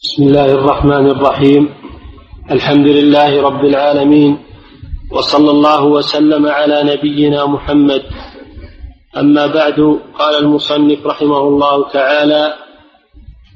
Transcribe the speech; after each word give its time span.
بسم 0.00 0.22
الله 0.22 0.52
الرحمن 0.52 1.06
الرحيم. 1.10 1.68
الحمد 2.50 2.86
لله 2.86 3.42
رب 3.42 3.64
العالمين 3.64 4.38
وصلى 5.12 5.50
الله 5.50 5.84
وسلم 5.84 6.46
على 6.48 6.82
نبينا 6.92 7.46
محمد. 7.46 8.02
أما 9.16 9.46
بعد 9.46 9.98
قال 10.18 10.34
المصنف 10.44 11.06
رحمه 11.06 11.38
الله 11.38 11.88
تعالى 11.88 12.54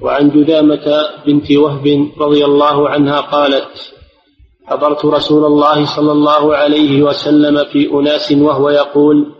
وعن 0.02 0.30
جذامه 0.30 0.86
بنت 1.26 1.52
وهب 1.52 1.86
رضي 2.20 2.44
الله 2.44 2.88
عنها 2.88 3.20
قالت 3.20 3.72
حضرت 4.66 5.04
رسول 5.04 5.44
الله 5.44 5.84
صلى 5.96 6.12
الله 6.12 6.56
عليه 6.56 7.02
وسلم 7.02 7.64
في 7.72 7.88
أناس 7.88 8.32
وهو 8.32 8.70
يقول 8.70 9.32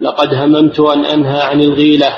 لقد 0.00 0.34
هممت 0.34 0.80
أن 0.80 1.04
أنهى 1.04 1.40
عن 1.40 1.60
الغيلة 1.60 2.12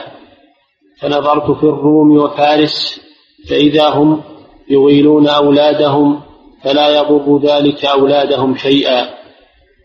فنظرت 1.01 1.51
في 1.51 1.65
الروم 1.65 2.11
وفارس 2.17 3.04
فإذا 3.51 3.89
هم 3.89 4.23
يغيلون 4.71 5.29
أولادهم 5.29 6.21
فلا 6.65 6.98
يضر 6.98 7.39
ذلك 7.39 7.85
أولادهم 7.85 8.57
شيئا. 8.57 9.11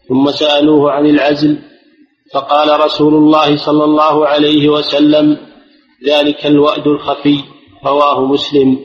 ثم 0.10 0.32
سألوه 0.32 0.92
عن 0.92 1.06
العزل 1.06 1.58
فقال 2.34 2.80
رسول 2.80 3.14
الله 3.14 3.58
صلى 3.58 3.84
الله 3.84 4.28
عليه 4.28 4.70
وسلم 4.70 5.38
ذلك 6.08 6.46
الوأد 6.46 6.88
الخفي 6.88 7.40
رواه 7.86 8.26
مسلم. 8.26 8.80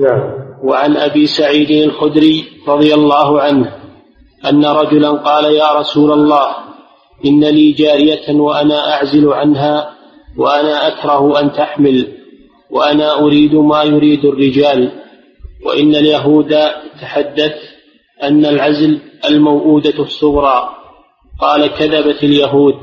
نعم. 0.00 0.46
وعن 0.64 0.96
أبي 0.96 1.26
سعيد 1.26 1.70
الخدري 1.70 2.44
رضي 2.68 2.94
الله 2.94 3.40
عنه 3.40 3.76
أن 4.44 4.64
رجلا 4.64 5.10
قال 5.10 5.44
يا 5.44 5.72
رسول 5.72 6.12
الله 6.12 6.46
إن 7.26 7.44
لي 7.44 7.72
جارية 7.72 8.40
وأنا 8.40 8.94
أعزل 8.94 9.32
عنها 9.32 9.90
وأنا 10.38 10.88
أكره 10.88 11.40
أن 11.40 11.52
تحمل. 11.52 12.15
وأنا 12.70 13.20
أريد 13.20 13.54
ما 13.54 13.82
يريد 13.82 14.24
الرجال 14.24 14.92
وإن 15.66 15.94
اليهود 15.94 16.56
تحدث 17.00 17.54
أن 18.22 18.46
العزل 18.46 18.98
الموؤودة 19.28 20.02
الصغرى. 20.02 20.68
قال 21.40 21.66
كذبت 21.66 22.24
اليهود 22.24 22.78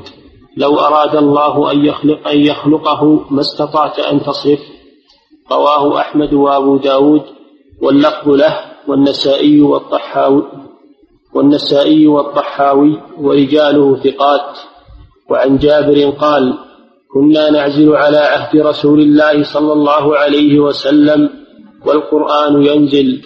لو 0.56 0.78
أراد 0.78 1.16
الله 1.16 1.72
أن 1.72 1.84
يخلق 1.84 2.28
أن 2.28 2.38
يخلقه 2.38 3.26
ما 3.30 3.40
استطعت 3.40 3.98
أن 3.98 4.20
تصرف. 4.20 4.60
رواه 5.52 6.00
أحمد 6.00 6.34
وأبو 6.34 6.76
داود 6.76 7.22
واللفظ 7.82 8.28
له 8.28 8.60
والنسائي 8.88 9.60
والطحاوي 9.60 10.42
والنسائي 11.34 12.06
والطحاوي 12.06 13.00
ورجاله 13.18 13.96
ثقات. 13.96 14.58
وعن 15.30 15.58
جابر 15.58 16.10
قال 16.10 16.58
كنا 17.14 17.50
نعزل 17.50 17.96
على 17.96 18.16
عهد 18.16 18.60
رسول 18.60 19.00
الله 19.00 19.42
صلى 19.42 19.72
الله 19.72 20.16
عليه 20.16 20.60
وسلم 20.60 21.30
والقرآن 21.86 22.62
ينزل. 22.62 23.22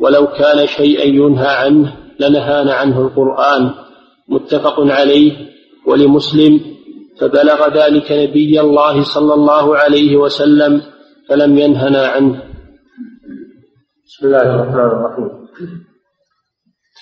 ولو 0.00 0.26
كان 0.26 0.66
شيئا 0.66 1.04
ينهى 1.04 1.46
عنه 1.46 1.96
لنهانا 2.20 2.74
عنه 2.74 3.00
القرآن. 3.00 3.70
متفق 4.28 4.80
عليه. 4.80 5.32
ولمسلم 5.86 6.60
فبلغ 7.20 7.68
ذلك 7.68 8.12
نبي 8.12 8.60
الله 8.60 9.02
صلى 9.02 9.34
الله 9.34 9.76
عليه 9.76 10.16
وسلم 10.16 10.82
فلم 11.28 11.58
ينهنا 11.58 12.06
عنه. 12.06 12.42
بسم 14.06 14.26
الله 14.26 14.54
الرحمن 14.54 14.80
الرحيم. 14.80 15.30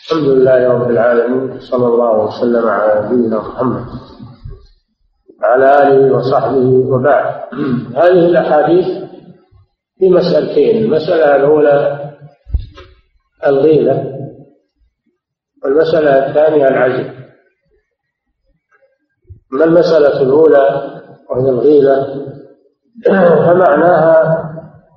الحمد 0.05 0.29
لله 0.29 0.69
رب 0.69 0.91
العالمين 0.91 1.61
صلى 1.61 1.87
الله 1.87 2.27
وسلم 2.27 2.65
على 2.69 3.09
نبينا 3.09 3.39
محمد. 3.39 3.85
وعلى 5.45 5.83
آله 5.83 6.17
وصحبه 6.17 6.69
وبعد. 6.89 7.35
هذه 7.97 8.27
الأحاديث 8.27 8.87
في 9.99 10.11
مسألتين. 10.11 10.85
المسألة 10.85 11.37
الأولى 11.37 12.11
الغيلة 13.47 14.15
والمسألة 15.65 16.29
الثانية 16.29 16.69
العزل 16.69 17.15
أما 19.53 19.65
المسألة 19.65 20.23
الأولى 20.23 20.91
وهي 21.31 21.49
الغيلة؟ 21.51 22.27
فمعناها 23.47 24.45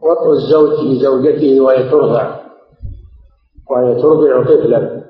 وطء 0.04 0.32
الزوج 0.32 0.86
لزوجته 0.86 1.62
وهي 1.62 1.90
ترضع 1.90 2.40
وهي 3.70 4.02
ترضع 4.02 4.44
طفلا. 4.44 5.04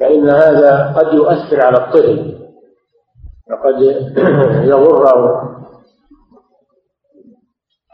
فإن 0.00 0.30
هذا 0.30 0.92
قد 0.96 1.14
يؤثر 1.14 1.60
على 1.60 1.76
الطفل. 1.76 2.29
فقد 3.50 3.80
يضره 4.64 5.50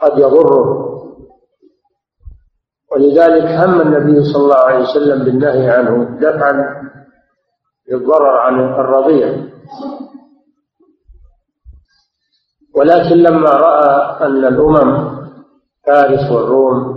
قد 0.03 0.19
يضره 0.19 0.87
ولذلك 2.93 3.45
هم 3.45 3.81
النبي 3.81 4.25
صلى 4.25 4.43
الله 4.43 4.57
عليه 4.57 4.83
وسلم 4.83 5.25
بالنهي 5.25 5.71
عنه 5.71 6.19
دفعا 6.21 6.83
للضرر 7.89 8.39
عن 8.39 8.61
الرضيع. 8.61 9.47
ولكن 12.77 13.17
لما 13.17 13.51
رأى 13.51 14.27
أن 14.27 14.45
الأمم 14.45 15.17
فارس 15.87 16.31
والروم 16.33 16.97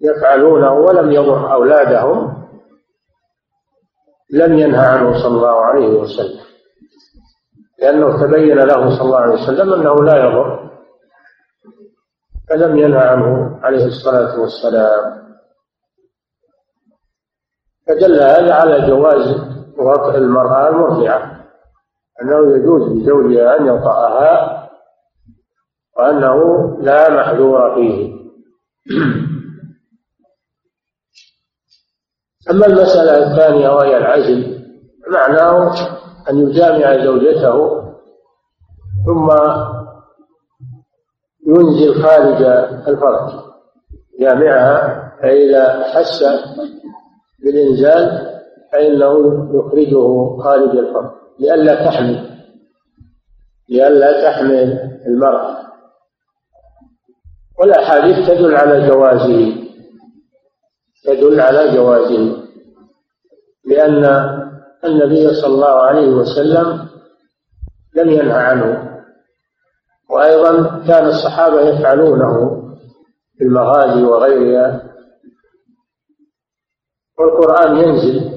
يفعلونه 0.00 0.72
ولم 0.72 1.12
يضر 1.12 1.52
أولادهم 1.52 2.44
لم 4.30 4.58
ينهى 4.58 4.86
عنه 4.86 5.22
صلى 5.22 5.36
الله 5.36 5.60
عليه 5.60 5.88
وسلم. 6.00 6.43
لأنه 7.84 8.26
تبين 8.26 8.56
له 8.58 8.96
صلى 8.98 9.02
الله 9.06 9.18
عليه 9.18 9.34
وسلم 9.42 9.72
أنه 9.72 9.94
لا 10.04 10.16
يضر 10.16 10.70
فلم 12.48 12.76
ينهى 12.76 13.00
عنه 13.08 13.58
عليه 13.62 13.84
الصلاة 13.86 14.40
والسلام. 14.40 15.24
فدل 17.86 18.22
هذا 18.22 18.54
على 18.54 18.86
جواز 18.86 19.36
وطئ 19.78 20.18
المرأة 20.18 20.68
المرضعة 20.68 21.44
أنه 22.22 22.56
يجوز 22.56 22.82
لزوجها 22.92 23.56
أن 23.56 23.66
يطأها 23.66 24.60
وأنه 25.96 26.38
لا 26.80 27.10
محذور 27.10 27.74
فيه. 27.74 28.14
أما 32.50 32.66
المسألة 32.66 33.30
الثانية 33.32 33.68
وهي 33.68 33.96
العزل 33.96 34.64
معناه 35.12 35.74
أن 36.30 36.48
يجامع 36.48 37.04
زوجته 37.04 37.84
ثم 39.06 39.30
ينزل 41.46 42.02
خارج 42.02 42.42
الفرج 42.88 43.32
جامعها 44.20 45.12
فإذا 45.22 45.84
حس 45.84 46.24
بالإنزال 47.44 48.34
فإنه 48.72 49.14
يخرجه 49.54 50.36
خارج 50.42 50.76
الفرج 50.76 51.10
لئلا 51.40 51.84
تحمل 51.84 52.30
لئلا 53.68 54.30
تحمل 54.30 54.90
المرأة. 55.06 55.56
والأحاديث 57.60 58.28
تدل 58.28 58.54
على 58.54 58.88
جوازه 58.88 59.56
تدل 61.04 61.40
على 61.40 61.76
جوازه 61.76 62.36
لأن 63.64 64.04
النبي 64.86 65.34
صلى 65.34 65.54
الله 65.54 65.82
عليه 65.82 66.08
وسلم 66.08 66.88
لم 67.96 68.10
ينهى 68.10 68.40
عنه. 68.40 68.90
وأيضا 70.10 70.82
كان 70.86 71.06
الصحابة 71.06 71.60
يفعلونه 71.60 72.62
في 73.38 73.44
المغازي 73.44 74.02
وغيرها. 74.04 74.82
والقرآن 77.18 77.76
ينزل 77.76 78.30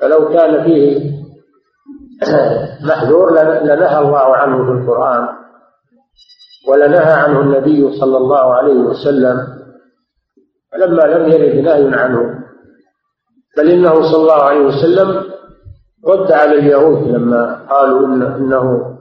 فلو 0.00 0.28
كان 0.28 0.64
فيه 0.64 1.12
محذور 2.88 3.32
لنهى 3.62 3.98
الله 3.98 4.36
عنه 4.36 4.56
في 4.64 4.80
القرآن 4.80 5.28
ولنهى 6.68 7.12
عنه 7.12 7.40
النبي 7.40 8.00
صلى 8.00 8.16
الله 8.16 8.54
عليه 8.54 8.74
وسلم 8.74 9.46
فلما 10.72 11.02
لم 11.02 11.32
يرد 11.32 11.64
نهي 11.64 11.94
عنه. 12.00 12.42
بل 13.56 13.70
إنه 13.70 14.02
صلى 14.02 14.22
الله 14.22 14.42
عليه 14.42 14.60
وسلم 14.60 15.31
رد 16.06 16.32
على 16.32 16.54
اليهود 16.54 17.08
لما 17.08 17.66
قالوا 17.70 18.06
إن 18.06 18.22
إنه 18.22 18.96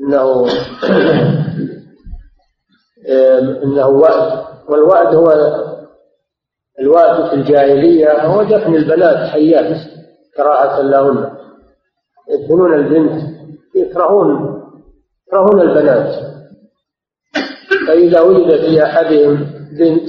إنه 0.00 0.46
إنه 3.64 3.86
وأد 3.86 4.44
والوأد 4.68 5.14
هو 5.14 5.30
الوأد 6.80 7.28
في 7.28 7.34
الجاهلية 7.34 8.26
هو 8.26 8.42
دفن 8.42 8.74
البنات 8.74 9.30
حيات 9.30 9.76
كراهة 10.36 10.82
لهن. 10.82 11.30
يدفنون 12.30 12.74
البنت 12.74 13.22
يكرهون 13.74 14.60
يكرهون 15.28 15.60
البنات. 15.60 16.30
فإذا 17.86 18.20
ولد 18.20 18.60
في 18.60 18.84
أحدهم 18.84 19.46
بنت 19.78 20.08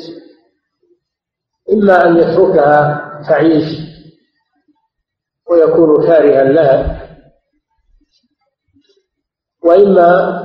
إما 1.73 2.07
أن 2.07 2.17
يتركها 2.17 3.01
تعيش 3.29 3.90
ويكون 5.51 6.07
كارها 6.07 6.43
لها. 6.43 7.07
وإما 9.65 10.41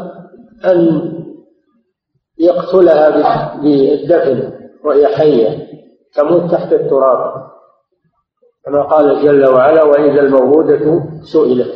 أن 0.64 1.12
يقتلها 2.38 3.10
بالدفن 3.62 4.52
وهي 4.84 5.16
حية 5.16 5.68
تموت 6.14 6.50
تحت 6.52 6.72
التراب. 6.72 7.46
كما 8.64 8.82
قال 8.82 9.22
جل 9.22 9.46
وعلا 9.46 9.82
وإذا 9.82 10.20
الموءودة 10.20 11.02
سئلت 11.32 11.74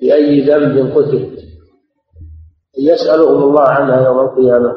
بأي 0.00 0.40
ذنب 0.40 0.96
قتلت. 0.96 1.40
يسألهم 2.78 3.42
الله 3.42 3.68
عنها 3.68 4.06
يوم 4.06 4.18
القيامة. 4.20 4.74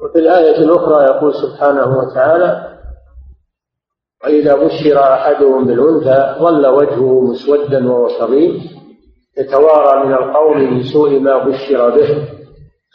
وفي 0.00 0.18
الآية 0.18 0.56
الأخرى 0.56 1.04
يقول 1.04 1.34
سبحانه 1.34 1.98
وتعالى 1.98 2.69
وإذا 4.24 4.54
بشر 4.54 4.98
أحدهم 4.98 5.64
بالأنثى 5.64 6.36
ظل 6.38 6.66
وجهه 6.66 7.20
مسودا 7.20 7.92
وهو 7.92 8.08
كظيم 8.18 8.60
يتوارى 9.38 10.06
من 10.06 10.14
القوم 10.14 10.58
من 10.58 10.82
سوء 10.82 11.18
ما 11.18 11.44
بشر 11.44 11.90
به. 11.90 12.28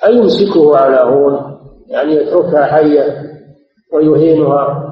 أيمسكه 0.06 0.78
على 0.78 1.12
هون؟ 1.12 1.60
يعني 1.88 2.16
يتركها 2.16 2.66
حية 2.66 3.24
ويهينها. 3.94 4.92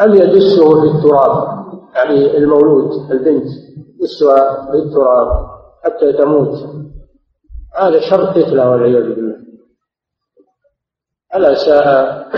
أم 0.00 0.14
يدسه 0.14 0.80
في 0.80 0.86
التراب 0.86 1.58
يعني 1.94 2.36
المولود 2.36 3.10
البنت 3.10 3.46
يدسها 4.00 4.70
في 4.70 4.76
التراب 4.76 5.28
حتى 5.84 6.12
تموت. 6.12 6.54
هذا 7.76 8.00
شر 8.00 8.24
طفلة 8.24 8.70
والعياذ 8.70 9.14
بالله. 9.14 9.36
ألا 11.34 11.54
ساء 11.54 12.28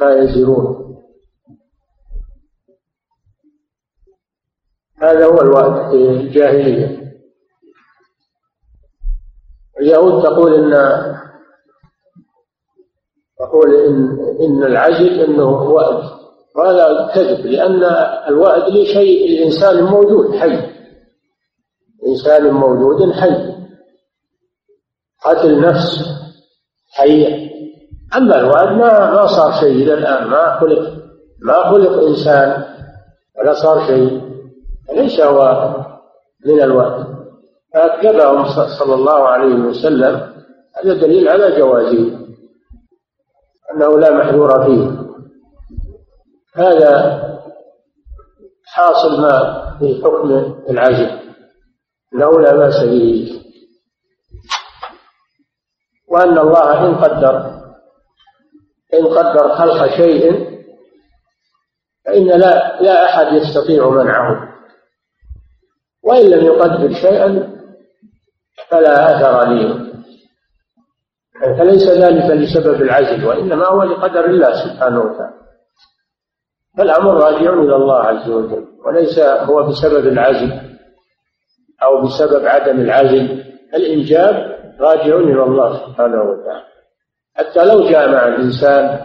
ما 0.00 0.14
يزرون. 0.14 0.79
هذا 5.02 5.26
هو 5.26 5.40
الوقت 5.40 5.90
في 5.90 5.96
الجاهلية. 5.96 7.00
اليهود 9.80 10.22
تقول 10.22 10.54
إن 10.54 10.72
تقول 13.38 13.74
إن 13.74 14.18
إن 14.40 14.64
العجل 14.64 15.20
إنه 15.20 15.62
وأد 15.62 16.10
وهذا 16.56 17.10
كذب 17.14 17.46
لأن 17.46 17.84
الوأد 18.28 18.72
لشيء 18.72 19.26
الإنسان 19.26 19.84
موجود 19.84 20.36
حي. 20.36 20.70
إنسان 22.06 22.50
موجود 22.50 23.12
حي. 23.12 23.50
قتل 25.24 25.60
نفس 25.60 26.04
حية 26.92 27.50
أما 28.16 28.38
الوأد 28.40 28.68
ما 28.68 29.10
ما 29.10 29.26
صار 29.26 29.52
شيء 29.60 29.72
إلى 29.72 29.94
الآن 29.94 30.26
ما 30.28 30.60
خلق 30.60 30.92
ما 31.42 31.70
خلق 31.70 32.02
إنسان 32.02 32.64
ولا 33.38 33.52
صار 33.52 33.86
شيء. 33.86 34.29
ليس 34.92 35.20
هو 35.20 35.70
من 36.46 36.62
الوأد 36.62 37.20
فأكذبهم 37.74 38.44
صلى 38.78 38.94
الله 38.94 39.28
عليه 39.28 39.54
وسلم 39.54 40.30
هذا 40.76 40.94
دليل 40.94 41.28
على 41.28 41.58
جوازه 41.58 42.18
أنه 43.74 43.98
لا 43.98 44.10
محذور 44.10 44.64
فيه. 44.64 45.00
هذا 46.54 47.22
حاصل 48.66 49.20
ما 49.20 49.66
في 49.78 50.02
حكم 50.04 50.30
العزل 50.70 51.20
أنه 52.14 52.40
لا 52.40 52.56
بأس 52.56 52.84
به. 52.84 53.42
وأن 56.08 56.38
الله 56.38 56.86
إن 56.86 56.94
قدر 56.94 57.60
إن 58.94 59.06
قدر 59.06 59.54
خلق 59.54 59.86
شيء 59.86 60.50
فإن 62.06 62.26
لا 62.26 62.80
لا 62.82 63.04
أحد 63.04 63.32
يستطيع 63.32 63.88
منعه. 63.88 64.50
وإن 66.10 66.30
لم 66.30 66.44
يقدر 66.46 66.92
شيئا 66.92 67.50
فلا 68.68 68.94
أثر 69.10 69.50
لي. 69.52 69.90
فليس 71.58 71.88
ذلك 71.88 72.30
لسبب 72.30 72.82
العزل 72.82 73.24
وإنما 73.26 73.66
هو 73.66 73.82
لقدر 73.82 74.24
الله 74.24 74.52
سبحانه 74.64 75.00
وتعالى. 75.00 75.40
فالأمر 76.78 77.14
راجع 77.14 77.52
إلى 77.52 77.76
الله 77.76 77.96
عز 77.96 78.30
وجل 78.30 78.64
وليس 78.86 79.18
هو 79.18 79.62
بسبب 79.62 80.06
العزل 80.06 80.60
أو 81.82 82.02
بسبب 82.02 82.46
عدم 82.46 82.80
العزل. 82.80 83.44
الإنجاب 83.74 84.34
راجع 84.80 85.16
إلى 85.16 85.42
الله 85.42 85.86
سبحانه 85.86 86.22
وتعالى. 86.22 86.64
حتى 87.36 87.64
لو 87.64 87.90
جامع 87.90 88.28
الإنسان 88.28 89.00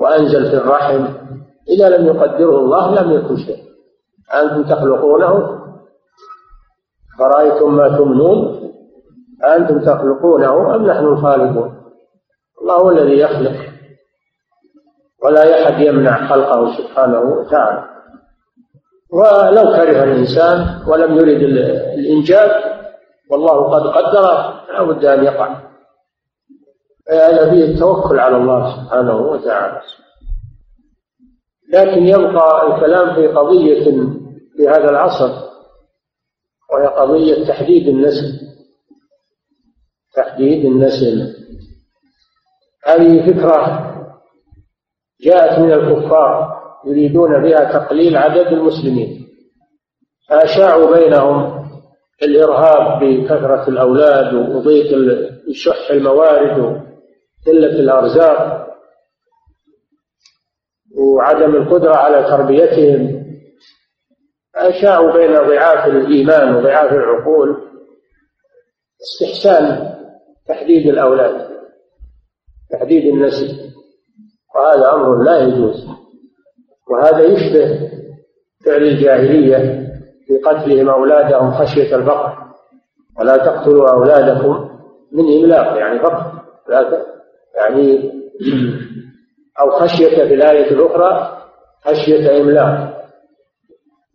وأنزل 0.00 0.50
في 0.50 0.56
الرحم 0.56 1.04
إذا 1.68 1.88
لم 1.88 2.06
يقدره 2.06 2.58
الله 2.58 3.02
لم 3.02 3.12
يكن 3.12 3.36
شيء 3.36 3.64
أنتم 4.34 4.62
تخلقونه 4.62 5.60
فرأيتم 7.18 7.76
ما 7.76 7.88
تمنون؟ 7.88 8.70
أنتم 9.56 9.80
تخلقونه 9.80 10.74
أم 10.74 10.86
نحن 10.86 11.04
الخالقون؟ 11.04 11.80
الله 12.62 12.74
هو 12.74 12.90
الذي 12.90 13.18
يخلق 13.18 13.56
ولا 15.24 15.62
أحد 15.62 15.80
يمنع 15.80 16.28
خلقه 16.28 16.76
سبحانه 16.76 17.20
وتعالى. 17.20 17.84
ولو 19.12 19.62
كره 19.62 20.04
الإنسان 20.04 20.82
ولم 20.88 21.14
يرد 21.14 21.42
الإنجاب 21.98 22.50
والله 23.30 23.70
قد 23.70 23.86
قدر 23.86 24.22
لا 24.72 24.82
بد 24.82 25.04
أن 25.04 25.24
يقع. 25.24 25.56
فهذا 27.06 27.50
فيه 27.50 27.64
التوكل 27.64 28.18
على 28.20 28.36
الله 28.36 28.76
سبحانه 28.76 29.16
وتعالى. 29.16 29.80
لكن 31.72 32.02
يبقى 32.02 32.66
الكلام 32.66 33.14
في 33.14 33.26
قضية 33.26 33.84
في 34.56 34.68
هذا 34.68 34.90
العصر. 34.90 35.49
وهي 36.72 36.86
قضية 36.86 37.46
تحديد 37.48 37.88
النسل. 37.88 38.40
تحديد 40.14 40.64
النسل. 40.64 41.34
هذه 42.86 43.30
فكرة 43.30 43.86
جاءت 45.20 45.58
من 45.58 45.72
الكفار 45.72 46.60
يريدون 46.86 47.42
بها 47.42 47.72
تقليل 47.72 48.16
عدد 48.16 48.46
المسلمين. 48.46 49.26
فأشاعوا 50.28 50.96
بينهم 50.96 51.60
الإرهاب 52.22 53.04
بكثرة 53.04 53.68
الأولاد 53.68 54.34
وضيق 54.34 54.94
الشح 55.48 55.90
الموارد 55.90 56.58
وقلة 56.58 57.80
الأرزاق 57.80 58.66
وعدم 60.98 61.56
القدرة 61.56 61.96
على 61.96 62.24
تربيتهم. 62.24 63.19
أشاعوا 64.68 65.12
بين 65.12 65.34
ضعاف 65.34 65.86
الإيمان 65.86 66.54
وضعاف 66.54 66.92
العقول 66.92 67.56
استحسان 69.02 69.94
تحديد 70.48 70.86
الأولاد 70.86 71.50
تحديد 72.70 73.04
النسل 73.14 73.70
وهذا 74.54 74.92
أمر 74.92 75.22
لا 75.22 75.38
يجوز. 75.38 75.86
وهذا 76.90 77.20
يشبه 77.20 77.90
فعل 78.66 78.82
الجاهلية 78.82 79.86
في 80.26 80.38
قتلهم 80.38 80.88
أولادهم 80.88 81.50
خشية 81.52 81.96
الفقر 81.96 82.38
ولا 83.18 83.36
تقتلوا 83.36 83.90
أولادكم 83.90 84.70
من 85.12 85.24
إملاق 85.40 85.76
يعني 85.78 85.98
فقر 85.98 86.32
يعني 87.56 88.12
أو 89.60 89.70
خشية 89.70 90.24
في 90.28 90.34
الآية 90.34 90.70
الأخرى 90.70 91.38
خشية 91.84 92.40
إملاق. 92.40 92.89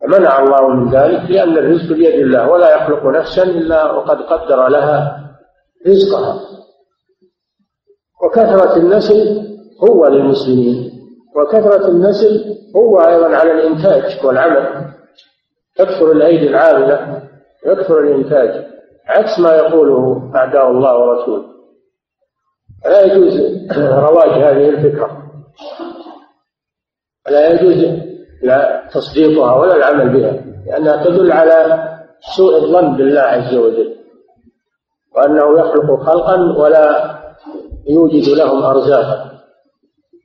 فمنع 0.06 0.40
الله 0.40 0.68
من 0.68 0.92
ذلك 0.92 1.32
لأن 1.32 1.58
الرزق 1.58 1.96
بيد 1.96 2.14
الله 2.14 2.50
ولا 2.50 2.76
يخلق 2.76 3.06
نفسا 3.06 3.44
إلا 3.44 3.92
وقد 3.92 4.22
قدر 4.22 4.68
لها 4.68 5.30
رزقها. 5.88 6.42
وكثرة 8.24 8.78
النسل 8.78 9.48
هو 9.90 10.08
للمسلمين 10.08 10.92
وكثرة 11.36 11.88
النسل 11.88 12.58
هو 12.76 13.00
أيضا 13.00 13.36
على 13.36 13.52
الإنتاج 13.52 14.26
والعمل. 14.26 14.86
تكثر 15.76 16.12
الأيدي 16.12 16.48
العاملة 16.48 17.22
يكثر 17.66 18.00
الإنتاج 18.00 18.66
عكس 19.08 19.40
ما 19.40 19.56
يقوله 19.56 20.32
أعداء 20.36 20.72
الله 20.72 20.98
ورسوله. 20.98 21.46
لا 22.86 23.02
يجوز 23.02 23.40
رواج 23.78 24.30
هذه 24.30 24.70
الفكرة. 24.70 25.24
لا 27.30 27.50
يجوز 27.50 28.06
لا 28.44 28.90
تصديقها 28.94 29.56
ولا 29.56 29.76
العمل 29.76 30.10
بها 30.10 30.42
لأنها 30.66 31.04
تدل 31.06 31.32
على 31.32 31.90
سوء 32.38 32.58
الظن 32.58 32.98
بالله 32.98 33.22
عز 33.22 33.56
وجل 33.56 33.96
وأنه 35.16 35.60
يخلق 35.60 36.04
خلقا 36.04 36.58
ولا 36.58 37.16
يوجد 37.90 38.30
لهم 38.30 38.64
أرزاقا. 38.64 39.32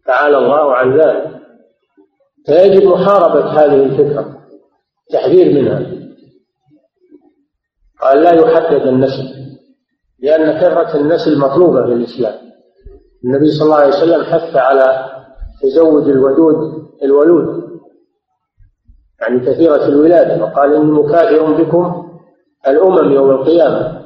تعالى 0.06 0.38
الله 0.38 0.74
عن 0.74 1.00
ذلك. 1.00 1.40
فيجب 2.46 2.88
محاربة 2.88 3.44
هذه 3.44 3.84
الفكرة 3.84 4.36
تحذير 5.10 5.62
منها. 5.62 5.86
قال 8.00 8.22
لا 8.22 8.32
يحدد 8.32 8.86
النسل 8.86 9.40
لأن 10.22 10.60
كثرة 10.60 10.96
النسل 11.00 11.38
مطلوبة 11.38 11.86
في 11.86 11.92
الإسلام. 11.92 12.34
النبي 13.24 13.50
صلى 13.50 13.64
الله 13.64 13.76
عليه 13.76 13.88
وسلم 13.88 14.24
حث 14.24 14.56
على 14.56 15.06
تزوج 15.62 16.08
الودود 16.08 16.88
الولود. 17.02 17.70
يعني 19.20 19.40
كثيرة 19.40 19.86
الولادة 19.86 20.44
وقال 20.44 20.74
إني 20.74 20.92
مكافئ 20.92 21.62
بكم 21.62 22.10
الأمم 22.68 23.12
يوم 23.12 23.30
القيامة. 23.30 24.00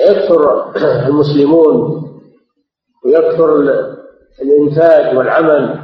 يكثر 0.00 0.72
المسلمون 1.08 2.02
ويكثر 3.04 3.56
الإنتاج 4.42 5.16
والعمل 5.16 5.80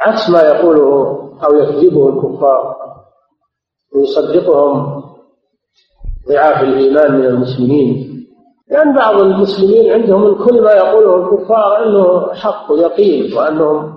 عكس 0.00 0.30
ما 0.30 0.42
يقوله 0.42 1.20
أو 1.44 1.54
يكذبه 1.54 2.08
الكفار 2.08 2.76
ويصدقهم 3.94 5.04
ضعاف 6.28 6.62
الإيمان 6.62 7.12
من 7.18 7.24
المسلمين. 7.24 8.14
لأن 8.70 8.94
بعض 8.94 9.20
المسلمين 9.20 9.92
عندهم 9.92 10.44
كل 10.44 10.62
ما 10.62 10.72
يقوله 10.72 11.16
الكفار 11.16 11.84
أنه 11.84 12.32
حق 12.34 12.72
ويقين 12.72 13.34
وأنهم 13.34 13.93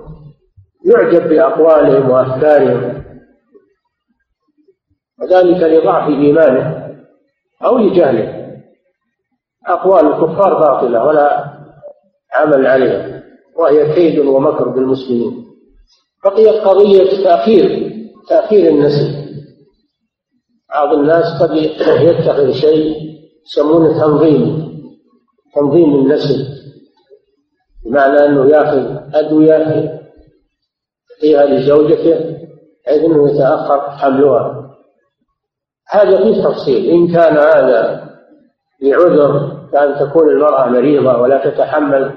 يعجب 0.88 1.30
بأقوالهم 1.30 2.10
وأفكارهم. 2.10 3.04
وذلك 5.22 5.64
لضعف 5.64 6.10
إيمانه 6.10 6.94
أو 7.66 7.78
لجهله. 7.78 8.48
أقوال 9.68 10.06
الكفار 10.06 10.60
باطلة 10.60 11.06
ولا 11.06 11.54
عمل 12.34 12.68
عليها 12.68 13.24
وهي 13.56 13.94
كيد 13.94 14.20
ومكر 14.20 14.68
بالمسلمين. 14.68 15.46
بقيت 16.26 16.64
قضية 16.64 17.24
تأخير 17.24 17.92
تأخير 18.30 18.72
النسل. 18.72 19.28
بعض 20.70 20.94
الناس 20.94 21.42
قد 21.42 21.52
يتخذ 22.02 22.52
شيء 22.52 22.96
يسمونه 23.46 24.02
تنظيم 24.02 24.68
تنظيم 25.56 25.96
النسل. 25.96 26.58
بمعنى 27.86 28.26
أنه 28.26 28.46
يأخذ 28.46 28.98
أدوية 29.14 29.97
يعطيها 31.24 31.46
لزوجته 31.46 32.38
بحيث 32.86 33.04
أنه 33.04 33.32
يتأخر 33.32 33.92
حملها 33.92 34.68
هذا 35.90 36.18
فيه 36.18 36.44
تفصيل. 36.44 36.90
إن 36.90 37.14
كان 37.14 37.38
هذا 37.38 38.10
لعذر 38.82 39.58
كأن 39.72 40.10
تكون 40.10 40.30
المرأة 40.30 40.70
مريضة 40.70 41.18
ولا 41.18 41.50
تتحمل 41.50 42.14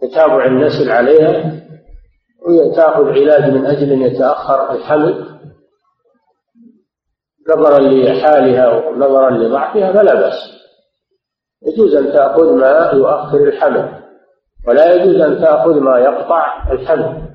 تتابع 0.00 0.46
النسل 0.46 0.90
عليها 0.90 1.62
وتاخذ 2.48 3.08
علاج 3.08 3.50
من 3.50 3.66
أجل 3.66 3.92
أن 3.92 4.02
يتأخر 4.02 4.72
الحمل 4.72 5.26
نظرا 7.50 7.78
لحالها 7.78 8.68
ونظرا 8.68 9.30
لضعفها 9.30 9.92
فلا 9.92 10.14
بأس. 10.14 10.62
يجوز 11.66 11.94
أن 11.94 12.12
تأخذ 12.12 12.52
ما 12.52 12.90
يؤخر 12.92 13.38
الحمل 13.38 14.02
ولا 14.68 14.94
يجوز 14.94 15.20
أن 15.20 15.40
تأخذ 15.40 15.80
ما 15.80 15.98
يقطع 15.98 16.72
الحمل. 16.72 17.31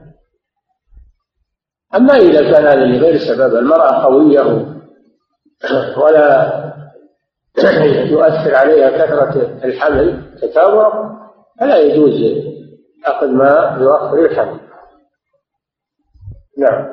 أما 1.95 2.17
إذا 2.17 2.51
كان 2.51 2.65
هذا 2.67 2.85
لغير 2.85 3.17
سبب 3.17 3.55
المرأة 3.55 4.03
قوية 4.03 4.41
ولا 5.97 6.63
يؤثر 8.11 8.55
عليها 8.55 8.89
كثرة 8.89 9.59
الحمل 9.63 10.21
تتابع 10.41 11.17
فلا 11.59 11.79
يجوز 11.79 12.43
أخذ 13.05 13.27
ما 13.27 13.77
يؤخر 13.81 14.25
الحمل. 14.25 14.59
نعم. 16.57 16.85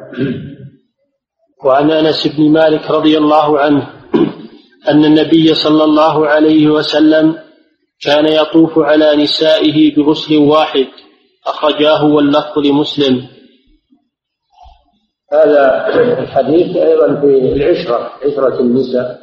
وعن 1.64 1.90
أنس 1.90 2.26
بن 2.36 2.50
مالك 2.52 2.90
رضي 2.90 3.18
الله 3.18 3.60
عنه 3.60 3.90
أن 4.88 5.04
النبي 5.04 5.54
صلى 5.54 5.84
الله 5.84 6.26
عليه 6.26 6.68
وسلم 6.68 7.38
كان 8.00 8.26
يطوف 8.26 8.78
على 8.78 9.16
نسائه 9.16 9.96
بغسل 9.96 10.36
واحد 10.36 10.86
أخرجاه 11.46 12.04
واللفظ 12.04 12.58
لمسلم. 12.58 13.33
هذا 15.34 15.86
الحديث 16.22 16.76
أيضا 16.76 17.20
في 17.20 17.52
العشرة 17.52 18.12
عشرة 18.24 18.60
النساء. 18.60 19.18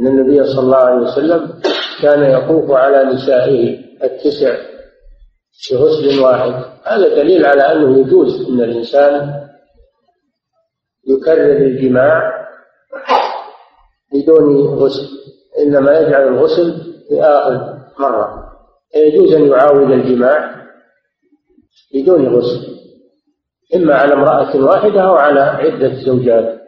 إن 0.00 0.06
النبي 0.06 0.44
صلى 0.44 0.60
الله 0.60 0.76
عليه 0.76 1.02
وسلم 1.02 1.60
كان 2.02 2.22
يطوف 2.30 2.70
على 2.70 3.04
نسائه 3.04 3.78
التسع 4.02 4.56
بغسل 5.70 6.20
واحد. 6.20 6.64
هذا 6.84 7.08
دليل 7.08 7.46
على 7.46 7.62
أنه 7.62 8.00
يجوز 8.00 8.48
إن 8.48 8.60
الإنسان 8.60 9.48
يكرر 11.06 11.56
الجماع 11.56 12.32
بدون 14.12 14.66
غسل 14.66 15.08
إنما 15.58 15.98
يجعل 15.98 16.28
الغسل 16.28 16.94
في 17.08 17.22
آخر 17.22 17.78
مرة. 17.98 18.52
يجوز 18.96 19.32
أن 19.32 19.46
يعاود 19.46 19.90
الجماع 19.90 20.66
بدون 21.94 22.28
غسل. 22.28 22.78
إما 23.74 23.94
على 23.94 24.14
امرأة 24.14 24.64
واحدة 24.64 25.00
أو 25.00 25.14
على 25.14 25.40
عدة 25.40 25.94
زوجات 25.94 26.58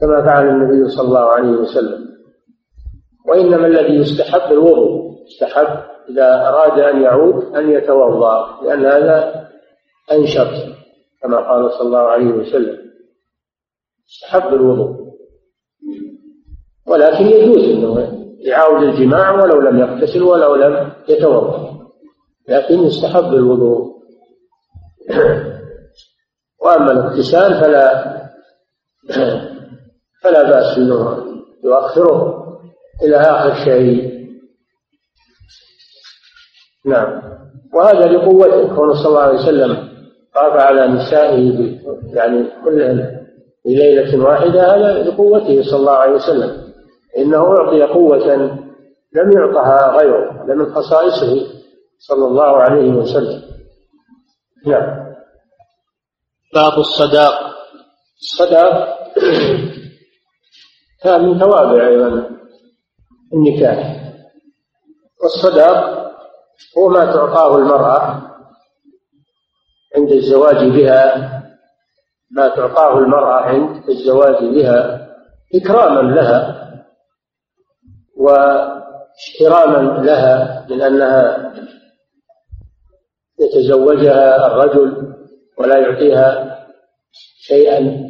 كما 0.00 0.26
فعل 0.26 0.48
النبي 0.48 0.88
صلى 0.88 1.08
الله 1.08 1.20
عليه 1.20 1.48
وسلم. 1.48 2.12
وإنما 3.28 3.66
الذي 3.66 3.94
يستحب 3.94 4.52
الوضوء 4.52 5.12
يستحب 5.26 5.82
إذا 6.08 6.48
أراد 6.48 6.78
أن 6.80 7.02
يعود 7.02 7.56
أن 7.56 7.70
يتوضأ 7.70 8.62
لأن 8.62 8.84
هذا 8.86 9.48
أنشط 10.12 10.74
كما 11.22 11.36
قال 11.36 11.70
صلى 11.72 11.86
الله 11.86 11.98
عليه 11.98 12.26
وسلم. 12.26 12.78
يستحب 14.08 14.54
الوضوء. 14.54 15.02
ولكن 16.86 17.24
يجوز 17.24 17.64
إنه 17.64 18.18
يعاود 18.40 18.82
الجماع 18.82 19.42
ولو 19.42 19.60
لم 19.60 19.78
يغتسل 19.78 20.22
ولو 20.22 20.54
لم 20.54 20.92
يتوضأ. 21.08 21.78
لكن 22.48 22.78
يستحب 22.78 23.34
الوضوء. 23.34 23.92
وأما 26.64 26.92
الاغتسال 26.92 27.60
فلا 27.60 28.12
فلا 30.22 30.42
بأس 30.42 30.78
إنه 30.78 31.24
يؤخره 31.64 32.42
إلى 33.02 33.16
آخر 33.16 33.64
شيء. 33.64 34.12
نعم. 36.86 37.22
وهذا 37.74 38.06
لقوته 38.06 38.74
كون 38.76 38.94
صلى 38.94 39.06
الله 39.06 39.20
عليه 39.20 39.38
وسلم 39.38 39.88
طاف 40.34 40.52
على 40.52 40.86
نسائه 40.86 41.78
يعني 42.14 42.46
كل 42.64 42.80
في 43.62 43.68
ليلة 43.68 44.24
واحدة 44.24 44.74
هذا 44.74 45.02
لقوته 45.02 45.62
صلى 45.62 45.80
الله 45.80 45.92
عليه 45.92 46.14
وسلم. 46.14 46.62
إنه 47.18 47.56
أعطي 47.56 47.82
قوة 47.82 48.34
لم 49.14 49.32
يعطها 49.32 49.96
غيره 49.98 50.44
هذا 50.44 50.54
من 50.54 50.74
خصائصه 50.74 51.46
صلى 51.98 52.26
الله 52.26 52.56
عليه 52.56 52.90
وسلم. 52.90 53.42
نعم. 54.66 55.01
باب 56.54 56.78
الصداق. 56.78 57.54
الصداق 58.20 58.98
كان 61.02 61.24
من 61.24 61.38
توابع 61.38 61.88
أيضا 61.88 62.30
النكاح. 63.34 64.02
والصداق 65.22 66.02
هو 66.78 66.88
ما 66.88 67.04
تعطاه 67.04 67.56
المرأة 67.58 68.22
عند 69.96 70.12
الزواج 70.12 70.68
بها 70.68 71.42
ما 72.30 72.48
تعطاه 72.48 72.98
المرأة 72.98 73.40
عند 73.40 73.90
الزواج 73.90 74.44
بها 74.44 75.08
إكراما 75.54 76.00
لها 76.00 76.62
واحتراما 78.16 80.02
لها 80.02 80.66
من 80.70 80.82
أنها 80.82 81.52
يتزوجها 83.40 84.46
الرجل 84.46 85.12
ولا 85.58 85.78
يعطيها 85.78 86.58
شيئا. 87.40 88.08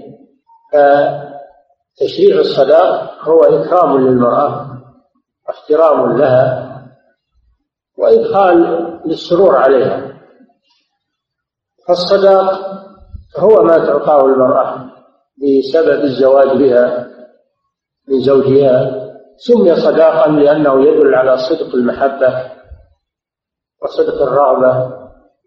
فتشريع 0.73 2.41
الصداق 2.41 3.29
هو 3.29 3.41
إكرام 3.41 3.99
للمرأة 3.99 4.67
واحترام 5.49 6.19
لها 6.19 6.69
وإدخال 7.99 8.59
للسرور 9.07 9.57
عليها. 9.57 10.13
فالصداق 11.89 12.73
هو 13.39 13.63
ما 13.63 13.79
تعطاه 13.79 14.25
المرأة 14.25 14.93
بسبب 15.39 16.01
الزواج 16.05 16.59
بها 16.59 17.09
من 18.09 18.21
زوجها 18.21 19.03
سمي 19.37 19.77
صداقا 19.77 20.31
لأنه 20.31 20.87
يدل 20.87 21.15
على 21.15 21.37
صدق 21.39 21.75
المحبة 21.75 22.51
وصدق 23.83 24.23
الرغبة 24.23 24.93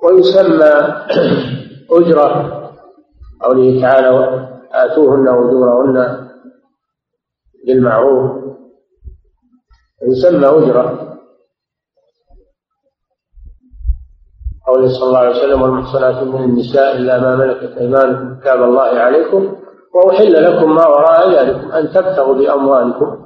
ويسمى 0.03 0.73
أجرة. 1.91 2.61
قوله 3.41 3.81
تعالى 3.81 4.09
آتوهن 4.71 5.27
أجورهن 5.27 6.27
بالمعروف. 7.67 8.31
يسمى 10.03 10.47
أجرة. 10.47 11.17
قوله 14.67 14.87
صلى 14.87 15.07
الله 15.07 15.19
عليه 15.19 15.37
وسلم 15.37 15.61
والمحصنات 15.61 16.23
من 16.23 16.43
النساء 16.43 16.95
إلا 16.97 17.21
ما 17.21 17.35
ملكت 17.35 17.77
أيمانكم 17.77 18.39
كتاب 18.39 18.63
الله 18.63 18.81
عليكم 18.81 19.55
وأحل 19.95 20.33
لكم 20.43 20.75
ما 20.75 20.87
وراء 20.87 21.29
ذلكم 21.31 21.71
أن 21.71 21.89
تبتغوا 21.89 22.35
بأموالكم. 22.35 23.25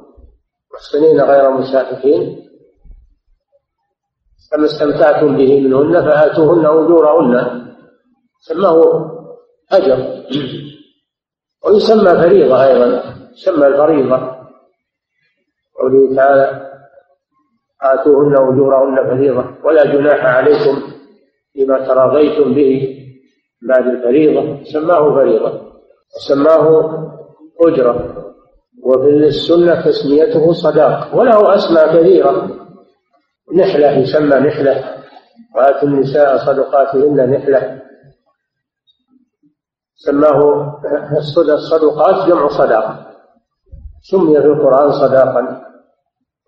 محصنين 0.73 1.21
غير 1.21 1.51
مسافحين. 1.51 2.49
فما 4.51 4.65
استمتعتم 4.65 5.37
به 5.37 5.61
منهن 5.61 6.01
فآتوهن 6.01 6.65
أجورهن. 6.65 7.68
سماه 8.49 8.79
أجر. 9.71 9.97
ويسمى 11.65 12.09
فريضة 12.09 12.63
أيضا 12.67 13.03
يسمى 13.33 13.67
الفريضة. 13.67 14.17
قوله 15.79 16.15
تعالى 16.15 16.69
آتوهن 17.81 18.33
أجورهن 18.33 18.95
فريضة 19.09 19.45
ولا 19.63 19.83
جناح 19.85 20.25
عليكم 20.25 20.81
فيما 21.53 21.87
تراضيتم 21.87 22.53
به 22.53 22.95
بعد 23.69 23.87
الفريضة. 23.87 24.63
سماه 24.63 25.15
فريضة. 25.15 25.61
وسماه 26.15 26.65
أجرة. 27.61 28.25
وفي 28.83 29.09
السنة 29.09 29.81
تسميته 29.81 30.53
صداق. 30.53 31.15
وله 31.15 31.55
أسماء 31.55 31.97
كثيرة. 31.97 32.49
نحلة 33.55 33.91
يسمى 33.91 34.35
نحلة. 34.35 34.75
وآتوا 35.55 35.87
النساء 35.87 36.37
صدقاتهن 36.37 37.29
نحلة. 37.29 37.81
سماه 39.99 40.79
الصدقات 41.53 42.27
جمع 42.29 42.47
صداقة 42.47 43.05
سمي 44.01 44.41
في 44.41 44.47
القرآن 44.47 44.91
صداقا 44.91 45.61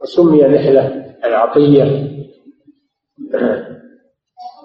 وسمي 0.01 0.41
نحلة 0.41 1.15
العطية. 1.25 1.83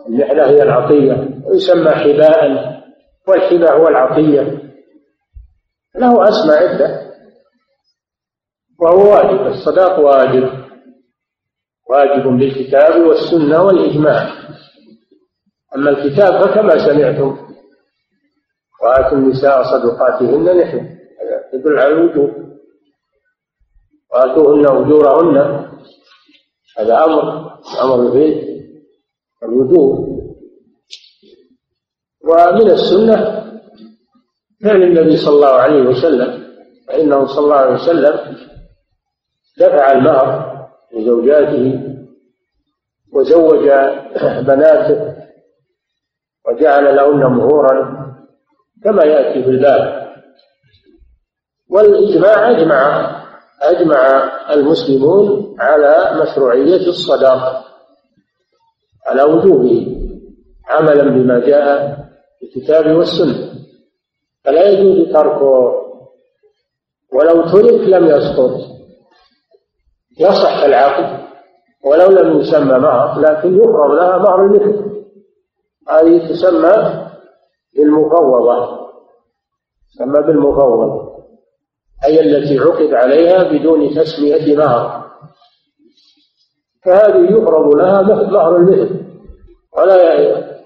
النحلة 0.08 0.46
هي 0.50 0.62
العطية 0.62 1.42
ويسمى 1.44 1.90
حباء 1.90 2.76
والحباء 3.28 3.78
هو 3.78 3.88
العطية. 3.88 4.72
له 5.96 6.28
أسماء 6.28 6.68
عدة. 6.68 7.06
وهو 8.80 9.10
واجب 9.14 9.46
الصداق 9.46 9.98
واجب. 9.98 10.50
واجب 11.90 12.38
بالكتاب 12.38 13.06
والسنة 13.06 13.62
والإجماع. 13.62 14.28
أما 15.76 15.90
الكتاب 15.90 16.44
فكما 16.44 16.78
سمعتم 16.78 17.46
وآتوا 18.86 19.18
النساء 19.18 19.62
صدقاتهن 19.62 20.58
نحن 20.58 20.96
يدل 21.54 21.78
على 21.78 21.92
الوجوب. 21.92 22.30
وآتوهن 24.14 24.66
أجورهن. 24.66 25.36
هذا 26.78 27.04
أمر 27.04 27.22
أمر 27.82 28.10
به 28.10 28.58
الوجوب. 29.42 30.16
ومن 32.28 32.70
السنة 32.70 33.16
فعل 34.62 34.82
النبي 34.82 35.16
صلى 35.16 35.34
الله 35.34 35.48
عليه 35.48 35.82
وسلم 35.82 36.46
فإنه 36.88 37.26
صلى 37.26 37.44
الله 37.44 37.56
عليه 37.56 37.74
وسلم 37.74 38.36
دفع 39.58 39.92
المهر 39.92 40.56
لزوجاته 40.94 41.80
وزوج 43.12 43.64
بناته 44.46 45.16
وجعل 46.48 46.96
لهن 46.96 47.20
مهورا 47.36 47.95
كما 48.84 49.04
يأتي 49.04 49.42
في 49.44 49.50
الباب. 49.50 50.06
والإجماع 51.70 52.50
أجمع 52.50 53.16
أجمع 53.62 54.30
المسلمون 54.50 55.56
على 55.60 56.22
مشروعية 56.22 56.88
الصداقة 56.88 57.64
على 59.06 59.22
وجوبه 59.22 59.96
عملا 60.68 61.02
بما 61.02 61.38
جاء 61.38 61.96
في 62.38 62.46
الكتاب 62.46 62.96
والسنة. 62.96 63.52
فلا 64.44 64.68
يجوز 64.68 65.12
تركه. 65.12 65.72
ولو 67.12 67.42
ترك 67.42 67.80
لم 67.80 68.06
يسقط. 68.06 68.60
يصح 70.20 70.64
العقد. 70.64 71.26
ولو 71.84 72.10
لم 72.10 72.40
يسمى 72.40 72.78
مهر 72.78 73.20
لكن 73.20 73.56
يفرض 73.56 73.90
لها 73.90 74.18
مهر 74.18 74.44
المثل 74.44 75.04
هذه 75.88 76.28
تسمى 76.28 77.05
بالمفوضة 77.76 78.86
تسمى 79.94 80.22
بالمفوضة. 80.26 81.16
أي 82.04 82.20
التي 82.20 82.58
عقد 82.58 82.94
عليها 82.94 83.42
بدون 83.42 83.94
تسمية 83.94 84.56
مهر 84.56 85.06
فهذه 86.84 87.24
يفرض 87.24 87.74
لها 87.74 88.02
مهر 88.02 88.56
المثل. 88.56 89.06
ولا 89.78 90.14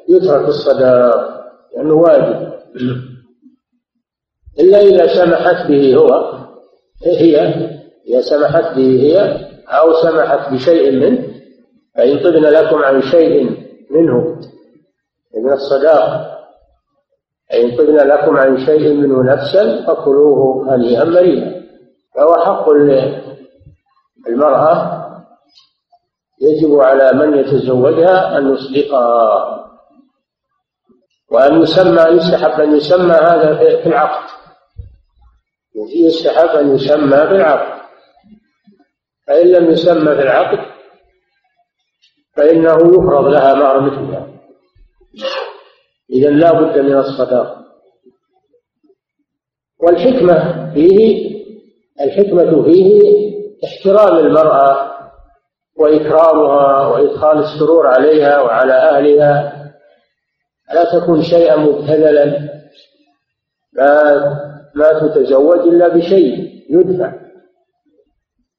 يترك 0.09 0.49
الصداق 0.49 1.41
لأنه 1.77 1.95
واجب. 1.95 2.51
إلا 4.61 4.81
إذا 4.81 5.07
سمحت 5.07 5.69
به 5.69 5.97
هو 5.97 6.41
هي 7.07 7.41
إذا 8.07 8.21
سمحت 8.21 8.77
به 8.77 9.03
هي 9.03 9.47
أو 9.69 9.93
سمحت 9.93 10.53
بشيء 10.53 10.93
منه 10.93 11.31
فإن 11.97 12.19
طبن 12.19 12.43
لكم 12.43 12.77
عن 12.77 13.03
شيء 13.03 13.45
منه 13.91 14.41
من 15.37 15.53
الصداق. 15.53 16.40
فإن 17.51 17.77
طبن 17.77 17.97
لكم 17.97 18.37
عن 18.37 18.67
شيء 18.67 18.93
منه 18.95 19.23
نفسا 19.33 19.87
فكلوه 19.87 20.75
هنيئا 20.75 21.05
مريئا. 21.05 21.61
فهو 22.15 22.35
حق 22.35 22.69
المرأة 24.29 25.01
يجب 26.41 26.81
على 26.81 27.13
من 27.13 27.39
يتزوجها 27.39 28.39
أن 28.39 28.53
يصدقها 28.55 29.57
وأن 31.33 31.63
يسمى 31.63 32.03
يستحب 32.03 32.61
أن 32.61 32.77
يسمى 32.77 33.13
هذا 33.15 33.57
في 33.83 33.87
العقد. 33.89 34.29
يستحب 36.07 36.49
أن 36.49 36.75
يسمى 36.75 37.17
في 37.17 37.35
العقد. 37.37 37.81
فإن 39.27 39.47
لم 39.47 39.71
يسمى 39.71 40.15
في 40.15 40.23
العقد 40.23 40.59
فإنه 42.37 42.77
يفرض 42.77 43.25
لها 43.27 43.55
مهر 43.55 43.81
مثلها 43.81 44.27
إذا 46.13 46.31
لا 46.31 46.53
بد 46.53 46.79
من 46.79 46.97
الصداقة 46.97 47.61
والحكمة 49.83 50.71
فيه 50.75 51.31
الحكمة 52.01 52.63
فيه 52.63 53.01
احترام 53.65 54.27
المرأة 54.27 54.91
وإكرامها 55.77 56.87
وإدخال 56.87 57.39
السرور 57.39 57.87
عليها 57.87 58.41
وعلى 58.41 58.73
أهلها. 58.73 59.57
لا 60.75 61.01
تكون 61.01 61.23
شيئا 61.23 61.57
مبتذلا 61.57 62.25
لا 63.73 64.15
لا 64.75 65.01
تتزوج 65.01 65.59
إلا 65.59 65.89
بشيء 65.89 66.51
يدفع. 66.71 67.13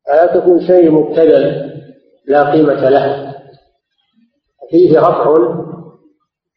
لا 0.07 0.25
تكون 0.25 0.67
شيء 0.67 0.91
مبتذل 0.91 1.71
لا 2.27 2.51
قيمة 2.51 2.89
له 2.89 3.35
فيه 4.69 4.99
رفع 4.99 5.35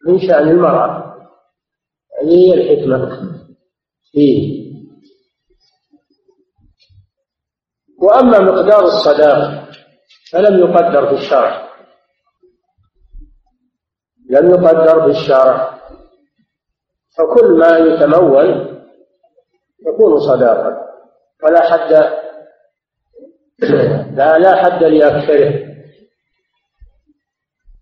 من 0.07 0.19
شأن 0.19 0.49
المرأة. 0.49 1.14
هذه 2.23 2.35
هي 2.35 2.55
الحكمة. 2.55 3.31
فيه 4.12 4.64
وأما 7.99 8.38
مقدار 8.38 8.85
الصداق 8.85 9.69
فلم 10.33 10.59
يقدر 10.59 11.07
في 11.07 11.14
الشرع. 11.14 11.69
لم 14.31 14.51
يقدر 14.51 15.03
في 15.03 15.19
الشرع. 15.19 15.81
فكل 17.19 17.59
ما 17.59 17.79
يتمول 17.79 18.75
يكون 19.87 20.21
صداقا. 20.21 20.85
ولا 21.45 21.71
حد 21.71 21.93
لا 24.14 24.38
لا 24.38 24.64
حد 24.64 24.83
لأكثره. 24.85 25.75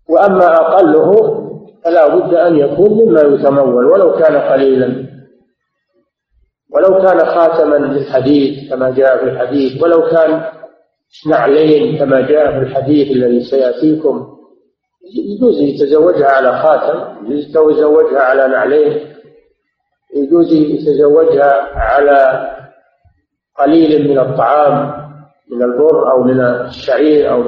وأما 0.09 0.55
أقله 0.55 1.42
فلا 1.83 2.15
بد 2.15 2.33
أن 2.33 2.55
يكون 2.55 2.89
مما 2.89 3.21
يتمول 3.21 3.85
ولو 3.85 4.13
كان 4.13 4.35
قليلا. 4.35 5.13
ولو 6.73 7.01
كان 7.01 7.19
خاتما 7.19 7.75
للحديث 7.75 8.69
كما 8.69 8.89
جاء 8.89 9.17
في 9.17 9.23
الحديث 9.23 9.83
ولو 9.83 10.09
كان 10.09 10.43
نعلين 11.27 11.97
كما 11.97 12.21
جاء 12.21 12.51
في 12.51 12.57
الحديث 12.57 13.11
الذي 13.11 13.43
سيأتيكم. 13.43 14.27
يجوز 15.15 15.61
يتزوجها 15.61 16.27
على 16.27 16.59
خاتم 16.59 17.31
يتزوجها 17.31 18.21
على 18.21 18.47
نعلين. 18.47 19.13
يجوز 20.15 20.53
يتزوجها 20.53 21.51
على 21.75 22.49
قليل 23.59 24.09
من 24.09 24.19
الطعام 24.19 25.03
من 25.51 25.63
البر 25.63 26.11
أو 26.11 26.23
من 26.23 26.39
الشعير 26.39 27.31
أو 27.31 27.43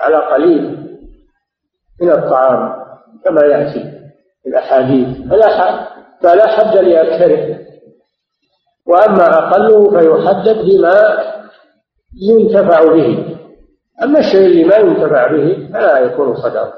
على 0.00 0.16
قليل 0.16 0.86
من 2.02 2.10
الطعام. 2.10 2.85
كما 3.26 3.42
يأتي 3.46 3.80
في 4.42 4.48
الأحاديث. 4.48 5.08
فلا 5.30 5.86
فلا 6.22 6.46
حد 6.46 6.76
لأكثره 6.76 7.58
وأما 8.86 9.38
أقله 9.38 9.90
فيحدد 9.90 10.64
بما 10.64 11.18
ينتفع 12.30 12.84
به. 12.92 13.36
أما 14.02 14.18
الشيء 14.18 14.46
اللي 14.46 14.64
ما 14.64 14.76
ينتفع 14.76 15.32
به 15.32 15.68
فلا 15.72 15.98
يكون 15.98 16.34
صدقة 16.34 16.72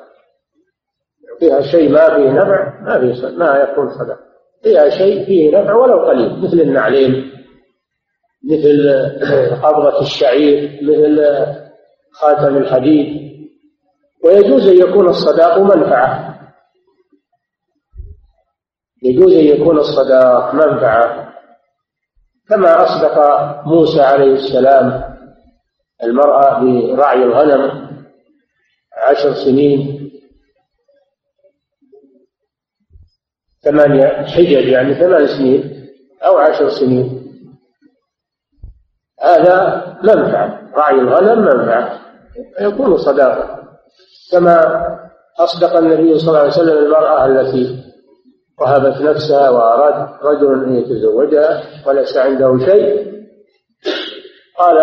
فيها 1.38 1.61
شيء 1.61 1.92
ما 1.92 2.16
فيه 2.16 2.30
نفع 2.30 2.80
ما 2.82 2.98
فيه 2.98 3.28
ما 3.37 3.56
يكون 3.56 3.88
صدقة 3.88 4.18
فيها 4.62 4.88
شيء 4.88 5.26
فيه 5.26 5.58
نفع 5.58 5.74
ولو 5.74 5.98
قليل 5.98 6.42
مثل 6.42 6.61
النعلين 6.61 7.30
مثل 8.44 8.88
قبضة 9.62 10.00
الشعير 10.00 10.80
مثل 10.82 11.24
خاتم 12.12 12.56
الحديد. 12.56 13.28
ويجوز 14.24 14.68
أن 14.68 14.76
يكون 14.76 15.08
الصداق 15.08 15.58
منفعة. 15.58 16.38
يجوز 19.02 19.32
أن 19.32 19.44
يكون 19.44 19.78
الصداق 19.78 20.54
منفعة 20.54 21.34
كما 22.48 22.84
أصدق 22.84 23.18
موسى 23.66 24.00
عليه 24.00 24.32
السلام 24.34 25.14
المرأة 26.02 26.61
برعي 26.61 27.22
الغنم 27.22 27.88
عشر 29.08 29.34
سنين 29.34 29.98
ثمانية 33.62 34.06
حجج 34.06 34.68
يعني 34.68 34.94
ثمان 34.94 35.26
سنين 35.26 35.88
أو 36.24 36.37
عشر 36.37 36.68
سنين. 36.68 37.24
هذا 39.22 39.87
منفعة 40.02 40.70
رعي 40.76 40.94
الغنم 40.94 41.38
منفعة 41.44 42.00
يكون 42.61 42.96
صداقة. 42.96 43.62
كما 44.32 44.61
أصدق 45.38 45.76
النبي 45.76 46.18
صلى 46.18 46.28
الله 46.28 46.38
عليه 46.38 46.50
وسلم 46.50 46.78
المرأة 46.84 47.26
التي 47.26 47.78
وهبت 48.61 49.01
نفسها 49.01 49.51
وأراد 49.51 50.09
رجل 50.23 50.64
أن 50.64 50.75
يتزوجها 50.75 51.62
وليس 51.87 52.16
عنده 52.16 52.59
شيء. 52.59 53.18
قال 54.59 54.77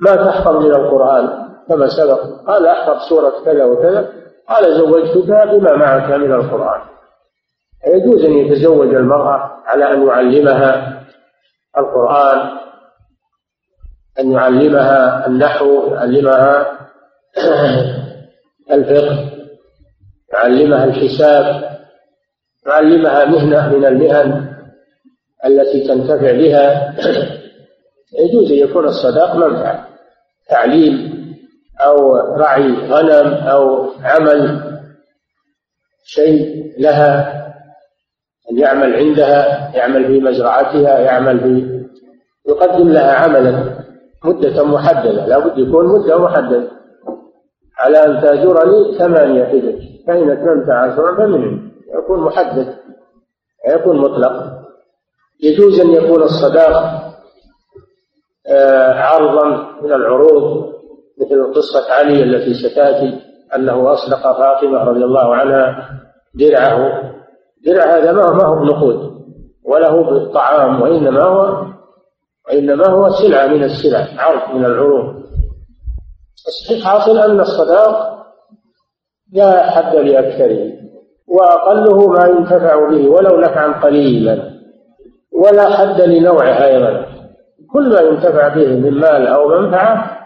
ما 0.00 0.16
تحفظ 0.16 0.56
من 0.56 0.74
القرآن؟ 0.74 1.48
كما 1.68 1.86
سبق. 1.86 2.20
قال 2.46 2.66
أحفظ 2.66 3.08
سورة 3.08 3.44
كذا 3.44 3.64
وكذا. 3.64 4.12
قال 4.48 4.74
زوجتك 4.74 5.26
بما 5.26 5.76
معك 5.76 6.10
من 6.10 6.32
القرآن. 6.32 6.80
يجوز 7.86 8.24
أن 8.24 8.32
يتزوج 8.32 8.94
المرأة 8.94 9.50
على 9.66 9.92
أن 9.92 10.06
يعلمها 10.06 11.02
القرآن 11.78 12.58
أن 14.20 14.32
يعلمها 14.32 15.26
النحو 15.26 15.86
يعلمها 15.94 16.78
الفقه 18.72 19.30
يعلمها 20.32 20.84
الحساب. 20.84 21.67
يعلمها 22.68 23.24
مهنة 23.24 23.76
من 23.76 23.84
المهن 23.84 24.48
التي 25.46 25.88
تنتفع 25.88 26.32
بها. 26.32 26.94
يجوز 28.20 28.52
أن 28.52 28.58
يكون 28.58 28.84
الصداق 28.84 29.36
منفعة 29.36 29.88
تعليم 30.48 31.18
أو 31.80 32.16
رعي 32.16 32.72
غنم 32.72 33.34
أو 33.34 33.90
عمل 34.02 34.60
شيء 36.04 36.72
لها 36.78 37.34
أن 38.52 38.58
يعمل 38.58 38.94
عندها 38.94 39.70
يعمل 39.76 40.06
في 40.06 40.20
مزرعتها 40.20 40.98
يعمل 40.98 41.40
في 41.40 41.78
يقدم 42.48 42.88
لها 42.88 43.12
عملا 43.12 43.78
مدة 44.24 44.64
محددة. 44.64 45.26
لا 45.26 45.38
بد 45.38 45.58
يكون 45.58 45.86
مدة 45.86 46.18
محددة. 46.18 46.70
على 47.78 47.98
أن 48.06 48.22
تأجرني 48.22 48.98
ثمانية 48.98 49.44
حجج 49.44 49.78
فإن 50.06 50.30
أتممت 50.30 50.70
عشرا 50.70 51.16
فمن 51.16 51.67
يكون 51.94 52.20
محدد 52.20 52.76
يكون 53.68 53.98
مطلق. 53.98 54.58
يجوز 55.42 55.80
أن 55.80 55.90
يكون 55.90 56.22
الصداق 56.22 57.08
آه، 58.50 58.92
عرضا 58.92 59.44
من 59.82 59.92
العروض 59.92 60.72
مثل 61.20 61.54
قصة 61.54 61.92
علي 61.92 62.22
التي 62.22 62.54
ستأتي 62.54 63.20
أنه 63.54 63.92
أصدق 63.92 64.22
فاطمة 64.22 64.84
رضي 64.84 65.04
الله 65.04 65.34
عنها 65.34 65.90
درعه. 66.34 67.02
درع 67.66 67.96
هذا 67.96 68.12
ما 68.12 68.46
هو 68.46 68.54
بنقود 68.54 69.18
ولا 69.64 69.90
هو 69.90 70.02
بالطعام 70.02 70.82
وإنما 70.82 71.22
هو 71.22 71.66
وإنما 72.48 72.88
هو 72.88 73.10
سلعة 73.10 73.46
من 73.46 73.64
السلع 73.64 74.22
عرض 74.22 74.56
من 74.56 74.64
العروض. 74.64 75.22
الصحيح 76.48 76.84
حاصل 76.84 77.18
أن 77.18 77.40
الصداق 77.40 78.18
لا 79.32 79.70
حد 79.70 79.96
لأكثره. 79.96 80.77
وأقله 81.28 82.06
ما 82.08 82.26
ينتفع 82.26 82.88
به 82.88 83.08
ولو 83.08 83.40
نفعا 83.40 83.80
قليلا 83.80 84.50
ولا 85.32 85.76
حد 85.76 86.00
لنوعه 86.00 86.64
أيضا. 86.64 87.06
كل 87.72 87.88
ما 87.88 88.00
ينتفع 88.00 88.48
به 88.48 88.66
من 88.66 88.90
مال 88.90 89.26
أو 89.26 89.48
منفعة 89.48 90.20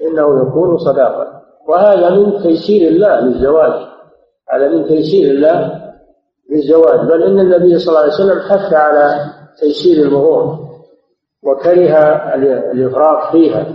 إنه 0.00 0.48
يكون 0.48 0.78
صداقة 0.78 1.26
وهذا 1.68 2.10
من 2.10 2.42
تيسير 2.42 2.88
الله 2.88 3.20
للزواج. 3.20 3.72
هذا 4.52 4.68
من 4.68 4.88
تيسير 4.88 5.30
الله 5.30 5.82
للزواج. 6.50 7.00
بل 7.08 7.22
إن 7.22 7.40
النبي 7.40 7.78
صلى 7.78 7.88
الله 7.88 8.00
عليه 8.00 8.12
وسلم 8.12 8.40
حث 8.40 8.72
على 8.72 9.20
تيسير 9.60 10.06
المهور 10.06 10.58
وكره 11.42 11.98
الإفراط 12.72 13.32
فيها. 13.32 13.66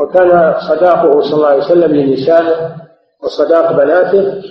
وكان 0.00 0.54
صداقه 0.68 1.20
صلى 1.20 1.34
الله 1.34 1.48
عليه 1.48 1.64
وسلم 1.64 1.92
لنسائه 1.96 2.83
وصداق 3.24 3.72
بناته. 3.72 4.42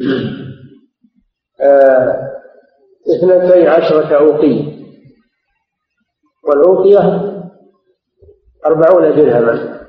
آه، 1.62 2.30
اثنتي 3.08 3.68
عشرة 3.68 4.16
أوقية 4.16 4.80
والأوقية 6.44 7.00
أربعون 8.66 9.16
درهما. 9.16 9.80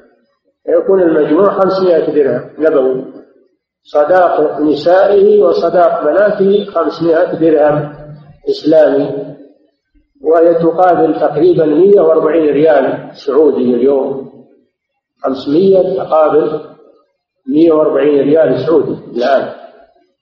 يكون 0.67 1.01
المجموع 1.01 1.49
خمسمائة 1.59 2.11
درهم 2.11 2.49
نبوي. 2.59 3.05
صداق 3.83 4.59
نسائه 4.61 5.43
وصداق 5.43 6.03
بناته 6.03 6.65
خمسمائة 6.65 7.33
درهم 7.33 7.93
إسلامي. 8.49 9.35
وهي 10.21 10.53
تقابل 10.53 11.19
تقريبا 11.19 11.65
140 11.65 12.49
ريال 12.49 13.11
سعودي 13.13 13.75
اليوم. 13.75 14.31
500 15.23 15.95
تقابل 15.97 16.70
140 17.47 18.19
ريال 18.19 18.65
سعودي 18.65 18.91
الآن. 18.91 19.53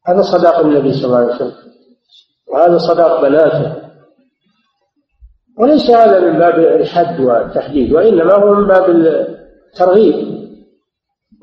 هذا 0.08 0.22
صداق 0.22 0.60
النبي 0.60 0.94
صلى 0.94 1.06
الله 1.06 1.18
عليه 1.18 1.36
وسلم. 1.36 1.54
وهذا 2.48 2.78
صداق 2.78 3.22
بناته. 3.22 3.76
وليس 5.60 5.90
هذا 5.90 6.20
من 6.20 6.40
باب 6.40 6.60
الحد 6.60 7.20
والتحديد 7.20 7.92
وإنما 7.94 8.34
هو 8.34 8.54
من 8.56 8.68
باب 8.68 8.90
الترغيب. 8.90 10.40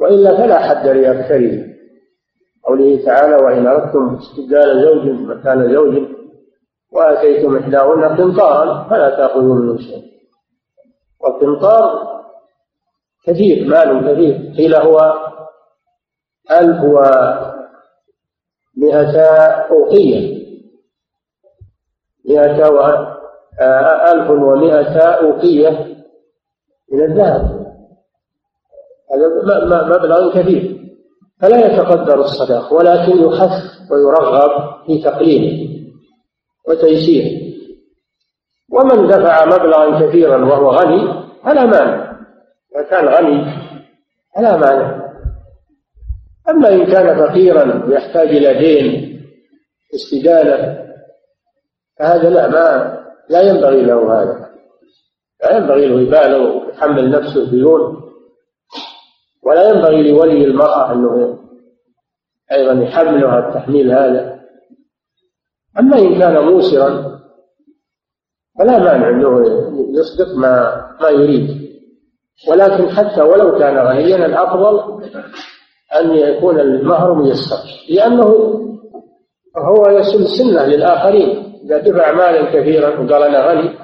وإلا 0.00 0.36
فلا 0.36 0.58
حد 0.58 0.86
لأكثره 0.86 1.66
قوله 2.64 3.04
تعالى 3.04 3.36
وإن 3.36 3.66
أردتم 3.66 4.18
استبدال 4.20 4.82
زوج 4.82 5.08
مكان 5.20 5.74
زوج 5.74 6.02
وآتيتم 6.92 7.56
إحداهن 7.56 8.04
قنطارا 8.04 8.88
فلا 8.90 9.10
تأخذوا 9.10 9.54
منه 9.54 9.78
شيء 9.78 10.02
والقنطار 11.20 12.06
كثير 13.26 13.68
مال 13.68 14.12
كثير. 14.12 14.52
قيل 14.56 14.74
هو 14.74 15.14
ألف 16.50 16.80
ومئتا 18.76 19.66
أوقية؟ 19.70 20.36
مئة 22.28 22.68
و 22.68 22.78
آه، 23.60 24.12
ألف 24.12 24.30
ومئتا 24.30 25.08
أوقية 25.22 25.96
من 26.92 27.02
الذهب. 27.02 27.66
هذا 29.12 29.26
مبلغ 29.86 30.34
كبير. 30.34 30.76
فلا 31.40 31.66
يتقدر 31.66 32.20
الصداق 32.20 32.72
ولكن 32.72 33.24
يحث 33.24 33.90
ويرغب 33.90 34.50
في 34.86 35.02
تقليله 35.02 35.82
وتيسيره. 36.68 37.46
ومن 38.72 39.06
دفع 39.06 39.44
مبلغا 39.46 40.00
كثيرا 40.00 40.44
وهو 40.44 40.70
غني 40.70 41.24
فلا 41.44 41.64
مانع. 41.64 42.16
إذا 42.76 42.82
كان 42.82 43.08
غني 43.08 43.44
فلا 44.36 44.56
مانع. 44.56 45.05
أما 46.48 46.68
إن 46.68 46.86
كان 46.86 47.18
فقيرا 47.18 47.86
يحتاج 47.88 48.28
إلى 48.28 48.54
دين 48.54 49.16
استدانة 49.94 50.86
فهذا 51.98 52.30
لا 52.30 52.48
ما 52.48 52.96
لا 53.28 53.42
ينبغي 53.42 53.82
له 53.82 54.22
هذا. 54.22 54.50
لا 55.42 55.56
ينبغي 55.56 55.86
له 55.86 56.00
يبالغ 56.00 56.66
ويحمل 56.66 57.10
نفسه 57.10 57.50
ديون 57.50 58.02
ولا 59.42 59.68
ينبغي 59.68 60.10
لولي 60.10 60.44
المرأة 60.44 60.92
أنه 60.92 61.38
أيضا 62.52 62.72
يحملها 62.72 63.48
التحميل 63.48 63.92
هذا. 63.92 64.40
أما 65.78 65.98
إن 65.98 66.18
كان 66.18 66.44
موسرا 66.44 67.20
فلا 68.58 68.78
مانع 68.78 69.08
أنه 69.08 69.42
يصدق 69.98 70.36
ما 70.36 70.86
ما 71.00 71.08
يريد. 71.08 71.66
ولكن 72.48 72.90
حتى 72.90 73.22
ولو 73.22 73.58
كان 73.58 73.78
غنيا 73.78 74.26
الأفضل 74.26 75.02
أن 75.94 76.16
يكون 76.16 76.60
المهر 76.60 77.14
ميسر 77.14 77.56
لأنه 77.90 78.26
هو 79.56 79.88
يسن 79.88 80.24
سنة 80.24 80.66
للآخرين. 80.66 81.60
إذا 81.64 81.78
دفع 81.78 82.12
مالا 82.12 82.50
كثيرا 82.50 82.88
وقال 82.88 83.22
أنا 83.22 83.50
غني 83.50 83.78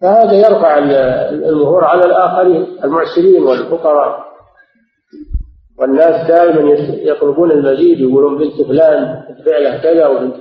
فهذا 0.00 0.32
يرفع 0.32 0.78
المهور 0.78 1.84
على 1.84 2.04
الآخرين 2.04 2.66
المعسرين 2.84 3.42
والفقراء. 3.42 4.24
والناس 5.78 6.28
دائما 6.28 6.72
يطلبون 6.88 7.50
المزيد 7.50 8.00
يقولون 8.00 8.38
بنت 8.38 8.62
فلان 8.62 9.22
تبيع 9.38 9.58
له 9.58 9.78
كذا 9.82 10.06
وبنت. 10.06 10.36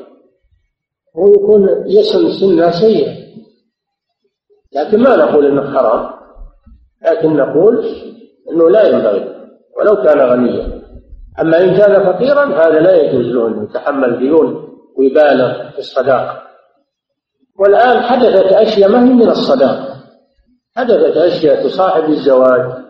هو 1.17 1.33
يكون 1.33 1.69
يسن 1.87 2.31
سنة 2.39 2.71
سيئة. 2.71 3.23
لكن 4.75 5.03
ما 5.03 5.15
نقول 5.15 5.45
إنه 5.45 5.77
حرام 5.77 6.09
لكن 7.05 7.35
نقول 7.35 7.85
إنه 8.51 8.69
لا 8.69 8.87
ينبغي 8.87 9.35
ولو 9.77 9.95
كان 10.03 10.19
غنيا. 10.19 10.82
أما 11.39 11.61
إن 11.61 11.77
كان 11.77 12.03
فقيرا 12.05 12.45
هذا 12.45 12.79
لا 12.79 12.95
يجوز 12.95 13.25
له 13.25 13.47
انه 13.47 13.63
يتحمل 13.63 14.19
ديون 14.19 14.77
ويبالغ 14.97 15.69
في 15.69 15.79
الصداقة. 15.79 16.43
والآن 17.59 18.01
حدثت 18.01 18.53
أشياء 18.53 18.89
ما 18.89 19.03
هي 19.03 19.13
من 19.13 19.29
الصداقة؟ 19.29 19.95
حدثت 20.77 21.17
أشياء 21.17 21.63
تصاحب 21.63 22.09
الزواج 22.09 22.83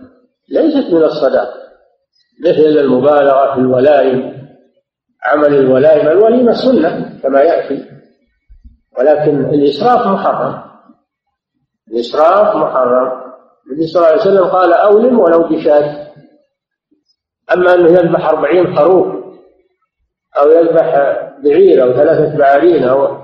ليست 0.50 0.94
من 0.94 1.04
الصداق 1.04 1.54
مثل 2.46 2.80
المبالغة 2.80 3.54
في 3.54 3.60
الولائم 3.60 4.48
عمل 5.28 5.56
الولائم. 5.56 6.08
الوليمة 6.08 6.54
سنة 6.54 7.20
كما 7.24 7.42
يأتي 7.42 7.86
ولكن 8.98 9.46
الإسراف 9.46 10.08
محرم. 10.08 10.64
الإسراف 11.92 12.56
محرم. 12.56 13.24
النبي 13.68 13.88
صلى 13.88 14.00
الله 14.00 14.12
عليه 14.12 14.22
وسلم 14.22 14.46
قال 14.46 14.74
أولم 14.74 15.20
ولو 15.20 15.48
بشاة. 15.48 16.03
أما 17.52 17.74
أنه 17.74 17.90
يذبح 17.90 18.30
أربعين 18.30 18.76
خروف 18.76 19.08
أو 20.40 20.50
يذبح 20.50 21.18
بعير 21.44 21.84
أو 21.84 21.94
ثلاثة 21.94 22.38
بعارين 22.38 22.84
أو 22.84 23.24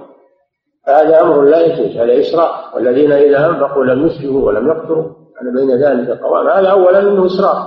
فهذا 0.87 1.21
أمر 1.21 1.41
لا 1.41 1.65
يجوز 1.65 1.97
هذا 1.97 2.19
إسراف 2.19 2.75
والذين 2.75 3.11
إذا 3.11 3.47
أنفقوا 3.47 3.85
لم 3.85 4.07
يسرفوا 4.07 4.47
ولم 4.47 4.67
يقتروا 4.67 5.19
أنا 5.41 5.51
بين 5.51 5.83
ذلك 5.83 6.21
قوام. 6.21 6.47
هذا 6.47 6.67
أولا 6.71 6.99
أنه 6.99 7.25
إسراف 7.25 7.57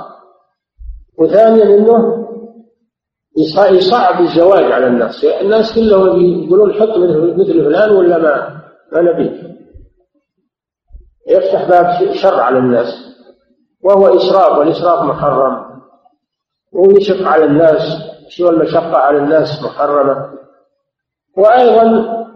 وثانيا 1.18 1.64
أنه 1.64 2.26
يصعب 3.70 4.20
الزواج 4.20 4.72
على 4.72 4.86
الناس. 4.86 5.24
الناس 5.24 5.74
كلهم 5.74 6.20
يقولون 6.20 6.72
حط 6.72 6.98
مثل 7.38 7.64
فلان 7.64 7.90
ولا 7.90 8.18
ما 8.18 8.62
ما 8.92 9.00
نبي. 9.00 9.42
يفتح 11.28 11.68
باب 11.68 12.14
شر 12.14 12.40
على 12.40 12.58
الناس 12.58 12.86
وهو 13.84 14.16
إسراف 14.16 14.58
والإسراف 14.58 15.02
محرم. 15.02 15.71
ويشق 16.72 17.28
على 17.28 17.44
الناس 17.44 17.80
شو 18.28 18.48
المشقة 18.48 18.96
على 18.96 19.18
الناس 19.18 19.48
محرمة. 19.64 20.32
وأيضا 21.36 21.84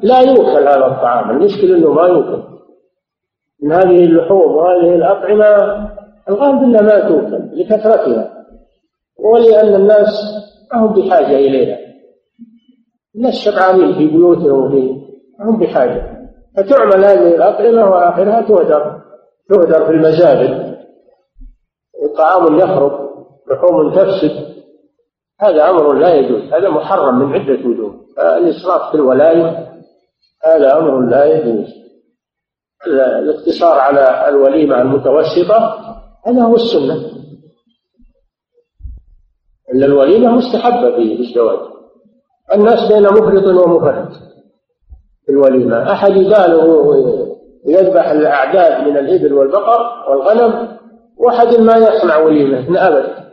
لا 0.03 0.21
يوكل 0.21 0.69
هذا 0.69 0.87
الطعام 0.87 1.31
المشكلة 1.31 1.77
أنه 1.77 1.93
ما 1.93 2.03
يوكل 2.03 2.43
من 3.63 3.73
هذه 3.73 4.05
اللحوم 4.05 4.57
وهذه 4.57 4.95
الأطعمة 4.95 5.47
الغالب 6.29 6.63
أنها 6.63 6.83
ما 6.83 7.09
توكل 7.09 7.61
لكثرتها. 7.61 8.45
ولأن 9.19 9.75
الناس 9.75 10.09
ما 10.73 10.81
هم 10.81 10.95
بحاجة 10.95 11.37
إليها. 11.37 11.79
الناس 13.17 13.35
شبعانين 13.35 13.95
في 13.95 14.07
بيوتهم 14.07 14.65
وفي 14.65 15.07
هم 15.41 15.59
بحاجة. 15.59 16.17
فتعمل 16.57 17.05
هذه 17.05 17.35
الأطعمة 17.35 17.91
وآخرها 17.91 18.41
تهدر 18.41 19.01
تهدر 19.49 19.85
في 19.85 19.91
المزابل 19.91 20.77
وطعام 22.03 22.59
يخرب. 22.59 23.06
لحوم 23.51 23.95
تفسد 23.95 24.57
هذا 25.41 25.71
أمر 25.71 25.93
لا 25.93 26.15
يجوز 26.15 26.43
هذا 26.53 26.69
محرم 26.69 27.19
من 27.19 27.33
عدة 27.33 27.69
وجوه. 27.69 27.95
الإسراف 28.19 28.91
في 28.91 28.95
الولاية 28.95 29.73
هذا 30.45 30.79
أمر 30.79 31.01
لا 31.01 31.25
يجوز. 31.25 31.67
الاقتصار 32.87 33.79
على 33.79 34.29
الوليمة 34.29 34.83
المتوسطة 34.83 35.79
هذا 36.27 36.43
هو 36.43 36.55
السنة. 36.55 36.95
أن 39.75 39.83
الوليمة 39.83 40.31
مستحبة 40.31 40.97
في 40.97 41.21
الزواج 41.21 41.59
الناس 42.55 42.93
بين 42.93 43.03
مفرط 43.03 43.45
ومفرط 43.45 44.13
في 45.27 45.33
الوليمة. 45.33 45.93
أحد 45.93 46.11
يبالغ 46.11 46.65
ويذبح 47.67 48.09
الأعداد 48.09 48.89
من 48.89 48.97
الإبل 48.97 49.33
والبقر 49.33 50.11
والغنم 50.11 50.79
وأحد 51.19 51.61
ما 51.61 51.77
يصنع 51.77 52.19
وليمة 52.19 52.71
من 52.71 52.77
أبد. 52.77 53.26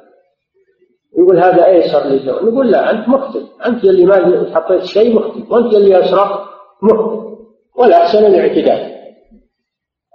يقول 1.17 1.39
هذا 1.39 1.65
ايسر 1.65 2.05
للزواج 2.05 2.43
نقول 2.43 2.71
لا 2.71 2.91
أنت 2.91 3.09
مخطئ 3.09 3.43
أنت 3.65 3.83
اللي 3.83 4.05
ما 4.05 4.55
حطيت 4.55 4.83
شيء 4.83 5.15
مخطئ 5.15 5.53
وأنت 5.53 5.73
اللي 5.73 5.99
اسرق 5.99 6.49
مخطئ 6.81 7.23
والاحسن 7.75 8.25
الاعتدال. 8.25 8.93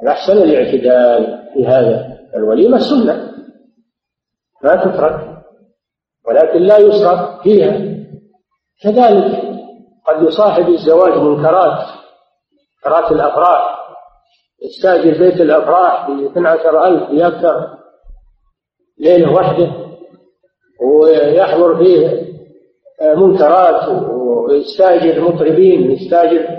الاحسن 0.02 0.32
الاعتدال 0.32 1.48
في 1.54 1.66
هذا 1.66 2.18
الوليمه 2.36 2.78
سنه 2.78 3.32
ما 4.64 4.76
تترك. 4.76 5.38
ولكن 6.28 6.58
لا 6.58 6.78
يسرق 6.78 7.42
فيها. 7.42 7.98
كذلك 8.82 9.42
قد 10.06 10.22
يصاحب 10.22 10.68
الزواج 10.68 11.12
منكرات 11.18 11.86
منكرات 12.76 13.12
الأفراح. 13.12 13.78
يستأجر 14.62 15.18
بيت 15.18 15.40
الأفراح 15.40 16.10
ب 16.10 16.12
12000 16.12 17.10
بأكثر 17.10 17.78
ليلة 18.98 19.32
واحدة. 19.32 19.87
ويحضر 20.80 21.76
فيه 21.76 22.28
منكرات 23.16 23.88
ويستاجر 24.48 25.20
مطربين 25.20 25.90
يستاجر 25.90 26.58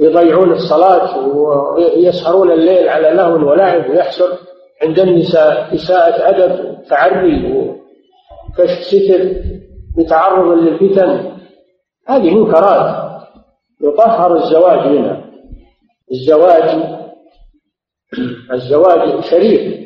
يضيعون 0.00 0.52
الصلاة 0.52 1.26
ويسهرون 1.26 2.50
الليل 2.50 2.88
على 2.88 3.10
لهو 3.10 3.50
ولعب 3.50 3.90
ويحصل 3.90 4.38
عند 4.82 4.98
النساء 4.98 5.74
إساءة 5.74 6.28
أدب 6.28 6.82
تعري 6.88 7.52
وكشف 7.52 8.82
ستر 8.82 9.34
بتعرض 9.98 10.58
للفتن. 10.58 11.30
هذه 12.06 12.34
منكرات 12.34 13.10
يطهر 13.80 14.36
الزواج 14.36 14.86
منها. 14.86 15.24
الزواج 16.12 16.82
الزواج 18.52 19.20
شريف 19.24 19.80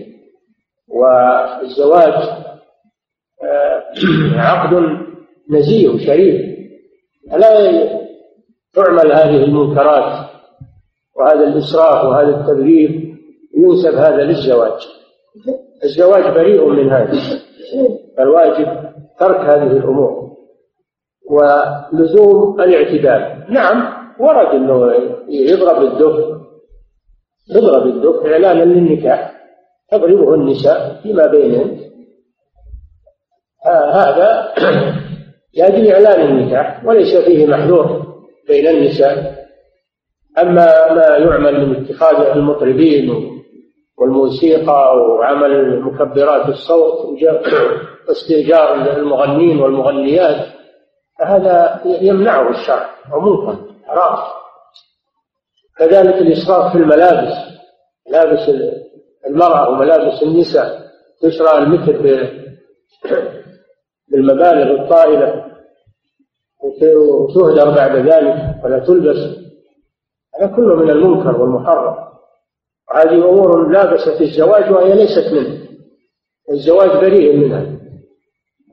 والزواج 0.88 2.14
عقد 4.37 4.74
نزيه 5.50 5.88
وشريف 5.88 6.54
لا 7.33 7.70
تعمل 8.74 9.12
هذه 9.12 9.44
المنكرات 9.44 10.30
وهذا 11.16 11.44
الإسراف 11.44 12.04
وهذا 12.04 12.40
التبذير 12.40 13.14
ينسب 13.57 13.94
هذا 13.94 14.22
للزواج. 14.22 14.80
الزواج 15.85 16.35
بريء 16.35 16.68
من 16.68 16.90
هذا. 16.90 17.18
فالواجب 18.16 18.66
ترك 19.20 19.40
هذه 19.40 19.76
الأمور 19.76 20.30
ولزوم 21.30 22.61
الاعتدال. 22.61 23.44
نعم 23.48 24.04
ورد 24.20 24.46
إنه 24.46 24.92
يضرب 25.28 25.83
الدف 25.83 26.35
يضرب 27.57 27.87
الدف 27.87 28.26
إعلانا 28.26 28.64
للنكاح. 28.64 29.35
تضربه 29.90 30.35
النساء 30.35 31.00
فيما 31.02 31.26
بينهن 31.26 31.85
هذا 33.66 34.55
لأجل 35.55 35.92
إعلان 35.92 36.20
النكاح 36.20 36.85
وليس 36.85 37.16
فيه 37.16 37.46
محذور 37.46 38.07
بين 38.48 38.66
النساء. 38.66 39.44
أما 40.38 40.92
ما 40.92 41.16
يعمل 41.16 41.66
من 41.66 41.85
اتخاذ 41.85 42.27
المطربين 42.37 43.11
والموسيقى 43.98 44.96
وعمل 44.96 45.81
مكبرات 45.81 46.48
الصوت 46.48 47.18
واستئجار 48.09 48.96
المغنين 48.96 49.61
والمغنيات 49.61 50.46
فهذا 51.18 51.81
يمنعه 52.00 52.50
الشرع 52.50 52.90
ومنكر 53.14 53.57
حرام. 53.87 54.18
كذلك 55.79 56.14
الإسراف 56.14 56.72
في 56.72 56.79
الملابس 56.79 57.35
ملابس 58.11 58.50
المرأة 59.27 59.68
وملابس 59.70 60.22
النساء 60.22 60.81
تشرى 61.22 61.59
المثل 61.59 62.29
بالمبالغ 64.14 64.83
الطائلة. 64.83 65.44
وتهدر 66.62 67.70
بعد 67.74 67.96
ذلك 67.96 68.64
ولا 68.64 68.79
تلبس. 68.79 69.16
هذا 70.40 70.46
كله 70.57 70.77
من 70.77 70.90
المنكر 70.90 71.40
والمحرم. 71.40 71.94
هذه 72.94 73.14
أمور 73.14 73.68
لا 73.68 73.90
بأس 73.90 74.09
في 74.18 74.24
الزواج 74.24 74.72
وهي 74.72 74.94
ليست 74.94 75.33
منه. 75.33 75.59
الزواج 76.50 76.90
بريء 76.90 77.37
منها. 77.37 77.66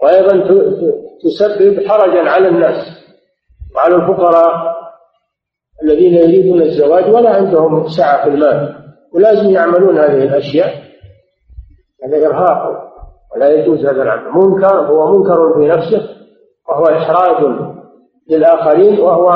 وأيضا 0.02 0.34
تسبب 1.24 1.88
حرجا 1.88 2.30
على 2.30 2.48
الناس 2.48 2.86
وعلى 3.76 3.96
الفقراء 3.96 4.76
الذين 5.84 6.14
يريدون 6.14 6.62
الزواج 6.62 7.14
ولا 7.14 7.30
عندهم 7.30 7.88
سعة 7.88 8.24
في 8.24 8.30
المال. 8.30 8.76
ولازم 9.14 9.50
يعملون 9.50 9.98
هذه 9.98 10.24
الأشياء. 10.24 10.84
هذا 12.04 12.28
إرهاق. 12.28 12.91
ولا 13.36 13.50
يجوز 13.54 13.86
هذا 13.86 14.04
العمل. 14.04 14.32
منكر 14.32 14.76
هو 14.76 15.18
منكر 15.18 15.54
في 15.54 15.68
نفسه 15.68 16.10
وهو 16.70 16.84
إحراج 16.86 17.56
للآخرين 18.30 19.00
وهو 19.00 19.30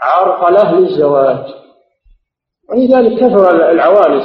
عرقلة 0.00 0.80
للزواج. 0.80 1.44
ولذلك 2.70 3.18
كثر 3.18 3.70
العوانس 3.70 4.24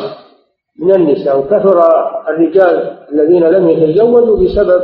من 0.80 0.96
النساء 0.96 1.40
وكثر 1.40 1.84
الرجال 2.30 2.98
الذين 3.12 3.44
لم 3.44 3.70
يتزوجوا 3.70 4.38
بسبب 4.38 4.82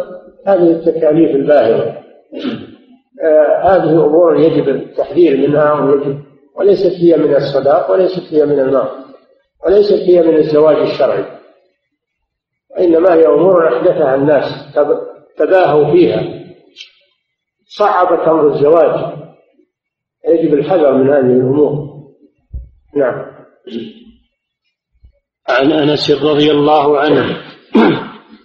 هذه 0.47 0.71
التكاليف 0.71 1.35
الباهظة 1.35 1.93
آه 3.23 3.61
هذه 3.63 4.05
أمور 4.05 4.39
يجب 4.39 4.69
التحذير 4.69 5.49
منها 5.49 5.73
ويجب 5.73 6.17
وليست 6.55 6.93
هي 6.99 7.17
من 7.17 7.35
الصداق 7.35 7.91
وليست 7.91 8.33
هي 8.33 8.45
من 8.45 8.59
المال 8.59 8.87
وليست 9.65 10.09
هي 10.09 10.21
من 10.21 10.35
الزواج 10.35 10.75
الشرعي. 10.75 11.25
وإنما 12.83 13.13
هي 13.13 13.27
أمور 13.27 13.67
أحدثها 13.67 14.15
الناس 14.15 14.75
تباهوا 15.37 15.91
فيها. 15.91 16.23
صعبت 17.67 18.27
أمر 18.27 18.53
الزواج. 18.53 19.13
يجب 20.29 20.53
الحذر 20.53 20.93
من 20.93 21.09
هذه 21.09 21.37
الأمور. 21.37 21.71
نعم. 22.95 23.25
عن 25.49 25.71
أنس 25.71 26.11
رضي 26.11 26.51
الله 26.51 26.99
عنه 26.99 27.37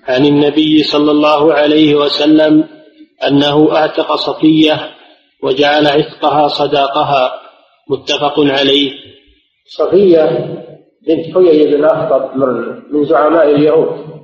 عن 0.08 0.26
النبي 0.26 0.82
صلى 0.82 1.10
الله 1.10 1.54
عليه 1.54 1.94
وسلم 1.94 2.64
أنه 3.26 3.76
أعتق 3.76 4.14
صفية 4.14 4.90
وجعل 5.42 5.86
عتقها 5.86 6.48
صداقها. 6.48 7.32
متفق 7.90 8.40
عليه. 8.40 8.92
صفية 9.66 10.24
بنت 11.06 11.34
حيي 11.34 11.76
بن 11.76 11.84
أخطب 11.84 12.36
من 12.90 13.04
زعماء 13.04 13.50
اليهود. 13.50 14.17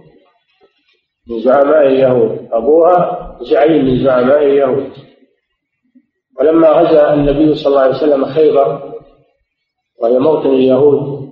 من 1.30 1.40
زعماء 1.40 1.86
اليهود. 1.86 2.48
ابوها 2.52 3.36
زعيم 3.40 3.84
من 3.84 4.04
زعماء 4.04 4.46
اليهود. 4.46 4.90
ولما 6.40 6.68
غزا 6.68 7.14
النبي 7.14 7.54
صلى 7.54 7.66
الله 7.66 7.80
عليه 7.80 7.94
وسلم 7.94 8.24
خيبر 8.24 8.94
وهي 10.02 10.18
موطن 10.18 10.50
اليهود 10.50 11.24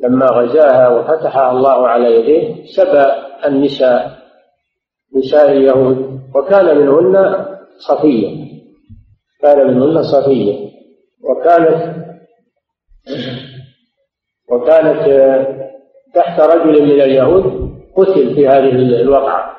لما 0.00 0.26
غزاها 0.26 0.88
وفتحها 0.88 1.50
الله 1.50 1.88
على 1.88 2.20
يديه 2.20 2.64
سبى 2.64 3.04
النساء 3.46 4.18
نساء 5.16 5.52
اليهود. 5.52 6.20
وكان 6.34 6.78
منهن 6.78 7.46
صفية 7.78 8.46
كان 9.42 9.66
منهن 9.66 10.02
صفية 10.02 10.70
وكانت 11.24 11.96
وكانت 14.50 15.02
تحت 16.14 16.40
رجل 16.40 16.82
من 16.82 17.00
اليهود 17.00 17.65
قتل 17.96 18.34
في 18.34 18.48
هذه 18.48 18.70
الوقعة 19.00 19.56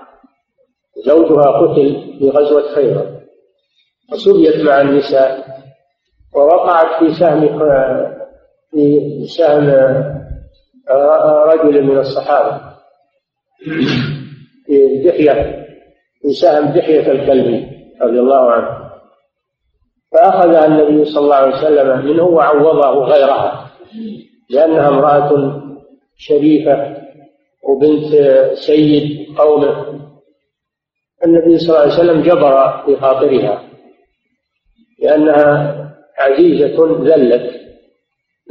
زوجها 1.06 1.52
قتل 1.52 2.16
في 2.20 2.30
غزوة 2.30 2.76
خيبر. 2.76 3.18
وسبيت 4.14 4.66
مع 4.66 4.82
النساء 4.82 5.46
ووقعت 6.36 7.00
في 7.00 7.14
سهم 7.14 7.60
في 8.72 9.26
سهم 9.38 9.70
رجل 11.48 11.84
من 11.84 11.98
الصحابة. 11.98 12.62
في 14.66 15.04
دحية 15.06 15.66
في 16.22 16.30
سهم 16.30 16.66
دحية 16.66 17.12
الكلبي 17.12 17.68
رضي 18.02 18.20
الله 18.20 18.52
عنه. 18.52 18.88
فأخذها 20.12 20.66
النبي 20.66 21.06
صلى 21.06 21.24
الله 21.24 21.36
عليه 21.36 21.56
وسلم 21.56 22.06
منه 22.06 22.24
وعوضه 22.24 23.06
غيرها 23.06 23.72
لأنها 24.50 24.88
امرأة 24.88 25.62
شريفة 26.18 26.98
وبنت 27.68 28.12
سيد 28.68 29.28
قومه 29.38 29.98
النبي 31.26 31.58
صلى 31.58 31.70
الله 31.70 31.80
عليه 31.80 31.94
وسلم 31.94 32.22
جبر 32.22 32.84
في 32.86 32.96
خاطرها 32.96 33.64
لأنها 35.04 35.78
عزيزة 36.20 37.04
ذلت. 37.04 37.52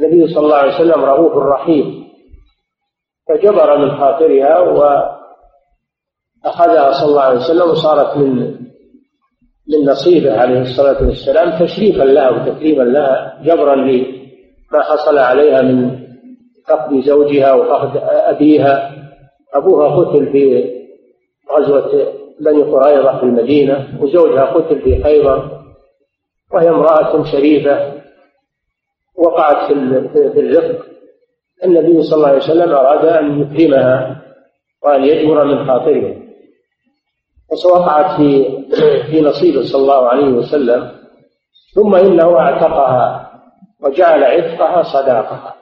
النبي 0.01 0.27
صلى 0.33 0.43
الله 0.43 0.55
عليه 0.55 0.75
وسلم 0.75 1.05
رؤوف 1.05 1.33
رحيم. 1.37 2.07
فجبر 3.29 3.77
من 3.77 3.97
خاطرها 3.97 4.59
وأخذها 4.59 5.17
صلى 6.91 7.09
الله 7.09 7.21
عليه 7.21 7.39
وسلم 7.39 7.69
وصارت 7.69 8.17
من 8.17 8.57
من 9.69 9.85
نصيبه 9.85 10.39
عليه 10.39 10.61
الصلاة 10.61 11.07
والسلام 11.07 11.65
تشريفا 11.65 12.03
لها 12.03 12.29
وتكريما 12.29 12.83
لها 12.83 13.41
جبرا 13.43 13.75
لما 13.75 14.81
حصل 14.83 15.17
عليها 15.17 15.61
من 15.61 16.07
فقد 16.67 16.99
زوجها 16.99 17.53
وفقد 17.53 17.97
أبيها. 18.03 18.93
أبوها 19.53 19.95
قتل 19.95 20.31
في 20.31 20.73
غزوة 21.51 22.13
بني 22.39 22.63
قريظة 22.63 23.17
في 23.19 23.23
المدينة 23.23 23.99
وزوجها 24.01 24.45
قتل 24.45 24.81
في 24.81 25.03
خيبر 25.03 25.57
وهي 26.53 26.69
امرأة 26.69 27.23
شريفة 27.23 27.93
وقعت 29.15 29.71
في 30.13 30.39
الرفق. 30.39 30.85
النبي 31.63 32.03
صلى 32.03 32.17
الله 32.17 32.27
عليه 32.27 32.37
وسلم 32.37 32.71
أراد 32.75 33.05
أن 33.05 33.41
يكرمها 33.41 34.21
وأن 34.83 35.03
يجبر 35.03 35.43
من 35.45 35.67
خاطرها. 35.67 36.15
وقعت 37.65 38.17
في 38.17 38.57
في 39.11 39.21
نصيبه 39.21 39.63
صلى 39.63 39.81
الله 39.81 40.07
عليه 40.07 40.33
وسلم. 40.33 40.91
ثم 41.75 41.95
إنه 41.95 42.39
اعتقها 42.39 43.31
وجعل 43.81 44.23
عتقها 44.23 44.83
صداقها. 44.83 45.55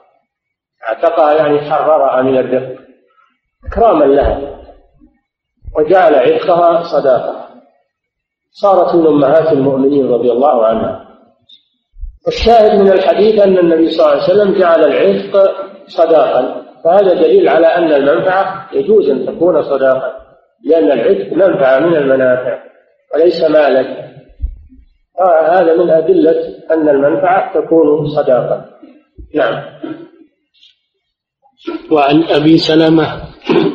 اعتقها 0.88 1.34
يعني 1.34 1.60
حررها 1.60 2.22
من 2.22 2.36
الرفق. 2.36 2.85
إكراما 3.64 4.04
لها 4.04 4.56
وجعل 5.78 6.14
عتقها 6.14 6.82
صداقها 6.82 7.46
صارت 8.50 8.94
من 8.94 9.06
أمهات 9.06 9.52
المؤمنين 9.52 10.08
رضي 10.10 10.32
الله 10.32 10.66
عنها. 10.66 11.06
والشاهد 12.26 12.80
من 12.80 12.92
الحديث 12.92 13.42
أن 13.42 13.58
النبي 13.58 13.90
صلى 13.90 14.06
الله 14.06 14.22
عليه 14.22 14.34
وسلم 14.34 14.58
جعل 14.58 14.84
العتق 14.84 15.50
صداقا. 15.86 16.62
فهذا 16.84 17.14
دليل 17.14 17.48
على 17.48 17.66
أن 17.66 17.92
المنفعة 17.92 18.68
يجوز 18.72 19.10
أن 19.10 19.26
تكون 19.26 19.62
صداقا 19.62 20.12
لأن 20.64 20.92
العتق 20.92 21.32
منفعة 21.32 21.78
من 21.78 21.96
المنافع 21.96 22.58
وليس 23.14 23.42
مالا. 23.42 24.06
هذا 25.50 25.76
من 25.76 25.90
أدلة 25.90 26.54
أن 26.70 26.88
المنفعة 26.88 27.60
تكون 27.60 28.08
صداقا. 28.08 28.64
نعم. 29.34 29.62
وعن 31.90 32.22
أبي 32.22 32.58
سلمة 32.58 33.22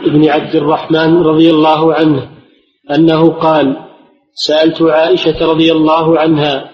بن 0.05 0.29
عبد 0.29 0.55
الرحمن 0.55 1.17
رضي 1.17 1.49
الله 1.49 1.93
عنه 1.93 2.29
أنه 2.95 3.29
قال 3.29 3.75
سألت 4.33 4.81
عائشة 4.81 5.45
رضي 5.45 5.71
الله 5.71 6.19
عنها 6.19 6.71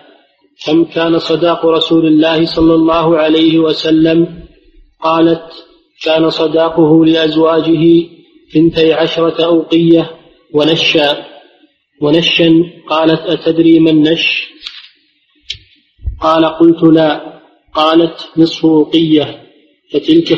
كم 0.65 0.83
كان 0.83 1.19
صداق 1.19 1.65
رسول 1.65 2.05
الله 2.05 2.45
صلى 2.45 2.73
الله 2.73 3.17
عليه 3.17 3.59
وسلم؟ 3.59 4.43
قالت 5.01 5.43
كان 6.03 6.29
صداقه 6.29 7.05
لأزواجه 7.05 8.03
ثنتي 8.53 8.93
عشرة 8.93 9.45
أوقية 9.45 10.11
ونشا. 10.53 11.25
ونشا 12.01 12.63
قالت 12.89 13.21
أتدري 13.21 13.79
ما 13.79 13.89
النش 13.91 14.47
قال 16.21 16.45
قلت 16.45 16.83
لا. 16.83 17.39
قالت 17.73 18.29
نصف 18.37 18.65
أوقية. 18.65 19.46
فتلك 19.93 20.34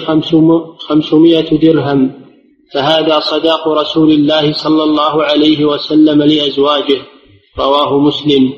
خمسمائة 0.80 1.60
درهم. 1.62 2.12
فهذا 2.74 3.20
صداق 3.20 3.68
رسول 3.68 4.12
الله 4.12 4.54
صلى 4.54 4.84
الله 4.84 5.24
عليه 5.24 5.66
وسلم 5.66 6.24
لأزواجه. 6.24 7.02
رواه 7.60 7.98
مسلم. 7.98 8.54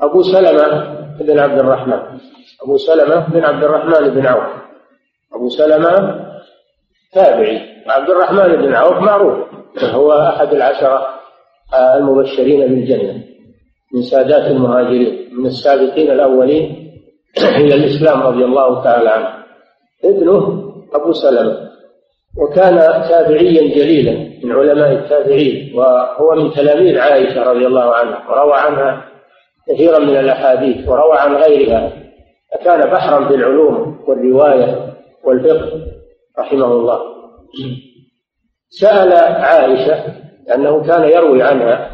أبو 0.00 0.22
سلمة 0.22 0.68
بن 1.20 1.38
عبد 1.38 1.58
الرحمن. 1.58 2.18
أبو 2.62 2.76
سلمة 2.76 3.26
بن 3.32 3.44
عبد 3.44 3.64
الرحمن 3.64 4.08
بن 4.08 4.26
عوف. 4.26 4.50
أبو 5.34 5.48
سلمة 5.48 6.26
تابعي. 7.12 7.60
وعبد 7.86 8.10
الرحمن 8.10 8.56
بن 8.56 8.74
عوف 8.74 8.96
معروف. 8.96 9.38
هو 9.82 10.12
أحد 10.12 10.54
العشرة 10.54 11.06
المبشرين 11.74 12.60
بالجنة. 12.60 13.24
من 13.94 14.02
سادات 14.02 14.50
المهاجرين 14.50 15.28
من 15.32 15.46
السابقين 15.46 16.10
الأولين 16.10 16.85
إلى 17.38 17.74
الإسلام 17.74 18.22
رضي 18.22 18.44
الله 18.44 18.84
تعالى 18.84 19.08
عنه. 19.08 19.28
ابنه 20.04 20.72
أبو 20.94 21.12
سلمة. 21.12 21.66
وكان 22.38 22.76
تابعيا 23.08 23.74
جليلا 23.74 24.12
من 24.44 24.52
علماء 24.52 24.92
التابعين 24.92 25.74
وهو 25.78 26.34
من 26.34 26.52
تلاميذ 26.52 26.98
عائشة 26.98 27.42
رضي 27.42 27.66
الله 27.66 27.94
عنها 27.94 28.30
وروى 28.30 28.54
عنها 28.54 29.04
كثيرا 29.68 29.98
من 29.98 30.16
الأحاديث 30.16 30.88
وروى 30.88 31.18
عن 31.18 31.34
غيرها. 31.34 31.92
فكان 32.54 32.90
بحرا 32.90 33.28
في 33.28 33.34
العلوم 33.34 33.98
والرواية 34.08 34.94
والفقه 35.24 35.80
رحمه 36.38 36.72
الله. 36.72 37.00
سأل 38.70 39.12
عائشة 39.42 40.04
لأنه 40.48 40.86
كان 40.86 41.08
يروي 41.08 41.42
عنها 41.42 41.90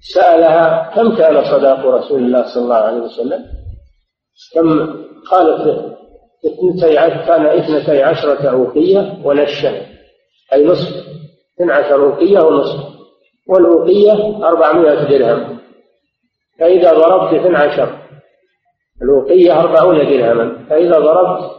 سألها 0.00 0.90
كم 0.94 1.16
كان 1.16 1.44
صداق 1.44 1.86
رسول 1.86 2.18
الله 2.22 2.42
صلى 2.54 2.62
الله 2.62 2.76
عليه 2.76 3.00
وسلم؟ 3.00 3.55
كم 4.54 4.96
قالت 5.30 5.96
اثنتي 6.46 6.94
كان 7.26 7.46
اثنتي 7.46 8.02
عشرة 8.02 8.50
أوقية 8.50 9.18
ونشأ. 9.24 9.86
أي 10.52 10.64
نصف. 10.64 11.06
اثنى 11.54 11.72
عشر 11.72 12.04
أوقية 12.04 12.40
ونصف. 12.40 12.80
والأوقية 13.48 14.46
أربعمائة 14.48 15.08
درهم. 15.08 15.58
فإذا 16.58 16.92
ضربت 16.92 17.34
اثنى 17.40 17.56
عشر. 17.56 17.98
الوقية 19.02 19.60
أربعون 19.60 19.98
درهما. 19.98 20.66
فإذا 20.70 20.98
ضربت 20.98 21.50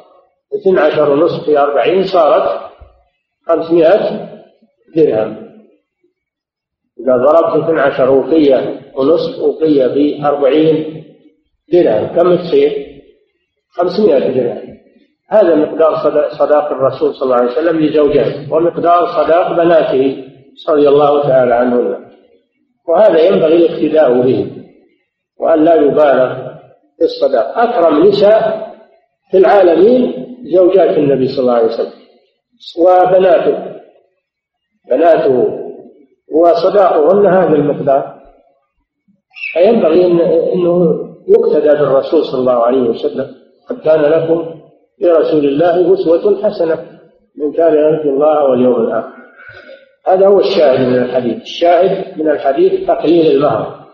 اثنى 0.55 0.79
عشر 0.79 1.09
ونصف 1.09 1.45
في 1.45 1.59
أربعين 1.59 2.03
صارت 2.03 2.61
خمسمائة 3.47 4.29
درهم. 4.95 5.47
إذا 6.99 7.17
ضربت 7.17 7.63
اثنى 7.63 7.81
عشر 7.81 8.11
وقية 8.11 8.81
ونصف 8.95 9.39
وقية 9.39 9.87
بأربعين 9.87 11.06
درهم 11.73 12.07
كم 12.15 12.35
تصير؟ 12.35 12.87
خمسمائة 13.69 14.31
درهم 14.31 14.77
هذا 15.29 15.55
مقدار 15.55 15.95
صداق 16.39 16.71
الرسول 16.71 17.15
صلى 17.15 17.23
الله 17.23 17.35
عليه 17.35 17.51
وسلم 17.51 17.79
لزوجاته 17.79 18.53
ومقدار 18.53 19.05
صداق 19.07 19.53
بناته 19.53 20.23
رضي 20.69 20.89
الله 20.89 21.21
تعالى 21.21 21.53
عنهن. 21.53 22.05
وهذا 22.89 23.19
ينبغي 23.19 23.55
الاقتداء 23.55 24.21
به 24.21 24.51
وأن 25.39 25.63
لا 25.63 25.75
يبالغ 25.75 26.35
في 26.97 27.03
الصداق. 27.03 27.57
أكرم 27.57 28.07
نساء 28.07 28.67
في 29.31 29.37
العالمين 29.37 30.27
زوجات 30.53 30.97
النبي 30.97 31.27
صلى 31.27 31.39
الله 31.39 31.53
عليه 31.53 31.67
وسلم 31.67 31.93
وبناته. 32.79 33.77
بناته 34.89 35.59
وصداقهن 36.31 37.25
هذا 37.25 37.55
المقدار. 37.55 38.17
فينبغي 39.53 40.05
إنه 40.53 41.06
يقتدى 41.27 41.69
بالرسول 41.69 42.25
صلى 42.25 42.39
الله 42.39 42.63
عليه 42.63 42.81
وسلم 42.81 43.35
قد 43.69 43.79
كان 43.79 44.01
لكم 44.01 44.61
في 44.99 45.05
رسول 45.05 45.45
الله 45.45 45.93
أسوة 45.93 46.43
حسنة 46.43 46.99
من 47.37 47.53
كان 47.53 47.73
يرجو 47.73 48.09
الله 48.09 48.43
واليوم 48.43 48.81
الآخر. 48.81 49.17
هذا 50.07 50.27
هو 50.27 50.39
الشاهد 50.39 50.87
من 50.87 51.03
الحديث. 51.03 51.41
الشاهد 51.41 52.21
من 52.21 52.29
الحديث 52.29 52.87
تقليل 52.87 53.35
المهر. 53.35 53.87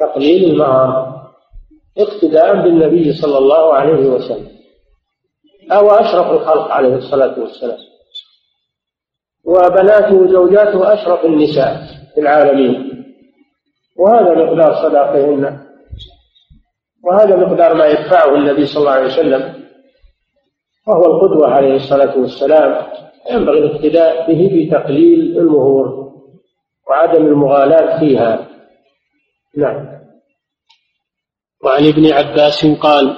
تقليل 0.00 0.50
المهر. 0.50 1.16
اقتداء 1.98 2.62
بالنبي 2.62 3.12
صلى 3.12 3.38
الله 3.38 3.74
عليه 3.74 4.08
وسلم. 4.08 4.48
أو 5.72 5.90
أشرف 5.90 6.30
الخلق 6.30 6.70
عليه 6.70 6.94
الصلاة 6.94 7.40
والسلام. 7.40 7.78
وبناته 9.44 10.32
زوجاته 10.32 10.92
أشرف 10.92 11.24
النساء 11.24 11.76
في 12.14 12.20
العالمين. 12.20 13.04
وهذا 13.98 14.34
مقدار 14.34 14.74
صداقهن. 14.74 15.65
وهذا 17.06 17.36
مقدار 17.36 17.74
ما 17.74 17.86
يدفعه 17.86 18.34
النبي 18.34 18.66
صلى 18.66 18.80
الله 18.80 18.92
عليه 18.92 19.06
وسلم 19.06 19.54
وهو 20.88 21.04
القدوة 21.04 21.48
عليه 21.48 21.74
الصلاة 21.74 22.18
والسلام 22.18 22.86
ينبغي 23.30 23.58
الاقتداء 23.58 24.32
به 24.32 24.50
بتقليل 24.52 25.38
المهور 25.38 26.12
وعدم 26.88 27.26
المغالاة 27.26 27.98
فيها. 28.00 28.48
نعم. 29.56 29.86
وعن 31.64 31.86
ابن 31.86 32.12
عباس 32.12 32.66
قال 32.66 33.16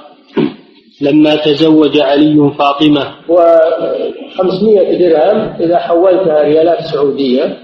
لما 1.01 1.35
تزوج 1.35 1.99
علي 1.99 2.51
فاطمة. 2.59 3.15
و500 3.27 4.99
درهم 4.99 5.55
إذا 5.59 5.77
حولتها 5.77 6.41
ريالات 6.41 6.81
سعودية 6.81 7.57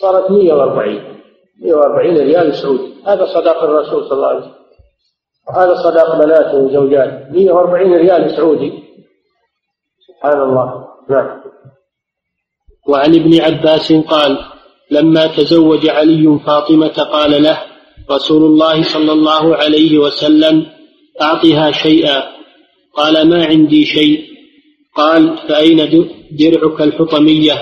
صارت 0.00 0.30
140 0.30 1.00
140 1.62 2.16
ريال 2.16 2.54
سعودي. 2.54 2.94
هذا 3.06 3.24
صداق 3.24 3.62
الرسول 3.62 4.04
صلى 4.04 4.16
الله 4.16 4.28
عليه 4.28 4.38
وسلم. 4.38 4.57
وهذا 5.48 5.74
صداق 5.74 6.18
بناته 6.18 6.58
وزوجاته 6.58 7.32
140 7.32 7.94
ريال 7.94 8.36
سعودي. 8.36 8.72
سبحان 10.08 10.40
الله. 10.42 10.84
نعم. 11.10 11.40
وعن 12.88 13.14
ابن 13.14 13.40
عباس 13.40 13.92
قال 13.92 14.38
لما 14.90 15.26
تزوج 15.26 15.88
علي 15.88 16.38
فاطمة 16.46 17.02
قال 17.12 17.42
له 17.42 17.58
رسول 18.10 18.44
الله 18.44 18.82
صلى 18.82 19.12
الله 19.12 19.56
عليه 19.56 19.98
وسلم 19.98 20.66
أعطها 21.22 21.70
شيئا. 21.70 22.22
قال 22.94 23.28
ما 23.28 23.44
عندي 23.44 23.84
شيء. 23.84 24.24
قال 24.94 25.38
فأين 25.48 26.08
درعك 26.32 26.80
الحطمية؟ 26.80 27.54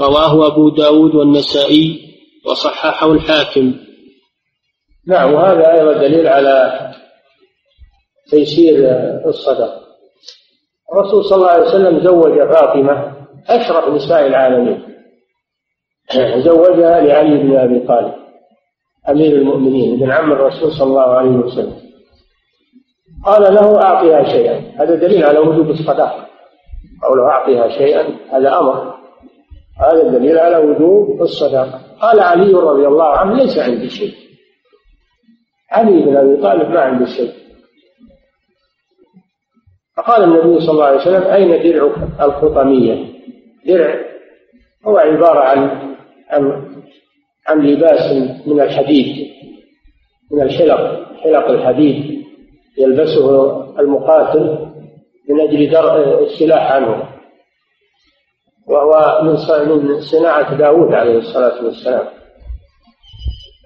رواه 0.00 0.46
أبو 0.46 0.68
داود 0.68 1.14
والنسائي 1.14 2.00
وصححه 2.46 3.12
الحاكم. 3.12 3.74
نعم 5.06 5.34
وهذا 5.34 5.72
أيضا 5.72 5.92
دليل 5.92 6.26
على 6.26 6.92
تيسير 8.32 8.74
الصدقة 9.26 9.82
الرسول 10.92 11.24
صلى 11.24 11.36
الله 11.36 11.50
عليه 11.50 11.66
وسلم 11.66 12.00
زوج 12.04 12.38
فاطمة 12.38 13.12
أشرف 13.48 13.88
نساء 13.88 14.26
العالمين. 14.26 14.82
زوجها 16.46 17.00
لعلي 17.00 17.38
بن 17.38 17.56
أبي 17.56 17.80
طالب 17.80 18.14
أمير 19.08 19.32
المؤمنين 19.32 19.94
ابن 19.94 20.12
عم 20.12 20.32
الرسول 20.32 20.72
صلى 20.72 20.88
الله 20.88 21.02
عليه 21.02 21.30
وسلم. 21.30 21.76
قال 23.24 23.54
له 23.54 23.82
أعطيها 23.82 24.24
شيئا. 24.24 24.60
هذا 24.76 24.94
دليل 24.94 25.24
على 25.24 25.38
وجوب 25.38 25.70
الصداقة 25.70 26.26
قوله 27.02 27.28
أعطيها 27.28 27.68
شيئا 27.68 28.04
هذا 28.32 28.58
أمر. 28.58 28.94
هذا 29.80 30.08
دليل 30.08 30.38
على 30.38 30.56
وجوب 30.56 31.22
الصداقة 31.22 31.80
قال 32.00 32.20
علي 32.20 32.52
رضي 32.52 32.86
الله 32.86 33.08
عنه 33.08 33.34
ليس 33.34 33.58
عندي 33.58 33.90
شيء. 33.90 34.14
علي 35.70 36.02
بن 36.02 36.16
أبي 36.16 36.42
طالب 36.42 36.70
ما 36.70 36.80
عنده 36.80 37.06
شيء. 37.06 37.41
فقال 39.96 40.24
النبي 40.24 40.60
صلى 40.60 40.70
الله 40.70 40.84
عليه 40.84 41.00
وسلم 41.00 41.22
أين 41.22 41.72
درعك 41.72 41.94
الخطمية؟ 42.20 43.06
درع 43.66 43.94
هو 44.86 44.98
عبارة 44.98 45.40
عن 45.40 45.94
عن 46.30 46.72
عن 47.48 47.66
لباس 47.66 48.12
من 48.46 48.60
الحديد 48.60 49.26
من 50.32 50.42
الحلق 50.42 51.06
حلق 51.22 51.48
الحديد 51.48 52.22
يلبسه 52.78 53.60
المقاتل 53.80 54.68
من 55.28 55.40
أجل 55.40 55.70
درء 55.70 56.22
السلاح 56.24 56.72
عنه. 56.72 57.02
وهو 58.68 59.20
من 59.22 59.36
صناعة 60.00 60.54
داود 60.54 60.94
عليه 60.94 61.18
الصلاة 61.18 61.64
والسلام. 61.64 62.06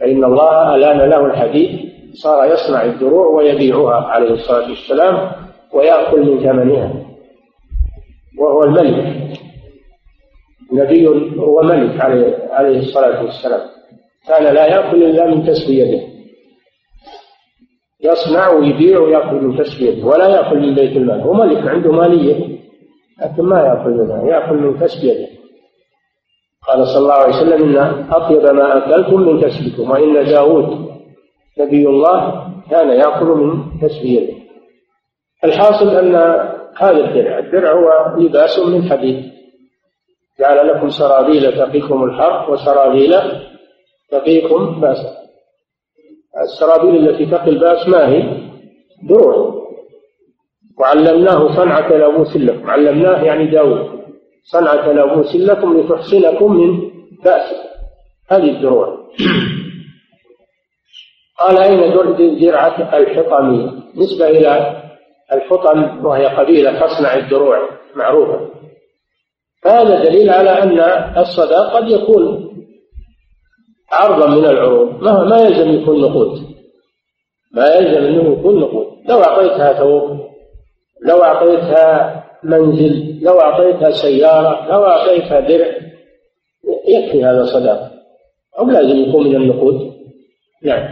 فإن 0.00 0.24
الله 0.24 0.74
ألان 0.74 0.98
له 0.98 1.26
الحديد 1.26 1.92
صار 2.12 2.52
يصنع 2.52 2.84
الدروع 2.84 3.26
ويبيعها 3.26 4.06
عليه 4.06 4.30
الصلاة 4.30 4.70
والسلام. 4.70 5.45
ويأكل 5.72 6.20
من 6.20 6.38
ثمنها. 6.38 6.92
وهو 8.38 8.62
الملك 8.62 9.16
نبي 10.72 11.06
هو 11.38 11.62
ملك 11.62 12.00
عليه 12.00 12.48
عليه 12.50 12.78
الصلاة 12.78 13.22
والسلام. 13.24 13.60
كان 14.28 14.54
لا 14.54 14.66
يأكل 14.66 15.02
إلا 15.02 15.34
من 15.34 15.46
كسب 15.46 15.70
يده. 15.70 16.02
يصنع 18.00 18.48
ويبيع 18.48 18.98
ويأكل 18.98 19.44
من 19.44 19.56
كسب 19.58 19.82
يده. 19.82 20.06
ولا 20.06 20.28
يأكل 20.28 20.60
من 20.60 20.74
بيت 20.74 20.96
المال. 20.96 21.20
هو 21.20 21.32
ملك 21.32 21.68
عنده 21.68 21.92
مالية 21.92 22.58
لكن 23.22 23.42
ما 23.42 23.60
يأكل 23.60 23.90
منها. 23.90 24.28
يأكل 24.28 24.54
من 24.54 24.78
كسب 24.80 25.04
يده. 25.04 25.28
قال 26.68 26.86
صلى 26.86 26.98
الله 26.98 27.14
عليه 27.14 27.36
وسلم 27.36 27.78
إن 27.78 28.06
أطيب 28.10 28.42
ما 28.42 28.78
أكلتم 28.78 29.20
من 29.20 29.40
كسبكم. 29.40 29.90
وإن 29.90 30.24
داود 30.24 30.86
نبي 31.58 31.86
الله 31.86 32.48
كان 32.70 32.88
يأكل 32.88 33.26
من 33.26 33.80
كسب 33.80 34.04
يده. 34.04 34.45
الحاصل 35.44 35.96
أن 35.96 36.14
هذا 36.76 37.08
الدرع 37.08 37.38
الدرع 37.38 37.72
هو 37.72 38.16
لباس 38.18 38.58
من 38.58 38.90
حديد. 38.90 39.32
جعل 40.40 40.68
لكم 40.68 40.88
سرابيل 40.88 41.52
تقيكم 41.52 42.04
الحر 42.04 42.50
وسرابيل 42.52 43.14
تقيكم 44.10 44.80
باسا 44.80 45.16
السرابيل 46.42 47.08
التي 47.08 47.26
تقي 47.26 47.48
البأس 47.48 47.88
ما 47.88 48.08
هي؟ 48.08 48.48
دروع. 49.08 49.66
وعلمناه 50.78 51.56
صنعة 51.56 51.92
لبوس 51.92 52.36
لكم. 52.36 52.70
علمناه 52.70 53.22
يعني 53.22 53.46
داود 53.46 54.02
صنعة 54.44 54.92
لبوس 54.92 55.36
لكم 55.36 55.80
لتحصنكم 55.80 56.52
من 56.52 56.90
بأس. 57.24 57.54
هذه 58.30 58.50
الدروع. 58.50 59.06
قال 61.38 61.58
أين 61.58 61.92
درعة 62.40 62.96
الحطمية 62.96 63.70
نسبة 63.96 64.28
إلى 64.28 64.82
الحطم 65.32 66.06
وهي 66.06 66.26
قبيلة 66.26 66.86
تصنع 66.86 67.14
الدروع 67.14 67.68
معروفة. 67.94 68.48
فهذا 69.62 70.04
دليل 70.04 70.30
على 70.30 70.50
أن 70.50 70.80
الصداق 71.18 71.76
قد 71.76 71.88
يكون 71.88 72.52
عرضا 73.92 74.26
من 74.26 74.44
العروض. 74.44 75.02
ما, 75.02 75.24
ما 75.24 75.38
يلزم 75.38 75.70
يكون 75.70 76.00
نقود. 76.00 76.40
ما 77.52 77.74
يلزم 77.74 78.06
أنه 78.06 78.38
يكون 78.38 78.60
نقود. 78.60 78.86
لو 79.08 79.22
أعطيتها 79.22 79.72
ثوب 79.72 80.26
لو 81.02 81.22
أعطيتها 81.22 82.24
منزل 82.42 83.20
لو 83.22 83.40
أعطيتها 83.40 83.90
سيارة 83.90 84.68
لو 84.68 84.84
أعطيتها 84.84 85.40
درع 85.40 85.66
يكفي 86.88 87.24
هذا 87.24 87.44
صداق 87.44 87.92
أو 88.58 88.70
لازم 88.70 88.96
يكون 88.96 89.28
من 89.28 89.36
النقود. 89.36 89.92
نعم. 90.62 90.88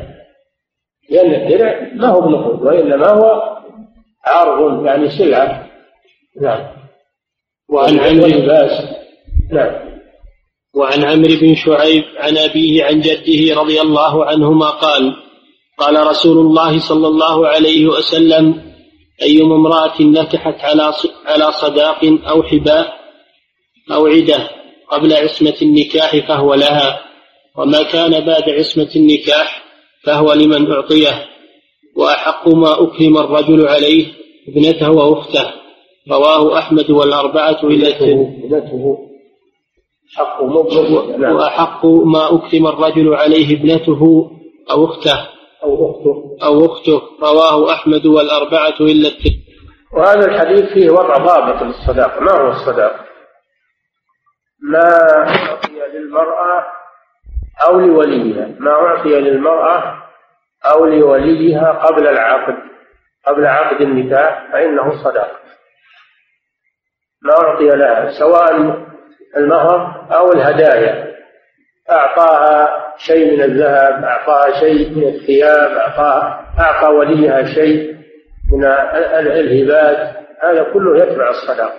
لأن 1.11 1.35
الدرع 1.35 1.89
ما 1.95 2.09
هو 2.09 2.21
بنقود 2.21 2.63
وإنما 2.63 3.09
هو 3.09 3.54
عرض 4.27 4.87
يعني 4.87 5.11
سلعة. 5.11 5.71
نعم. 6.43 6.67
وعن 7.69 8.01
عمرو 8.01 8.27
نعم. 9.53 9.95
وعن 10.75 11.05
عمرو 11.05 11.37
بن 11.41 11.55
شعيب 11.55 12.05
عن 12.19 12.39
أبيه 12.39 12.85
عن 12.85 13.01
جده 13.01 13.61
رضي 13.61 13.81
الله 13.81 14.25
عنهما 14.25 14.71
قال 14.71 15.17
قال 15.79 16.07
رسول 16.07 16.39
الله 16.39 16.79
صلى 16.79 17.09
الله 17.09 17.49
عليه 17.49 17.87
وسلم 17.87 18.75
أيما 19.23 19.55
امرأة 19.55 20.03
نكحت 20.03 20.61
على 20.61 20.93
على 21.27 21.53
صداق 21.53 22.05
أو 22.05 22.43
حباء 22.43 22.95
أو 23.93 24.07
عدة 24.07 24.51
قبل 24.91 25.13
عصمة 25.13 25.55
النكاح 25.63 26.17
فهو 26.17 26.55
لها 26.55 27.01
وما 27.57 27.83
كان 27.83 28.27
بعد 28.27 28.51
عصمة 28.51 28.91
النكاح 28.97 29.65
فهو 30.05 30.33
لمن 30.33 30.73
أعطيه. 30.73 31.34
وأحق 31.97 32.49
ما 32.49 32.73
أكرم 32.73 33.19
الرجل 33.19 33.69
عليه 33.69 34.07
ابنته 34.49 34.91
وأخته. 34.91 35.53
رواه 36.11 36.59
أحمد 36.59 36.91
والأربعة 36.91 37.61
إلا 37.65 37.89
ابنته 37.89 38.99
حق. 40.17 40.43
وأحق 41.33 41.87
ما 41.87 42.35
أكرم 42.35 42.67
الرجل 42.67 43.15
عليه 43.15 43.57
ابنته 43.57 44.31
أو 44.71 44.85
أخته. 44.85 45.29
أو 45.63 45.91
أخته. 45.91 46.37
أو 46.43 46.67
أخته. 46.67 47.03
رواه 47.23 47.73
أحمد 47.73 48.07
والأربعة 48.07 48.77
إلا 48.81 49.09
الترمذي 49.09 49.45
وهذا 49.97 50.27
الحديث 50.27 50.65
فيه 50.65 50.91
وضع 50.91 51.17
ضابط 51.17 51.63
للصداقة. 51.63 52.21
ما 52.21 52.33
هو 52.33 52.49
الصداقة؟ 52.49 53.05
ما 54.73 54.89
أعطي 55.29 55.73
للمرأة 55.95 56.65
أو 57.69 57.81
لوليها. 57.81 58.57
ما 58.61 58.71
أعطي 58.71 59.09
للمرأة 59.09 60.04
أو 60.73 60.85
لوليها 60.85 61.73
قبل 61.73 62.09
العقد 62.09 62.57
قبل 63.27 63.47
عقد 63.47 63.81
النكاح 63.81 64.53
فإنه 64.53 65.05
صداقة 65.05 65.39
ما 67.23 67.33
أعطي 67.33 67.67
لها 67.69 68.11
سواء 68.19 68.55
المهر 69.37 70.07
أو 70.13 70.33
الهدايا. 70.33 71.15
أعطاها 71.91 72.85
شيء 72.97 73.37
من 73.37 73.43
الذهب 73.43 74.05
أعطاها 74.05 74.61
شيء 74.61 74.91
من 74.91 75.09
الثياب 75.09 75.71
أعطاها 75.71 76.47
أعطى 76.61 76.93
وليها 76.95 77.45
شيء 77.45 77.97
من 78.53 78.65
الهبات. 78.65 80.17
هذا 80.43 80.73
كله 80.73 80.97
يتبع 80.97 81.31
الصداق 81.31 81.73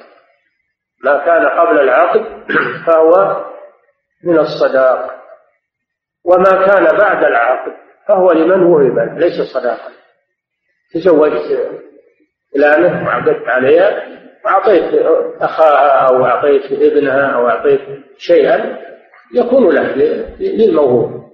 ما 1.03 1.25
كان 1.25 1.45
قبل 1.45 1.79
العقد 1.79 2.25
فهو 2.88 3.45
من 4.23 4.39
الصداق. 4.39 5.15
وما 6.25 6.65
كان 6.65 6.97
بعد 6.97 7.23
العقد 7.23 7.84
فهو 8.08 8.32
لمن 8.32 8.64
وهب 8.64 9.20
ليس 9.20 9.53
صداقا. 9.53 9.89
تزوجت 10.93 11.72
فلانة 12.53 13.06
وعقدت 13.06 13.47
عليها 13.47 14.03
وأعطيت 14.45 15.06
أخاها 15.41 16.08
أو 16.10 16.26
أعطيت 16.26 16.72
ابنها 16.72 17.28
أو 17.28 17.49
أعطيت 17.49 17.82
شيئا 18.18 18.78
يكون 19.34 19.76
له 19.76 19.95
للموهوب 20.39 21.26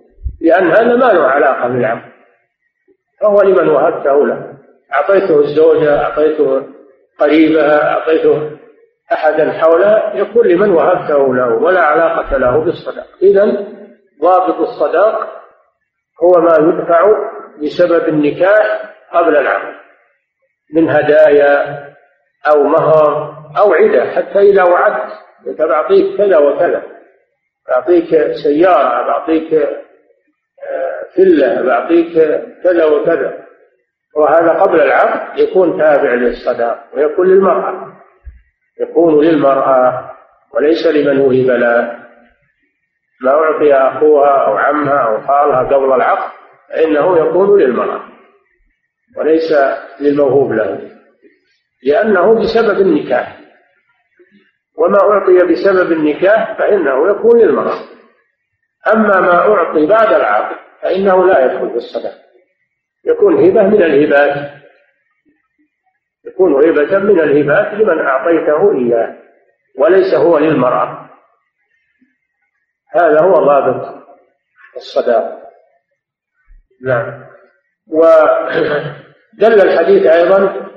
لأن 0.41 0.67
هذا 0.67 0.95
ما 0.95 1.13
له 1.13 1.23
علاقة 1.23 1.67
بالعقد 1.67 2.11
فهو 3.21 3.41
لمن 3.41 3.69
وهبته 3.69 4.27
له. 4.27 4.53
أعطيته 4.93 5.39
الزوجة 5.39 6.01
أعطيته 6.01 6.63
قريبها 7.19 7.91
أعطيته 7.91 8.51
أحدا 9.13 9.51
حولها 9.51 10.15
يكون 10.15 10.47
لمن 10.47 10.69
وهبته 10.69 11.35
له 11.35 11.53
ولا 11.53 11.81
علاقة 11.81 12.37
له 12.37 12.57
بالصداق. 12.57 13.07
إذا 13.21 13.67
ضابط 14.21 14.59
الصداق 14.59 15.40
هو 16.23 16.41
ما 16.41 16.55
يدفع 16.59 17.01
بسبب 17.63 18.09
النكاح 18.09 18.95
قبل 19.13 19.37
العقد 19.37 19.73
من 20.73 20.89
هدايا 20.89 21.83
أو 22.47 22.63
مهر 22.63 23.35
أو 23.57 23.73
عدة 23.73 24.11
حتى 24.11 24.39
إذا 24.39 24.63
وعدت 24.63 25.11
أنت 25.47 25.61
بعطيك 25.61 26.17
كذا 26.17 26.37
وكذا. 26.37 26.83
بعطيك 27.69 28.31
سيارة 28.43 29.07
بعطيك 29.07 29.53
آه، 29.53 31.05
فلة 31.17 31.61
بعطيك 31.61 32.13
كذا 32.63 32.85
وكذا. 32.85 33.33
وهذا 34.15 34.49
قبل 34.51 34.81
العقد 34.81 35.39
يكون 35.39 35.79
تابع 35.79 36.13
للصداق 36.13 36.83
ويكون 36.93 37.27
للمرأة 37.27 37.93
يكون 38.79 39.25
للمرأة 39.25 40.11
وليس 40.53 40.87
لمن 40.87 41.19
وهب 41.19 41.59
له. 41.59 42.00
ما 43.23 43.31
أعطي 43.31 43.73
أخوها 43.73 44.45
أو 44.47 44.57
عمها 44.57 44.97
أو 44.97 45.21
خالها 45.21 45.63
قبل 45.63 45.93
العقد 45.93 46.31
فإنه 46.69 47.19
يكون 47.19 47.59
للمرأة 47.59 48.01
وليس 49.17 49.53
للموهوب 49.99 50.51
له 50.51 50.91
لأنه 51.83 52.33
بسبب 52.39 52.81
النكاح. 52.81 53.37
وما 54.77 54.97
أعطي 54.99 55.37
بسبب 55.51 55.91
النكاح 55.91 56.57
فإنه 56.57 57.09
يكون 57.09 57.39
للمرأة. 57.39 57.79
أما 58.93 59.19
ما 59.19 59.53
أعطي 59.53 59.85
بعد 59.85 60.13
العقد 60.13 60.55
فإنه 60.81 61.25
لا 61.25 61.45
يدخل 61.45 61.69
في 61.69 61.75
الصدقة. 61.75 62.13
يكون 63.05 63.45
هبة 63.45 63.63
من 63.63 63.83
الهبات. 63.83 64.51
يكون 66.25 66.53
هبة 66.53 66.99
من 66.99 67.19
الهبات 67.19 67.73
لمن 67.73 67.99
أعطيته 67.99 68.73
إياه 68.75 69.15
وليس 69.79 70.13
هو 70.13 70.37
للمرأة. 70.37 71.10
هذا 72.91 73.21
هو 73.23 73.33
ضابط 73.33 74.01
الصداق. 74.75 75.41
نعم. 76.85 77.23
ودل 77.87 79.61
الحديث 79.61 80.05
أيضا 80.05 80.71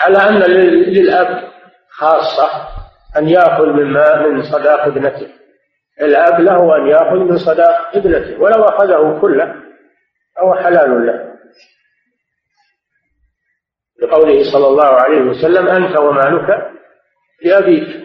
على 0.00 0.18
أن 0.18 0.42
للأب 0.92 1.48
خاصة 1.90 2.68
أن 3.16 3.28
يأخذ 3.28 3.66
من 3.66 3.92
من 4.32 4.42
صداق 4.42 4.80
ابنته. 4.80 5.28
الأب 6.00 6.40
له 6.40 6.76
أن 6.76 6.88
يأخذ 6.88 7.16
من 7.16 7.38
صداق 7.38 7.96
ابنته 7.96 8.40
ولو 8.40 8.64
أخذه 8.64 9.18
كله 9.20 9.54
فهو 10.36 10.54
حلال 10.54 11.06
له. 11.06 11.28
لقوله 14.02 14.52
صلى 14.52 14.66
الله 14.66 14.86
عليه 14.86 15.20
وسلم 15.20 15.68
أنت 15.68 16.00
ومالك 16.00 16.70
لأبيك. 17.44 17.97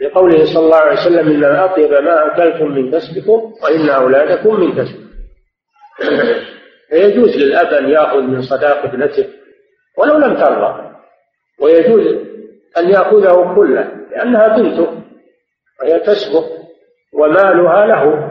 لقوله 0.00 0.44
صلى 0.44 0.64
الله 0.64 0.76
عليه 0.76 1.00
وسلم 1.00 1.44
إن 1.44 1.56
أطيب 1.56 1.92
ما 1.92 2.26
أكلتم 2.26 2.70
من 2.70 2.90
كسبكم 2.90 3.54
وإن 3.62 3.88
أولادكم 3.88 4.60
من 4.60 4.72
كسبكم 4.72 5.04
فيجوز 6.90 7.36
للأب 7.36 7.66
أن 7.66 7.88
يأخذ 7.90 8.20
من 8.20 8.42
صداق 8.42 8.84
ابنته 8.84 9.26
ولو 9.98 10.18
لم 10.18 10.34
ترضى. 10.34 10.90
ويجوز 11.60 12.06
أن 12.78 12.90
يأخذه 12.90 13.54
كله 13.54 13.90
لأنها 14.10 14.48
بنته 14.48 15.02
وهي 15.80 15.98
تسبق 16.00 16.44
ومالها 17.12 17.86
له. 17.86 18.30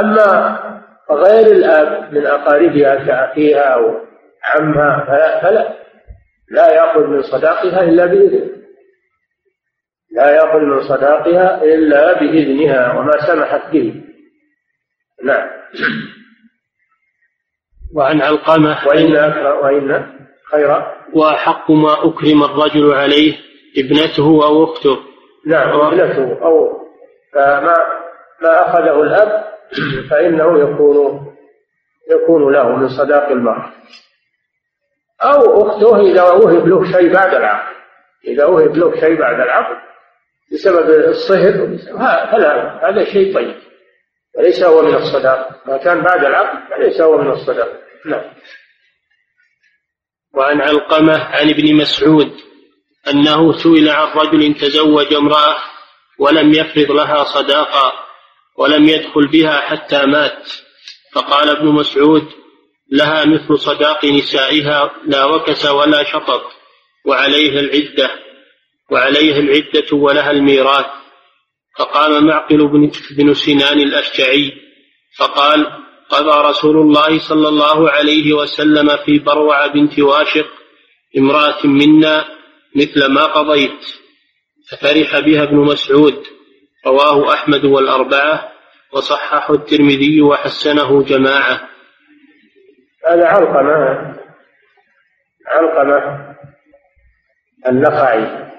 أما 0.00 0.58
غير 1.10 1.46
الأب 1.46 2.14
من 2.14 2.26
أقاربها 2.26 2.94
كأخيها 2.94 3.60
أو 3.60 3.94
عمها 4.44 5.04
فلا, 5.04 5.40
فلا 5.40 5.74
لا 6.50 6.72
يأخذ 6.72 7.06
من 7.06 7.22
صداقها 7.22 7.82
إلا 7.82 8.06
بإذن 8.06 8.59
لا 10.12 10.30
يأخذ 10.30 10.58
من 10.58 10.82
صداقها 10.82 11.62
إلا 11.62 12.20
بإذنها 12.20 12.98
وما 12.98 13.26
سمحت 13.26 13.72
به. 13.72 13.94
نعم. 15.24 15.48
وعن 17.94 18.22
علقمة 18.22 18.78
وإن 18.86 19.16
وإن 19.62 20.06
خير 20.50 20.82
وأحق 21.14 21.70
ما 21.70 21.92
أكرم 21.92 22.42
الرجل 22.42 22.92
عليه 22.94 23.38
ابنته 23.78 24.46
أو 24.46 24.64
أخته. 24.64 24.98
نعم 25.46 25.80
ابنته 25.80 26.42
أو 26.42 26.80
فما 27.32 27.76
ما 28.42 28.68
أخذه 28.68 29.02
الأب 29.02 29.44
فإنه 30.10 30.60
يكون 30.60 31.26
يكون 32.10 32.52
له 32.52 32.76
من 32.76 32.88
صداق 32.88 33.28
المرأة. 33.28 33.72
أو 35.22 35.62
أخته 35.62 36.00
إذا 36.00 36.22
وهب 36.22 36.68
له 36.68 36.92
شيء 36.92 37.12
بعد 37.14 37.34
العقد. 37.34 37.74
إذا 38.24 38.44
وهب 38.44 38.76
له 38.76 39.00
شيء 39.00 39.20
بعد 39.20 39.34
العقد. 39.34 39.89
بسبب 40.52 41.08
الصهر. 41.08 41.78
فلا 42.32 42.80
هذا 42.88 43.04
شيء 43.12 43.34
طيب. 43.34 43.70
وليس 44.38 44.62
هو 44.62 44.82
من 44.82 44.94
الصداق 44.94 45.62
ما 45.66 45.76
كان 45.76 46.00
بعد 46.02 46.24
العقد 46.24 46.58
فليس 46.70 47.00
هو 47.00 47.18
من 47.18 47.30
الصداق 47.30 47.68
نعم. 48.06 48.32
وعن 50.34 50.60
علقمة 50.60 51.18
عن 51.18 51.50
ابن 51.50 51.74
مسعود 51.74 52.32
أنه 53.08 53.58
سئل 53.58 53.88
عن 53.88 54.18
رجل 54.18 54.54
تزوج 54.54 55.14
امرأة 55.14 55.56
ولم 56.18 56.52
يفرض 56.52 56.90
لها 56.90 57.24
صداقة 57.24 57.92
ولم 58.58 58.88
يدخل 58.88 59.28
بها 59.28 59.60
حتى 59.60 60.06
مات. 60.06 60.48
فقال 61.12 61.48
ابن 61.48 61.66
مسعود 61.66 62.28
لها 62.92 63.24
مثل 63.24 63.58
صداق 63.58 64.04
نسائها 64.04 64.90
لا 65.04 65.24
وكس 65.24 65.66
ولا 65.66 66.02
شطط 66.04 66.42
وعليها 67.06 67.60
العدة. 67.60 68.10
وعليها 68.90 69.38
العدة 69.38 69.96
ولها 69.96 70.30
الميراث. 70.30 70.86
فقام 71.78 72.26
معقل 72.26 72.68
بن 73.16 73.34
سنان 73.34 73.80
الأشجعي 73.80 74.52
فقال 75.18 75.66
قضى 76.08 76.48
رسول 76.48 76.76
الله 76.76 77.18
صلى 77.18 77.48
الله 77.48 77.90
عليه 77.90 78.32
وسلم 78.32 78.96
في 79.04 79.18
بروع 79.18 79.66
بنت 79.66 79.98
واشق 79.98 80.46
امرأة 81.18 81.66
منا 81.66 82.24
مثل 82.76 83.12
ما 83.12 83.24
قضيت 83.24 83.80
ففرح 84.70 85.18
بها 85.18 85.42
ابن 85.42 85.56
مسعود 85.56 86.26
رواه 86.86 87.34
أحمد 87.34 87.64
والأربعة 87.64 88.52
وصححه 88.92 89.54
الترمذي 89.54 90.20
وحسنه 90.20 91.02
جماعة. 91.02 91.68
هذا 93.06 93.26
علقمة 93.26 94.16
علقمة 95.46 96.36
النخعي. 97.66 98.49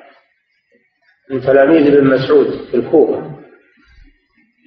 من 1.32 1.42
تلاميذ 1.42 1.96
ابن 1.96 2.08
مسعود 2.08 2.48
في 2.72 2.78
الكوفة. 2.78 3.32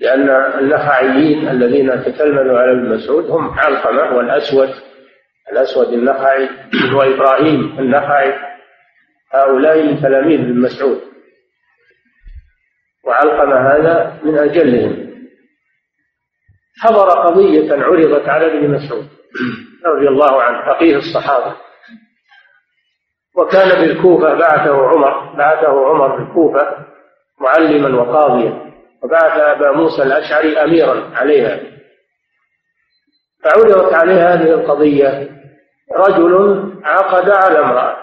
لأن 0.01 0.31
النخعيين 0.31 1.49
الذين 1.49 2.05
تتلمذوا 2.05 2.59
على 2.59 2.73
ابن 2.73 2.89
مسعود 2.89 3.25
هم 3.25 3.51
علقمة 3.51 4.17
والأسود 4.17 4.69
الأسود 5.53 5.93
النخعي 5.93 6.49
وإبراهيم 6.95 7.79
النخعي. 7.79 8.35
هؤلاء 9.33 9.83
من 9.83 10.03
تلاميذ 10.03 10.41
ابن 10.41 10.61
مسعود. 10.61 11.01
وعلقمة 13.05 13.57
هذا 13.57 14.21
من 14.25 14.39
أجلهم. 14.39 15.15
حضر 16.81 17.09
قضية 17.09 17.73
عرضت 17.73 18.29
على 18.29 18.47
ابن 18.47 18.71
مسعود 18.71 19.09
رضي 19.87 20.09
الله 20.09 20.43
عنه 20.43 20.67
فقيه 20.67 20.97
الصحابة. 20.97 21.57
وكان 23.37 23.68
بالكوفة 23.68 24.35
بعثه 24.35 24.89
عمر 24.89 25.35
بعثه 25.35 25.87
عمر 25.87 26.16
بالكوفة 26.16 26.87
معلما 27.41 28.01
وقاضيا 28.03 28.72
وبعث 29.03 29.39
أبا 29.39 29.70
موسى 29.70 30.03
الأشعري 30.03 30.59
أميرا 30.59 31.11
عليها. 31.14 31.61
فعرضت 33.45 33.95
عليه 33.95 34.35
هذه 34.35 34.55
القضية 34.55 35.30
رجل 35.93 36.62
عقد 36.85 37.30
على 37.30 37.59
امرأة 37.59 37.97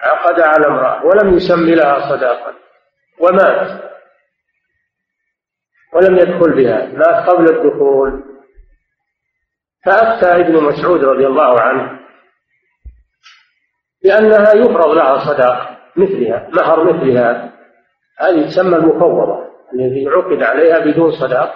عقد 0.00 0.40
على 0.40 0.66
امرأة 0.66 1.04
ولم 1.06 1.36
يسم 1.36 1.66
لها 1.66 2.16
صداقة 2.16 2.54
ومات. 3.20 3.84
ولم 5.92 6.16
يدخل 6.16 6.52
بها 6.52 6.86
مات 6.86 7.28
قبل 7.28 7.56
الدخول. 7.56 8.24
فأفتى 9.84 10.26
ابن 10.26 10.62
مسعود 10.62 11.04
رضي 11.04 11.26
الله 11.26 11.60
عنه 11.60 12.03
بأنها 14.04 14.54
يفرض 14.54 14.94
لها 14.94 15.18
صداق 15.18 15.78
مثلها 15.96 16.48
مهر 16.52 16.92
مثلها. 16.92 17.52
هذه 18.18 18.46
تسمى 18.46 18.76
المفوضة 18.76 19.44
الذي 19.74 20.08
عقد 20.08 20.42
عليها 20.42 20.78
بدون 20.78 21.10
صداق 21.10 21.54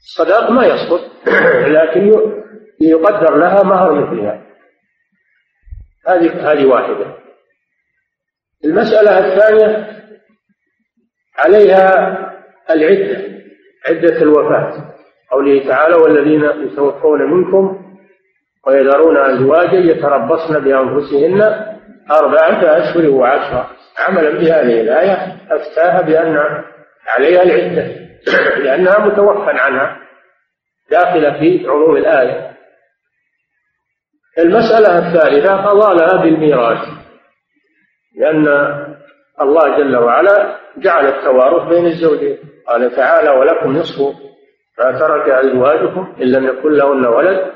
الصداق 0.00 0.50
ما 0.50 0.66
يسقط 0.66 1.00
لكن 1.66 2.12
يقدر 2.80 3.36
لها 3.36 3.62
مهر 3.62 3.92
مثلها. 3.92 4.42
هذه 6.08 6.52
هذه 6.52 6.66
واحدة. 6.66 7.16
المسألة 8.64 9.18
الثانية 9.18 9.92
عليها 11.38 12.18
العدة 12.70 13.32
عدة 13.88 14.22
الوفاة. 14.22 14.92
قوله 15.30 15.68
تعالى 15.68 15.94
والذين 15.94 16.44
يتوفون 16.44 17.30
منكم 17.30 17.82
ويذرون 18.66 19.16
أزواجا 19.16 19.78
يتربصن 19.78 20.64
بأنفسهن 20.64 21.71
أربعة 22.10 22.78
أشهر 22.78 23.10
وعشرة. 23.10 23.70
عملا 23.98 24.30
بهذه 24.30 24.80
الآية 24.80 25.36
أفتاها 25.50 26.02
بأن 26.02 26.64
عليها 27.08 27.42
العدة. 27.42 28.02
لأنها 28.64 28.98
متوفى 28.98 29.50
عنها 29.50 29.98
داخلة 30.90 31.38
في 31.40 31.66
عموم 31.68 31.96
الآية. 31.96 32.52
المسألة 34.38 34.98
الثالثة 34.98 35.56
قضى 35.56 35.94
لها 35.94 36.22
بالميراث. 36.22 36.88
لأن 38.18 38.48
الله 39.40 39.76
جل 39.78 39.96
وعلا 39.96 40.56
جعل 40.76 41.06
التوارث 41.06 41.68
بين 41.68 41.86
الزوجين. 41.86 42.38
قال 42.68 42.96
تعالى 42.96 43.30
ولكم 43.30 43.72
نصف 43.72 44.16
ما 44.78 44.98
ترك 44.98 45.28
أزواجكم 45.28 46.14
إن 46.22 46.26
لم 46.26 46.46
يكن 46.46 46.72
لهن 46.72 47.06
ولد. 47.06 47.52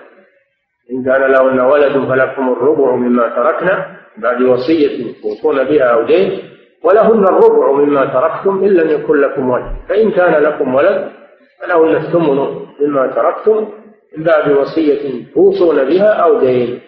إن 0.90 1.04
كان 1.04 1.32
لهن 1.32 1.60
ولد 1.60 2.08
فلكم 2.08 2.52
الربع 2.52 2.94
مما 2.94 3.28
تركنا. 3.28 3.95
بعد 4.18 4.42
وصية 4.42 5.14
توصون 5.22 5.64
بها 5.64 5.84
أو 5.84 6.06
دين 6.06 6.42
ولهن 6.84 7.24
الربع 7.24 7.72
مما 7.72 8.06
تركتم 8.06 8.64
إن 8.64 8.68
لم 8.70 8.90
يكن 8.90 9.20
لكم 9.20 9.50
ولد. 9.50 9.76
فإن 9.88 10.10
كان 10.10 10.42
لكم 10.42 10.74
ولد 10.74 11.12
فلهن 11.60 11.96
الثمن 11.96 12.66
مما 12.80 13.06
تركتم 13.06 13.72
من 14.16 14.24
بعد 14.24 14.50
وصية 14.52 15.24
توصون 15.34 15.84
بها 15.84 16.08
أو 16.08 16.40
دين. 16.40 16.80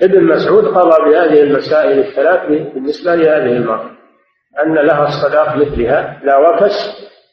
فابن 0.00 0.24
مسعود 0.24 0.64
قضى 0.64 1.10
بهذه 1.10 1.42
المسائل 1.42 1.98
الثلاث 1.98 2.48
بالنسبة 2.74 3.14
لهذه 3.14 3.56
المرأة 3.56 3.90
أن 4.64 4.74
لها 4.74 5.08
الصداق 5.08 5.56
مثلها 5.56 6.20
لا 6.24 6.38
وكس 6.38 6.72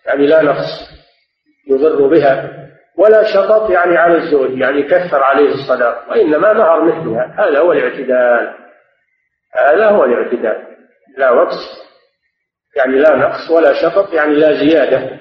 يعني 0.05 0.27
لا 0.27 0.43
نقص 0.43 0.89
يضر 1.69 2.07
بها. 2.07 2.58
ولا 2.97 3.23
شطط 3.33 3.69
يعني 3.69 3.97
على 3.97 4.17
الزوج 4.17 4.57
يعني 4.59 4.83
كثر 4.83 5.23
عليه 5.23 5.49
الصداق 5.49 6.05
وإنما 6.09 6.53
مهر 6.53 6.83
مثلها. 6.83 7.35
هذا 7.37 7.59
هو 7.59 7.71
الاعتدال. 7.71 8.55
هذا 9.55 9.89
هو 9.89 10.03
الاعتدال. 10.03 10.67
لا 11.17 11.31
وكس 11.31 11.89
يعني 12.77 12.99
لا 12.99 13.15
نقص 13.15 13.51
ولا 13.51 13.73
شطط 13.73 14.13
يعني 14.13 14.35
لا 14.35 14.53
زيادة 14.53 15.19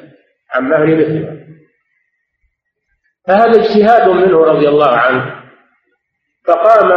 عن 0.54 0.64
مهر 0.64 0.86
مثلها 0.86 1.38
فهذا 3.26 3.60
اجتهاد 3.60 4.08
منه 4.08 4.44
رضي 4.44 4.68
الله 4.68 4.96
عنه. 4.96 5.38
فقام 6.46 6.92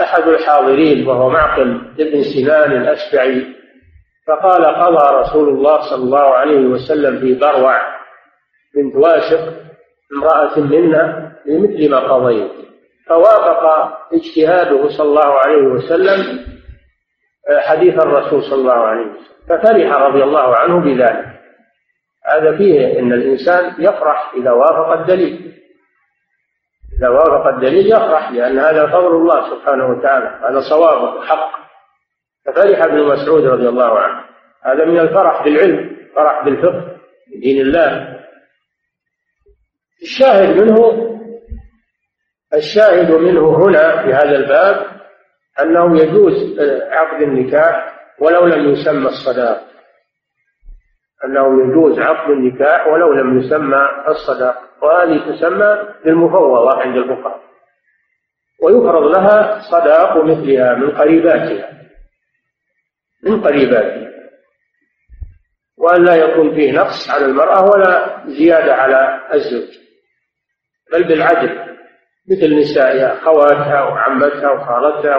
أحد 0.00 0.22
الحاضرين 0.22 1.08
وهو 1.08 1.30
معقل 1.30 1.94
ابن 2.00 2.22
سنان 2.22 2.72
الأشبعي 2.72 3.54
فقال 4.26 4.64
قضى 4.64 5.16
رسول 5.16 5.48
الله 5.48 5.90
صلى 5.90 6.04
الله 6.04 6.34
عليه 6.34 6.66
وسلم 6.66 7.20
في 7.20 7.34
بروع 7.34 7.80
بنت 8.74 8.94
واشق 8.94 9.63
امرأة 10.14 10.60
منا 10.60 11.32
بمثل 11.46 11.90
ما 11.90 11.98
قضيت. 11.98 12.50
فوافق 13.08 13.64
اجتهاده 14.12 14.88
صلى 14.88 15.06
الله 15.08 15.32
عليه 15.46 15.62
وسلم 15.62 16.44
آه، 17.50 17.60
حديث 17.60 17.94
الرسول 17.94 18.42
صلى 18.42 18.60
الله 18.60 18.72
عليه 18.72 19.00
وسلم. 19.00 19.24
ففرح 19.48 19.96
رضي 19.96 20.22
الله 20.22 20.56
عنه 20.56 20.80
بذلك. 20.80 21.26
هذا 22.26 22.56
فيه 22.56 22.98
إن 22.98 23.12
الإنسان 23.12 23.74
يفرح 23.78 24.32
إذا 24.36 24.50
وافق 24.50 24.92
الدليل. 24.92 25.52
إذا 26.98 27.08
وافق 27.08 27.46
الدليل 27.46 27.86
يفرح 27.86 28.30
لأن 28.30 28.58
هذا 28.58 28.86
فضل 28.86 29.16
الله 29.16 29.50
سبحانه 29.50 29.86
وتعالى. 29.86 30.40
هذا 30.48 30.60
صواب 30.60 31.24
حق. 31.24 31.50
ففرح 32.46 32.82
ابن 32.84 33.02
مسعود 33.02 33.46
رضي 33.46 33.68
الله 33.68 33.98
عنه. 33.98 34.24
هذا 34.64 34.84
من 34.84 34.98
الفرح 34.98 35.44
بالعلم 35.44 35.96
فرح 36.16 36.44
بالفقه 36.44 36.84
بدين 37.36 37.60
الله. 37.60 38.13
الشاهد 40.04 40.56
منه 40.56 41.10
الشاهد 42.54 43.10
منه 43.10 43.56
هنا 43.56 44.02
في 44.02 44.14
هذا 44.14 44.36
الباب 44.36 44.86
أنه 45.60 46.00
يجوز 46.02 46.60
عقد 46.90 47.22
النكاح 47.22 47.94
ولو 48.18 48.46
لم 48.46 48.68
يسمى 48.68 49.08
الصداق. 49.08 49.64
أنه 51.24 51.64
يجوز 51.64 51.98
عقد 51.98 52.30
النكاح 52.30 52.86
ولو 52.86 53.12
لم 53.12 53.38
يسمى 53.38 53.88
الصداق. 54.08 54.56
وهذه 54.82 55.30
تسمى 55.30 55.78
بالمفوضة 56.04 56.80
عند 56.80 56.96
الفقهاء. 56.96 57.40
ويفرض 58.62 59.16
لها 59.16 59.60
صداق 59.60 60.24
مثلها 60.24 60.74
من 60.74 60.90
قريباتها 60.90 61.70
من 63.22 63.40
قريباتها. 63.40 64.10
وأن 65.78 66.04
لا 66.04 66.14
يكون 66.14 66.54
فيه 66.54 66.72
نقص 66.72 67.10
على 67.10 67.24
المرأة 67.24 67.64
ولا 67.64 68.24
زيادة 68.26 68.74
على 68.74 69.20
الزوج. 69.34 69.83
بل 70.92 71.04
بالعدل 71.04 71.74
مثل 72.30 72.56
نسائها 72.56 73.20
خواتها 73.24 73.82
وعمتها 73.82 74.50
وخالتها 74.50 75.16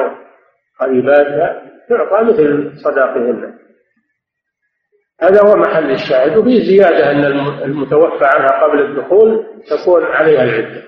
وقريباتها 0.79 1.61
تعطى 1.89 2.23
مثل 2.23 2.71
صداقهن. 2.83 3.53
هذا 5.21 5.41
هو 5.41 5.55
محل 5.55 5.91
الشاهد 5.91 6.37
وفي 6.37 6.65
زيادة 6.65 7.11
أن 7.11 7.25
المتوفى 7.63 8.25
عنها 8.25 8.63
قبل 8.63 8.81
الدخول 8.81 9.45
تكون 9.69 10.03
عليها 10.03 10.43
العدة 10.43 10.83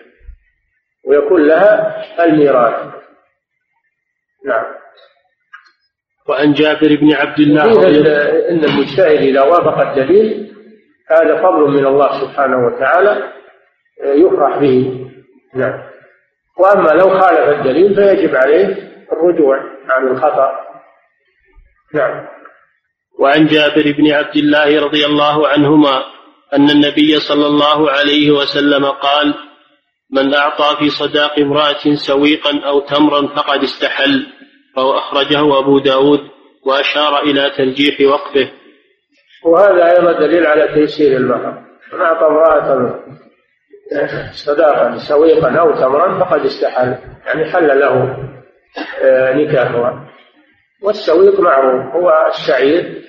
ويكون 1.06 1.48
لها 1.48 2.04
الميراث. 2.24 2.94
نعم. 4.46 4.66
وعن 6.30 6.54
جابر 6.54 6.96
بن 6.96 7.14
عبد 7.14 7.40
الله 7.40 7.88
إن 8.50 8.64
المجتهد 8.64 9.18
إذا 9.18 9.42
وافق 9.42 9.88
الدليل 9.88 10.54
هذا 11.10 11.42
فضل 11.42 11.72
من 11.72 11.86
الله 11.86 12.22
سبحانه 12.22 12.66
وتعالى 12.66 13.37
يفرح 14.04 14.58
به. 14.58 15.08
نعم. 15.56 15.84
وأما 16.60 16.90
لو 16.90 17.20
خالف 17.20 17.50
الدليل 17.60 17.96
فيجب 17.96 18.36
عليه 18.36 18.76
الرجوع 19.12 19.58
عن 19.90 20.08
الخطأ. 20.08 20.52
نعم. 21.94 22.28
وعن 23.20 23.48
جابر 23.48 23.96
بن 23.98 24.12
عبد 24.12 24.36
الله 24.36 24.86
رضي 24.86 25.06
الله 25.06 25.48
عنهما 25.48 26.04
أن 26.54 26.70
النبي 26.70 27.20
صلى 27.20 27.46
الله 27.46 27.92
عليه 27.92 28.32
وسلم 28.32 28.86
قال 28.86 29.34
من 30.12 30.34
أعطى 30.34 30.78
في 30.80 30.90
صداق 30.90 31.40
امرأة 31.40 31.96
سويقا 32.08 32.60
أو 32.66 32.80
تمرا 32.80 33.28
فقد 33.28 33.64
استحل 33.64 34.26
فهو 34.76 34.98
أخرجه 34.98 35.60
أبو 35.60 35.80
داود 35.80 36.20
وأشار 36.66 37.24
إلى 37.24 37.52
ترجيح 37.58 38.02
وقفه. 38.02 38.52
وهذا 39.46 39.92
أيضا 39.92 40.12
دليل 40.12 40.48
على 40.48 40.68
تيسير 40.68 41.18
المهر 41.18 41.64
من 41.94 42.02
أعطى 42.02 42.26
امرأة 42.26 43.00
صداقا 44.32 44.98
سويقا 44.98 45.60
أو 45.60 45.76
تمرا 45.76 46.20
فقد 46.20 46.46
استحل 46.46 46.96
يعني 47.26 47.52
حل 47.52 47.80
له 47.80 48.18
آه، 49.02 49.34
نكاحها. 49.34 50.08
والسويق 50.84 51.40
معروف 51.40 51.96
هو 51.96 52.28
الشعير 52.28 53.04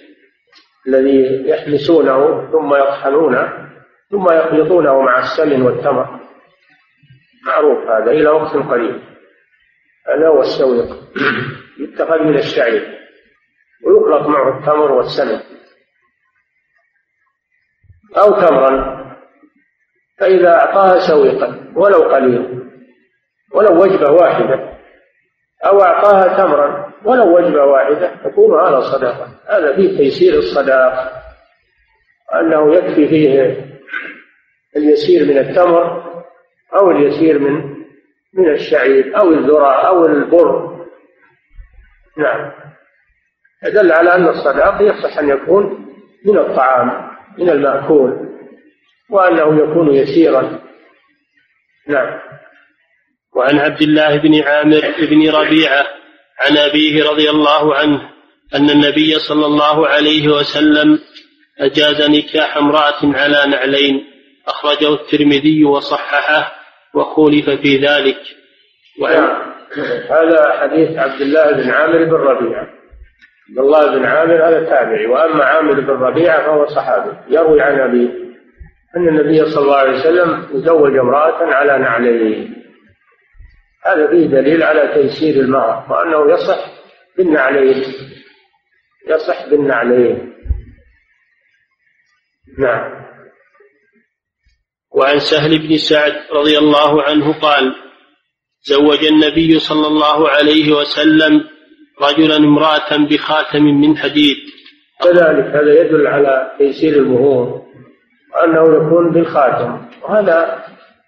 الذي 0.88 1.48
يحمسونه 1.48 2.50
ثم 2.52 2.74
يطحنونه 2.74 3.68
ثم 4.10 4.24
يخلطونه 4.32 5.00
مع 5.00 5.18
السمن 5.18 5.62
والتمر. 5.62 6.20
معروف 7.46 7.88
هذا 7.88 8.10
إلى 8.10 8.28
وقت 8.28 8.56
قريب. 8.56 9.00
هذا 10.08 10.28
هو 10.28 10.40
السويق. 10.40 10.96
يتخذ 11.80 12.18
من 12.18 12.38
الشعير 12.38 12.98
ويخلط 13.86 14.26
معه 14.26 14.58
التمر 14.58 14.92
والسمن. 14.92 15.40
أو 18.16 18.40
تمرا 18.40 18.97
فإذا 20.20 20.48
أعطاها 20.48 20.98
سويقا 20.98 21.72
ولو 21.76 22.02
قليلا 22.02 22.68
ولو 23.54 23.82
وجبة 23.82 24.10
واحدة 24.10 24.78
أو 25.66 25.82
أعطاها 25.82 26.36
تمرا 26.36 26.92
ولو 27.04 27.36
وجبة 27.36 27.64
واحدة 27.64 28.14
تكون 28.24 28.60
هذا 28.60 28.80
صدقة 28.80 29.28
هذا 29.48 29.76
فيه 29.76 29.98
تيسير 29.98 30.34
الصداق 30.34 31.12
أنه 32.34 32.74
يكفي 32.74 33.08
فيه 33.08 33.56
اليسير 34.76 35.24
من 35.24 35.38
التمر 35.38 36.08
أو 36.74 36.90
اليسير 36.90 37.38
من 37.38 37.78
من 38.34 38.48
الشعير 38.50 39.18
أو 39.20 39.32
الذرة 39.32 39.72
أو 39.72 40.06
البر. 40.06 40.78
نعم. 42.16 42.52
يدل 43.64 43.92
على 43.92 44.14
أن 44.14 44.28
الصداق 44.28 44.82
يصح 44.82 45.18
أن 45.18 45.28
يكون 45.28 45.94
من 46.24 46.38
الطعام 46.38 47.10
من 47.38 47.50
المأكول. 47.50 48.27
وأنه 49.10 49.62
يكون 49.62 49.94
يسيرا. 49.94 50.60
نعم. 51.88 52.20
وعن 53.36 53.58
عبد 53.58 53.82
الله 53.82 54.16
بن 54.16 54.42
عامر 54.42 54.94
بن 55.00 55.30
ربيعة 55.30 55.86
عن 56.40 56.56
أبيه 56.56 57.04
رضي 57.10 57.30
الله 57.30 57.74
عنه 57.74 58.00
أن 58.54 58.70
النبي 58.70 59.18
صلى 59.18 59.46
الله 59.46 59.88
عليه 59.88 60.28
وسلم 60.28 60.98
أجاز 61.60 62.10
نكاح 62.10 62.56
امرأة 62.56 63.00
على 63.02 63.50
نعلين 63.50 64.04
أخرجه 64.46 64.94
الترمذي 64.94 65.64
وصححه 65.64 66.52
وخولف 66.94 67.50
في 67.50 67.76
ذلك. 67.76 68.18
وعن 69.00 69.14
نعم. 69.14 69.52
هذا 70.10 70.60
حديث 70.60 70.98
عبد 70.98 71.20
الله 71.20 71.52
بن 71.52 71.70
عامر 71.70 72.04
بن 72.04 72.12
ربيعة. 72.12 72.68
عبد 73.50 73.58
الله 73.58 73.98
بن 73.98 74.04
عامر 74.04 74.48
هذا 74.48 74.64
تابعي 74.64 75.06
وأما 75.06 75.44
عامر 75.44 75.80
بن 75.80 75.90
ربيعة 75.90 76.46
فهو 76.46 76.66
صحابي 76.66 77.16
يروي 77.28 77.60
عن 77.60 77.80
أبيه. 77.80 78.27
أن 78.96 79.08
النبي 79.08 79.50
صلى 79.50 79.62
الله 79.62 79.76
عليه 79.76 79.98
وسلم 79.98 80.44
تزوج 80.52 80.96
امرأة 80.96 81.54
على 81.54 81.78
نعلين. 81.78 82.54
هذا 83.84 84.10
فيه 84.10 84.26
دليل 84.26 84.62
على 84.62 84.94
تيسير 84.94 85.44
المهر 85.44 85.92
وأنه 85.92 86.34
يصح 86.34 86.58
بالنعلين. 87.18 87.84
يصح 89.08 89.50
بالنعلين. 89.50 90.32
نعم. 92.58 92.98
وعن 94.94 95.18
سهل 95.18 95.58
بن 95.58 95.76
سعد 95.76 96.12
رضي 96.32 96.58
الله 96.58 97.02
عنه 97.02 97.40
قال 97.40 97.74
زوج 98.62 99.04
النبي 99.04 99.58
صلى 99.58 99.86
الله 99.86 100.28
عليه 100.28 100.72
وسلم 100.72 101.44
رجلا 102.02 102.36
امرأة 102.36 102.96
بخاتم 103.10 103.62
من 103.62 103.96
حديد. 103.96 104.36
كذلك 105.02 105.44
هذا 105.44 105.80
يدل 105.80 106.06
على 106.06 106.52
تيسير 106.58 106.92
المهور 106.92 107.67
وأنه 108.34 108.76
يكون 108.76 109.10
بالخاتم 109.10 109.86
وهذا 110.02 110.64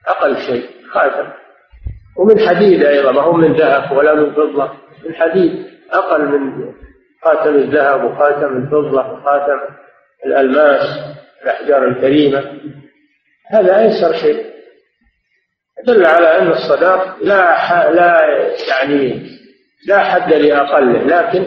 أقل 0.09 0.37
شيء 0.37 0.66
خاتم. 0.91 1.29
ومن 2.16 2.49
حديد 2.49 2.85
أيضا 2.85 3.12
ما 3.12 3.21
هو 3.21 3.33
من 3.33 3.53
ذهب 3.53 3.97
ولا 3.97 4.14
من 4.14 4.33
فضة. 4.33 4.73
من 5.05 5.14
حديد 5.14 5.66
أقل 5.93 6.29
من 6.29 6.73
خاتم 7.25 7.55
الذهب 7.55 8.05
وخاتم 8.05 8.57
الفضة 8.57 9.12
وخاتم 9.12 9.61
الألماس 10.27 10.83
الأحجار 11.43 11.89
الكريمة. 11.89 12.45
هذا 13.51 13.79
أيسر 13.79 14.12
شيء. 14.12 14.51
يدل 15.81 16.07
على 16.07 16.39
أن 16.39 16.49
الصداق 16.49 17.16
لا 17.23 17.91
لا 17.91 18.21
يعني 18.68 19.31
لا 19.87 19.99
حد 19.99 20.33
لأقله 20.33 21.03
لكن 21.03 21.47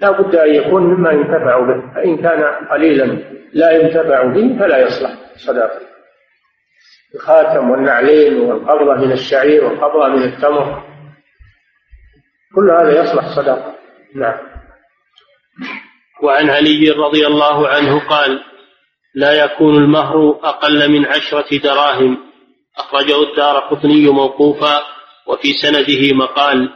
لا 0.00 0.10
بد 0.10 0.34
أن 0.34 0.54
يكون 0.54 0.82
مما 0.82 1.10
ينتفع 1.10 1.58
به 1.58 1.94
فإن 1.94 2.16
كان 2.16 2.44
قليلا 2.70 3.04
لا 3.52 3.70
ينتفع 3.70 4.22
به 4.22 4.58
فلا 4.58 4.78
يصلح. 4.78 5.10
صداقة 5.36 5.80
الخاتم 7.14 7.70
والنعلين 7.70 8.40
والقبضة 8.40 8.94
من 8.94 9.12
الشعير 9.12 9.64
والقبضة 9.64 10.08
من 10.08 10.22
التمر 10.22 10.82
كل 12.54 12.70
هذا 12.70 13.00
يصلح. 13.00 13.36
صداقة 13.36 13.74
نعم. 14.14 14.38
وعن 16.22 16.50
علي 16.50 16.90
رضي 16.90 17.26
الله 17.26 17.68
عنه 17.68 18.08
قال 18.08 18.40
لا 19.14 19.44
يكون 19.44 19.76
المهر 19.76 20.40
أقل 20.42 20.90
من 20.90 21.06
عشرة 21.06 21.58
دراهم. 21.62 22.18
أخرجه 22.78 23.22
الدار 23.30 23.58
قطني 23.58 24.08
موقوفا 24.08 24.82
وفي 25.26 25.52
سنده 25.62 26.16
مقال. 26.16 26.70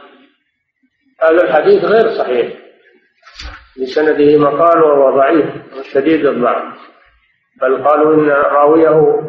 هذا 1.21 1.43
الحديث 1.43 1.83
غير 1.83 2.17
صحيح. 2.17 2.68
بسنده 3.81 4.37
مقال 4.37 4.83
وهو 4.83 5.17
ضعيف 5.17 5.45
وشديد 5.79 6.25
الضعف. 6.25 6.73
بل 7.61 7.83
قالوا 7.83 8.13
إن 8.15 8.29
راويه 8.29 9.21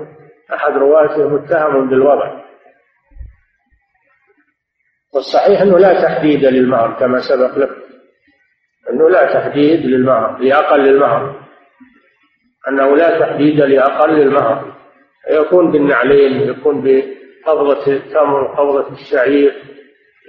أحد 0.55 0.73
رواته 0.73 1.29
متهم 1.29 1.89
بالوضع. 1.89 2.41
والصحيح 5.15 5.61
أنه 5.61 5.79
لا 5.79 6.03
تحديد 6.03 6.45
للمهر 6.45 6.97
كما 7.01 7.19
سبق 7.19 7.59
لك. 7.59 7.71
أنه 8.91 9.11
لا 9.11 9.33
تحديد 9.35 9.87
للمهر 9.87 10.39
لأقل 10.39 10.89
المهر. 10.89 11.41
أنه 12.69 12.97
لا 12.97 13.19
تحديد 13.21 13.61
لأقل 13.61 14.21
المهر. 14.21 14.73
يكون 15.31 15.71
بالنعلين 15.71 16.41
يكون 16.41 16.83
بقبضة 16.83 17.93
التمر 17.93 18.47
قبضة 18.47 18.93
الشعير 18.93 19.63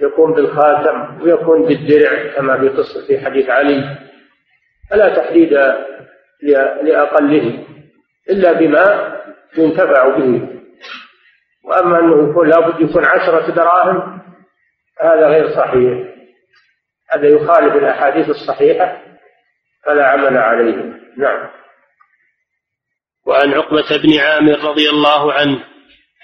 يكون 0.02 0.32
بالخاتم 0.32 1.22
ويكون 1.22 1.62
بالدرع 1.62 2.36
كما 2.36 2.60
في 2.60 2.68
قصة 2.68 3.06
في 3.06 3.24
حديث 3.24 3.50
علي. 3.50 3.98
فلا 4.92 5.16
تحديد 5.16 5.52
لأقله 6.82 7.66
إلا 8.30 8.52
بما 8.52 9.16
ينتفع 9.58 10.08
به. 10.08 10.48
وأما 11.64 11.98
أنه 11.98 12.30
يكون 12.30 12.48
لابد 12.48 12.80
يكون 12.80 13.04
عشرة 13.04 13.50
دراهم 13.50 14.20
هذا 15.00 15.28
غير 15.28 15.56
صحيح. 15.56 16.08
هذا 17.10 17.28
يخالف 17.28 17.76
الأحاديث 17.76 18.28
الصحيحة 18.28 19.02
فلا 19.84 20.06
عمل 20.06 20.38
عليه. 20.38 20.76
نعم. 21.18 21.50
وعن 23.26 23.54
عقبة 23.54 23.96
بن 24.02 24.18
عامر 24.18 24.64
رضي 24.70 24.90
الله 24.90 25.32
عنه 25.32 25.64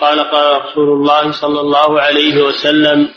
قال 0.00 0.20
قال 0.20 0.62
رسول 0.62 0.88
الله 0.88 1.32
صلى 1.40 1.60
الله 1.60 2.00
عليه 2.00 2.42
وسلم 2.42 3.08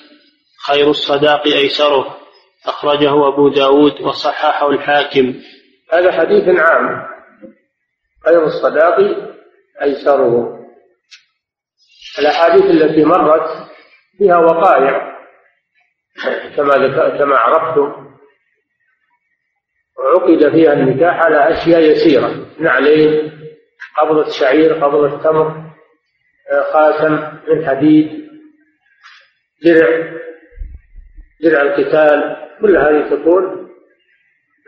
خير 0.67 0.89
الصداق 0.89 1.47
أيسره. 1.47 2.20
أخرجه 2.65 3.27
أبو 3.27 3.49
داود 3.49 4.01
وصححه 4.01 4.69
الحاكم. 4.69 5.35
هذا 5.93 6.11
حديث 6.11 6.59
عام. 6.59 7.07
خير 8.25 8.43
الصداق 8.43 8.97
أيسره. 9.81 10.57
الأحاديث 12.19 12.63
التي 12.63 13.05
مرت 13.05 13.67
فيها 14.17 14.37
وقائع 14.37 15.17
كما 16.55 16.73
كما 17.17 17.35
عرفتم 17.35 18.11
وعقد 19.99 20.49
فيها 20.51 20.73
النكاح 20.73 21.25
على 21.25 21.51
أشياء 21.51 21.81
يسيرة. 21.81 22.45
نعلين 22.59 23.31
قبضة 23.97 24.29
شعير 24.39 24.73
قبضة 24.73 25.23
تمر 25.23 25.71
خاتم 26.73 27.39
من 27.47 27.65
حديد 27.67 28.29
درع 29.65 30.13
درع 31.43 31.61
القتال. 31.61 32.50
كل 32.61 32.77
هذه 32.77 33.15
تكون 33.15 33.67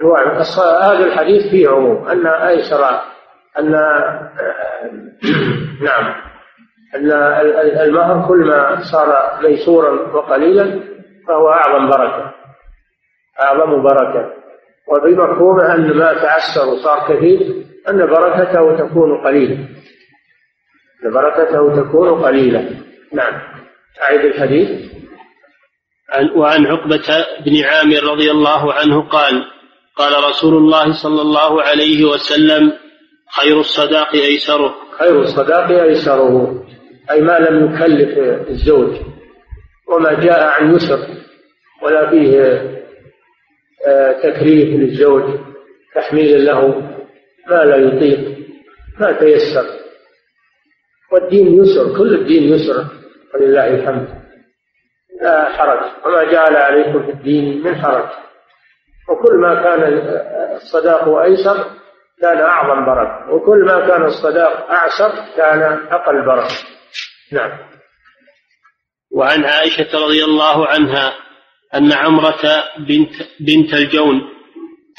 أنواع 0.01 0.41
هذا 0.81 1.05
الحديث 1.05 1.51
فيه 1.51 1.69
عموم. 1.69 2.07
أن 2.07 2.27
أيسر 2.27 2.85
أن 3.59 3.71
نعم. 5.81 6.15
أن 6.95 7.11
المهر 7.81 8.27
كل 8.27 8.37
ما 8.37 8.81
صار 8.91 9.39
ميسورا 9.43 9.91
وقليلا 9.91 10.79
فهو 11.27 11.49
أعظم 11.49 11.89
بركة. 11.89 12.33
أعظم 13.41 13.83
بركة. 13.83 14.33
وبمفهومه 14.87 15.75
أن 15.75 15.97
ما 15.97 16.13
تعسر 16.13 16.67
وصار 16.67 17.15
كثير 17.15 17.65
أن 17.89 18.05
بركته 18.05 18.77
تكون 18.77 19.17
قليلة. 19.17 19.67
أن 21.05 21.11
بركته 21.13 21.81
تكون 21.81 22.23
قليلة. 22.23 22.69
نعم. 23.13 23.33
أعيد 24.01 24.25
الحديث. 24.25 24.93
وعن 26.36 26.66
عقبة 26.66 27.26
بن 27.45 27.64
عامر 27.64 28.03
رضي 28.03 28.32
الله 28.32 28.74
عنه 28.74 29.01
قال 29.01 29.45
قال 29.95 30.24
رسول 30.30 30.57
الله 30.57 30.93
صلى 31.03 31.22
الله 31.22 31.61
عليه 31.64 32.05
وسلم 32.05 32.74
خير 33.39 33.59
الصداق 33.59 34.16
أيسره. 34.16 34.76
خير 34.99 35.22
الصداق 35.22 35.70
أيسره 35.82 36.66
أي 37.11 37.22
ما 37.22 37.39
لم 37.39 37.66
يكلف 37.66 38.18
الزوج 38.49 38.95
وما 39.88 40.14
جاء 40.14 40.43
عن 40.43 40.76
يسر 40.76 41.07
ولا 41.84 42.09
فيه 42.09 42.39
آه، 43.88 44.11
تكليف 44.11 44.70
للزوج 44.80 45.24
تحميل 45.95 46.45
له 46.45 46.68
ما 47.49 47.64
لا 47.64 47.76
يطيق 47.76 48.38
ما 48.99 49.11
تيسر. 49.11 49.66
والدين 51.11 51.64
يسر 51.64 51.97
كل 51.97 52.16
الدين 52.16 52.53
يسر 52.53 52.86
ولله 53.34 53.68
الحمد. 53.68 54.22
لا 55.24 55.57
حرج. 55.57 55.80
وما 56.05 56.24
جعل 56.24 56.55
عليكم 56.55 57.05
في 57.05 57.11
الدين 57.11 57.63
من 57.63 57.82
حرج. 57.82 58.09
وكل 59.09 59.38
ما 59.38 59.63
كان 59.63 59.84
الصداق 60.55 61.17
أيسر 61.17 61.65
كان 62.21 62.38
أعظم 62.38 62.86
بركة. 62.86 63.34
وكل 63.34 63.65
ما 63.65 63.88
كان 63.88 64.05
الصداق 64.05 64.71
أعسر 64.71 65.11
كان 65.38 65.88
أقل 65.91 66.26
بركة. 66.26 66.55
نعم. 67.32 67.51
وعن 69.15 69.45
عائشة 69.45 70.05
رضي 70.05 70.24
الله 70.24 70.67
عنها 70.67 71.13
أن 71.76 71.93
عمرة 71.93 72.63
بنت, 72.78 73.13
بنت 73.39 73.74
الجون 73.74 74.21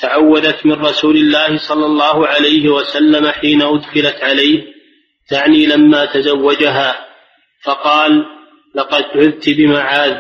تعوذت 0.02 0.66
من 0.66 0.72
رسول 0.72 1.16
الله 1.16 1.58
صلى 1.68 1.86
الله 1.86 2.26
عليه 2.26 2.68
وسلم 2.68 3.26
حين 3.26 3.62
أدخلت 3.62 4.24
عليه 4.24 4.64
تعني 5.30 5.66
لما 5.66 6.04
تزوجها 6.04 7.06
فقال 7.64 8.24
لقد 8.74 9.04
عذت 9.14 9.50
بمعاذ 9.50 10.16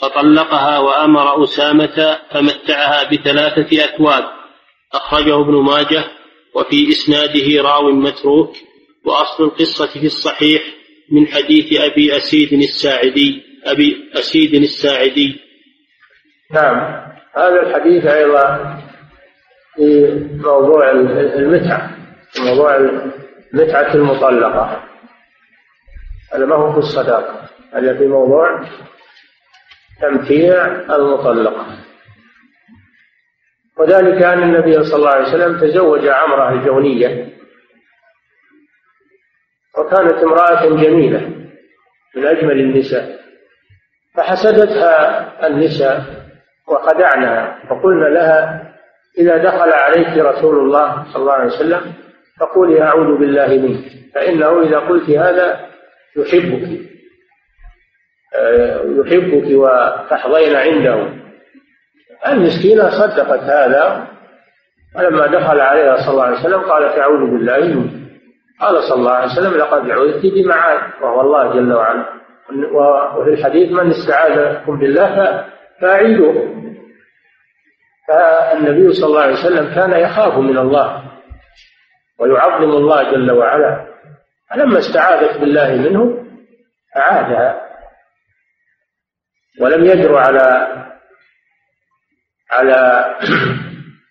فطلقها 0.00 0.78
وأمر 0.78 1.44
أسامة 1.44 2.18
فمتعها 2.30 3.04
بثلاثة 3.10 3.84
أثواب 3.84 4.24
أخرجه 4.94 5.40
ابن 5.40 5.54
ماجه 5.54 6.04
وفي 6.54 6.88
إسناده 6.88 7.62
راو 7.62 7.90
متروك 7.90 8.56
وأصل 9.04 9.44
القصة 9.44 9.86
في 9.86 10.06
الصحيح 10.06 10.62
من 11.10 11.26
حديث 11.26 11.80
أبي 11.80 12.16
أسيد 12.16 12.52
الساعدي 12.52 13.42
أبي 13.64 14.10
أسيد 14.14 14.54
الساعدي. 14.54 15.40
نعم 16.54 16.76
هذا 17.36 17.62
الحديث 17.62 18.06
أيضا 18.06 18.78
في 19.76 20.18
موضوع 20.44 20.90
المتعة 20.90 21.96
موضوع 22.40 22.76
المتعة 23.54 23.94
المطلقة. 23.94 24.84
هذا 26.34 26.46
ما 26.46 26.56
هو 26.56 26.72
في 26.72 26.78
الصداقة 26.78 27.47
هذا 27.72 27.98
في 27.98 28.06
موضوع 28.06 28.60
تمتيع 30.00 30.66
المطلقة 30.66 31.66
وذلك 33.78 34.22
أن 34.22 34.42
النبي 34.42 34.84
صلى 34.84 34.96
الله 34.96 35.10
عليه 35.10 35.28
وسلم 35.28 35.60
تزوج 35.60 36.06
عمرة 36.06 36.52
الجونية 36.52 37.28
وكانت 39.78 40.22
امرأة 40.22 40.66
جميلة 40.66 41.20
من 42.16 42.26
أجمل 42.26 42.60
النساء 42.60 43.18
فحسدتها 44.14 45.46
النساء 45.46 46.02
وخدعنها 46.68 47.58
فقلنا 47.70 48.08
لها 48.08 48.68
إذا 49.18 49.36
دخل 49.36 49.72
عليك 49.72 50.18
رسول 50.18 50.58
الله 50.58 51.04
صلى 51.12 51.22
الله 51.22 51.32
عليه 51.32 51.52
وسلم 51.52 51.92
فقولي 52.40 52.82
أعوذ 52.82 53.18
بالله 53.18 53.46
منك 53.46 53.84
فإنه 54.14 54.62
إذا 54.62 54.78
قلت 54.78 55.10
هذا 55.10 55.68
يحبك. 56.16 56.97
يحبك 58.84 59.46
وتحظين 59.50 60.56
عنده. 60.56 61.08
المسكينة 62.28 62.90
صدقت 62.90 63.40
هذا 63.40 64.06
فلما 64.94 65.26
دخل 65.26 65.60
عليها 65.60 65.96
صلى 65.96 66.10
الله 66.10 66.24
عليه 66.24 66.38
وسلم 66.38 66.60
قالت 66.60 66.98
أعوذ 66.98 67.20
بالله 67.20 67.58
منك. 67.58 67.90
قال 68.60 68.82
صلى 68.82 68.98
الله 68.98 69.12
عليه 69.12 69.32
وسلم 69.32 69.54
لقد 69.54 69.90
عوذت 69.90 70.26
بمعاذ. 70.26 70.78
وهو 71.02 71.20
الله 71.20 71.54
جل 71.54 71.72
وعلا. 71.72 72.04
وفي 73.16 73.30
الحديث 73.30 73.72
من 73.72 73.90
استعاذكم 73.90 74.78
بالله 74.78 75.44
فأعيدوه 75.80 76.54
فالنبي 78.08 78.92
صلى 78.92 79.06
الله 79.06 79.22
عليه 79.22 79.32
وسلم 79.32 79.74
كان 79.74 79.92
يخاف 79.92 80.38
من 80.38 80.58
الله 80.58 81.02
ويعظم 82.18 82.70
الله 82.70 83.12
جل 83.12 83.32
وعلا. 83.32 83.86
فلما 84.50 84.78
استعاذت 84.78 85.40
بالله 85.40 85.74
منه 85.74 86.24
أعادها. 86.96 87.67
ولم 89.60 89.84
يجر 89.84 90.16
على 90.16 90.68
على 92.50 93.06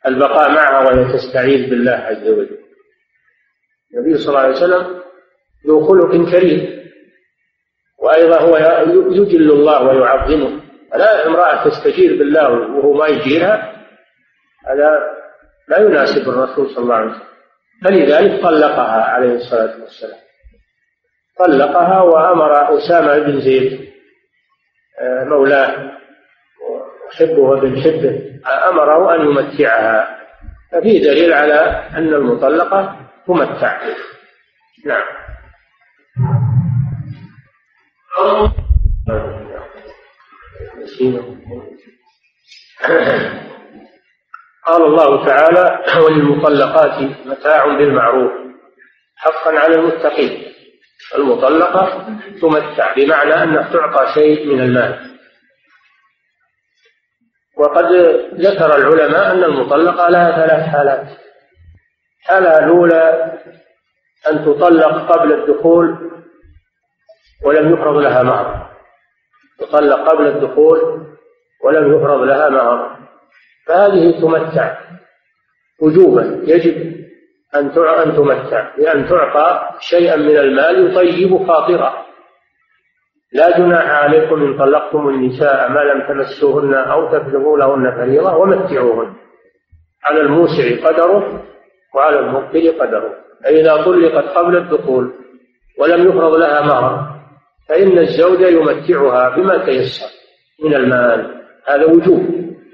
البقاء 0.05 0.51
معها 0.51 0.79
وهي 0.79 1.13
تستعيذ 1.13 1.69
بالله 1.69 1.91
عز 1.91 2.27
وجل. 2.27 2.57
النبي 3.93 4.17
صلى 4.17 4.29
الله 4.29 4.39
عليه 4.39 4.55
وسلم 4.55 5.01
ذو 5.67 5.87
خلق 5.87 6.31
كريم 6.31 6.77
وأيضا 7.99 8.39
هو 8.39 8.57
يجل 9.11 9.51
الله 9.51 9.83
ويعظمه. 9.83 10.61
فلا 10.91 11.27
امرأة 11.27 11.69
تستجير 11.69 12.17
بالله 12.19 12.49
وهو 12.49 12.93
ما 12.93 13.07
يجيرها 13.07 13.85
هذا 14.67 14.89
لا 15.67 15.79
يناسب 15.79 16.29
الرسول 16.29 16.69
صلى 16.69 16.83
الله 16.83 16.95
عليه 16.95 17.11
وسلم. 17.11 17.27
فلذلك 17.85 18.41
طلقها 18.43 19.03
عليه 19.03 19.35
الصلاة 19.35 19.81
والسلام. 19.81 20.19
طلقها 21.39 22.01
وأمر 22.01 22.77
أسامة 22.77 23.19
بن 23.19 23.39
زيد 23.41 23.87
مولاه 25.01 25.91
وحبه 27.07 27.39
وابن 27.39 27.81
حبه 27.81 28.39
أمره 28.69 29.15
أن 29.15 29.21
يمتعها. 29.21 30.17
ففي 30.71 30.99
دليل 30.99 31.33
على 31.33 31.53
أن 31.97 32.13
المطلقة 32.13 32.95
تمتع 33.27 33.81
نعم. 34.85 35.05
قال 44.65 44.83
الله 44.83 45.25
تعالى 45.25 45.83
وللمطلقات 46.05 47.01
متاع 47.25 47.65
بالمعروف 47.65 48.31
حقا 49.15 49.59
على 49.59 49.75
المتقين. 49.75 50.46
المطلقة 51.15 52.07
تمتع 52.41 52.93
بمعنى 52.95 53.43
أنها 53.43 53.73
تعطى 53.73 54.13
شيء 54.13 54.47
من 54.47 54.61
المال. 54.61 55.17
وقد 57.57 57.85
ذكر 58.33 58.75
العلماء 58.75 59.31
أن 59.31 59.43
المطلقة 59.43 60.09
لها 60.09 60.31
ثلاث 60.31 60.69
حالات. 60.69 61.07
الحالة 62.21 62.59
الأولى 62.59 63.33
أن 64.31 64.45
تطلق 64.45 65.11
قبل 65.11 65.33
الدخول 65.33 66.11
ولم 67.45 67.73
يفرض 67.73 67.97
لها 67.97 68.23
مهر 68.23 68.69
تطلق 69.59 70.09
قبل 70.11 70.27
الدخول 70.27 71.07
ولم 71.63 71.95
يفرض 71.95 72.21
لها 72.21 72.49
مهر 72.49 72.97
فهذه 73.67 74.21
تمتع 74.21 74.77
وجوبا 75.81 76.41
يجب 76.43 76.96
أن 77.59 77.65
أن 78.03 78.15
تمتع 78.15 78.75
بأن 78.77 79.07
تعطى 79.09 79.69
شيئا 79.79 80.15
من 80.15 80.37
المال 80.37 80.91
يطيب 80.91 81.47
خاطرها. 81.47 82.05
لا 83.33 83.57
جناح 83.57 83.89
عليكم 83.89 84.43
إن 84.43 84.57
طلقتم 84.57 85.09
النساء 85.09 85.69
ما 85.69 85.79
لم 85.79 86.07
تمسوهن 86.07 86.73
أو 86.73 87.07
تفرضوا 87.07 87.57
لهن 87.57 87.91
فريضة 87.91 88.35
ومتعوهن. 88.35 89.13
على 90.03 90.21
الموسع 90.21 90.87
قدره 90.87 91.43
وعلى 91.95 92.19
المبطل 92.19 92.73
قدره. 92.79 93.13
فإذا 93.43 93.83
طلقت 93.83 94.25
قبل 94.25 94.57
الدخول 94.57 95.13
ولم 95.79 96.07
يفرض 96.07 96.35
لها 96.35 96.61
مهر 96.61 97.17
فإن 97.69 97.97
الزوج 97.97 98.41
يمتعها 98.41 99.29
بما 99.29 99.65
تيسر 99.65 100.05
من 100.63 100.73
المال. 100.75 101.43
هذا 101.67 101.85
وجوب 101.85 102.25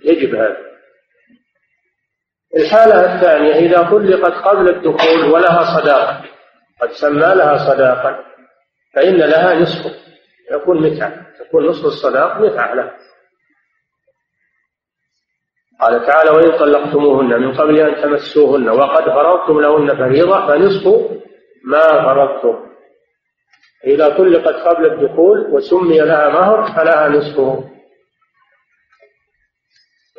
يجب 0.04 0.36
هذا. 0.36 0.73
الحالة 2.58 3.16
الثانية 3.16 3.54
إذا 3.54 3.90
طلقت 3.90 4.34
قبل 4.34 4.70
الدخول 4.70 5.32
ولها 5.32 5.80
صداقة 5.80 6.22
قد 6.82 6.92
سمى 6.92 7.36
لها 7.36 7.58
صداقة 7.58 8.26
فإن 8.96 9.18
لها 9.18 9.56
نصف 9.56 9.92
يكون 10.52 10.82
متعة 10.82 11.26
تكون 11.40 11.66
نصف 11.66 11.86
الصداق 11.86 12.38
متعة 12.38 12.74
له. 12.74 12.92
قال 15.82 16.06
تعالى 16.06 16.30
وإن 16.30 16.60
طلقتموهن 16.60 17.42
من 17.42 17.54
قبل 17.54 17.80
أن 17.80 18.04
تمسوهن 18.04 18.70
وقد 18.70 19.04
فرضتم 19.04 19.60
لهن 19.62 19.98
فريضة 19.98 20.48
فنصف 20.48 21.12
ما 21.66 21.82
فرضتم. 21.82 22.74
إذا 23.86 24.10
طلقت 24.10 24.56
قبل 24.56 24.86
الدخول 24.86 25.40
وسمي 25.52 25.98
لها 25.98 26.30
مهر 26.30 26.64
فلها 26.64 27.10
نصفه. 27.10 27.70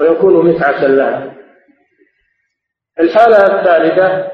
ويكون 0.01 0.47
متعة 0.47 0.87
لها 0.87 1.43
الحالة 3.01 3.36
الثالثة 3.36 4.32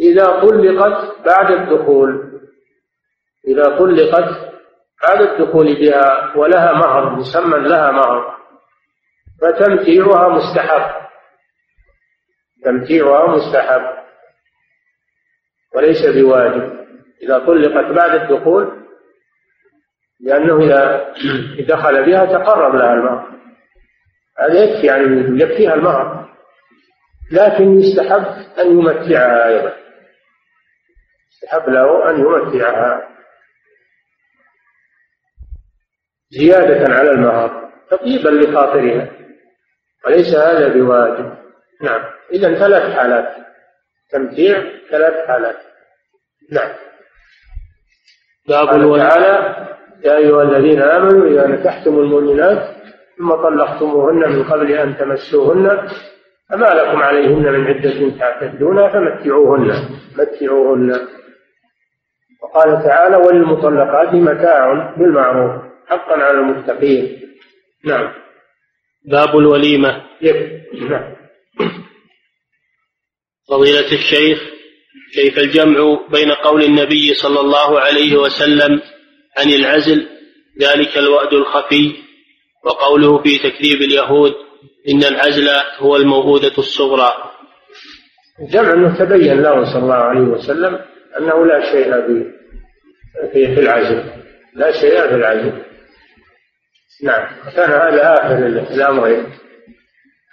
إذا 0.00 0.26
طلقت 0.26 1.24
بعد 1.26 1.50
الدخول 1.50 2.40
إذا 3.48 3.78
طلقت 3.78 4.54
بعد 5.02 5.20
الدخول 5.20 5.74
بها 5.74 6.36
ولها 6.36 6.72
مهر 6.72 7.10
مسمى 7.10 7.58
لها 7.58 7.90
مهر 7.90 8.34
فتمتيعها 9.42 10.28
مستحب. 10.28 11.04
تمتيعها 12.64 13.36
مستحب. 13.36 14.04
وليس 15.74 16.06
بواجب. 16.06 16.86
إذا 17.22 17.38
طلقت 17.38 17.92
بعد 17.92 18.14
الدخول 18.20 18.84
لأنه 20.20 20.58
إذا 20.58 21.12
دخل 21.68 22.04
بها 22.06 22.24
تقرب 22.24 22.74
لها 22.74 22.94
المهر. 22.94 23.34
هذا 24.38 24.64
يكفي 24.64 24.86
يعني 24.86 25.42
يكفيها 25.42 25.74
المهر. 25.74 26.33
لكن 27.32 27.78
يستحب 27.80 28.24
أن 28.58 28.78
يمتعها 28.78 29.48
أيضا. 29.48 29.76
يستحب 31.32 31.68
له 31.68 32.10
أن 32.10 32.20
يمتعها. 32.20 33.08
زيادة 36.30 36.94
على 36.94 37.10
المهر 37.10 37.72
تطيبا 37.90 38.28
لخاطرها. 38.28 39.10
وليس 40.06 40.34
هذا 40.34 40.68
بواجب. 40.68 41.36
نعم. 41.82 42.04
إذا 42.32 42.54
ثلاث 42.54 42.96
حالات. 42.96 43.36
تمتيع 44.10 44.62
ثلاث 44.90 45.26
حالات. 45.26 45.56
نعم. 46.52 46.74
باب 48.48 48.98
تعالى 48.98 49.66
يا 50.04 50.16
أيها 50.16 50.42
الذين 50.42 50.82
آمنوا 50.82 51.28
إذا 51.28 51.46
نكحتم 51.46 51.98
المؤمنات 51.98 52.76
ثم 53.18 53.34
طلقتموهن 53.34 54.32
من 54.32 54.44
قبل 54.44 54.72
أن 54.72 54.96
تمسوهن 54.96 55.88
فما 56.50 56.66
لكم 56.66 57.02
عليهن 57.02 57.52
من 57.52 57.66
عدة 57.66 58.18
تعتدونها 58.18 58.88
فمتعوهن 58.88 59.88
متعوهن. 60.18 61.08
وقال 62.42 62.84
تعالى 62.84 63.16
وللمطلقات 63.16 64.14
متاع 64.14 64.94
بالمعروف 64.98 65.62
حقا 65.88 66.14
على 66.14 66.38
المتقين. 66.38 67.20
نعم. 67.84 68.12
باب 69.04 69.38
الوليمة. 69.38 70.02
نعم. 70.90 71.14
فضيلة 73.48 73.92
الشيخ 73.92 74.54
كيف 75.14 75.38
الجمع 75.38 76.06
بين 76.12 76.30
قول 76.30 76.64
النبي 76.64 77.14
صلى 77.14 77.40
الله 77.40 77.80
عليه 77.80 78.16
وسلم 78.16 78.80
عن 79.38 79.48
العزل 79.48 80.08
ذلك 80.60 80.98
الوأد 80.98 81.32
الخفي 81.32 81.92
وقوله 82.64 83.22
في 83.22 83.38
تكذيب 83.38 83.82
اليهود 83.82 84.32
إن 84.88 85.04
العزل 85.04 85.48
هو 85.78 85.96
الموؤودة 85.96 86.52
الصغرى. 86.58 87.12
جمع 88.40 88.72
أنه 88.72 88.98
تبين 88.98 89.42
له 89.42 89.64
صلى 89.64 89.82
الله 89.82 89.94
عليه 89.94 90.20
وسلم 90.20 90.78
أنه 91.18 91.46
لا 91.46 91.72
شيء 91.72 91.92
في 93.32 93.54
في 93.54 93.60
العزل 93.60 94.04
لا 94.54 94.72
شيء 94.80 95.00
في 95.00 95.14
العزل 95.14 95.62
نعم. 97.02 97.26
كان 97.56 97.70
هذا 97.70 98.14
آخر 98.14 98.46
الأمرين 98.46 99.26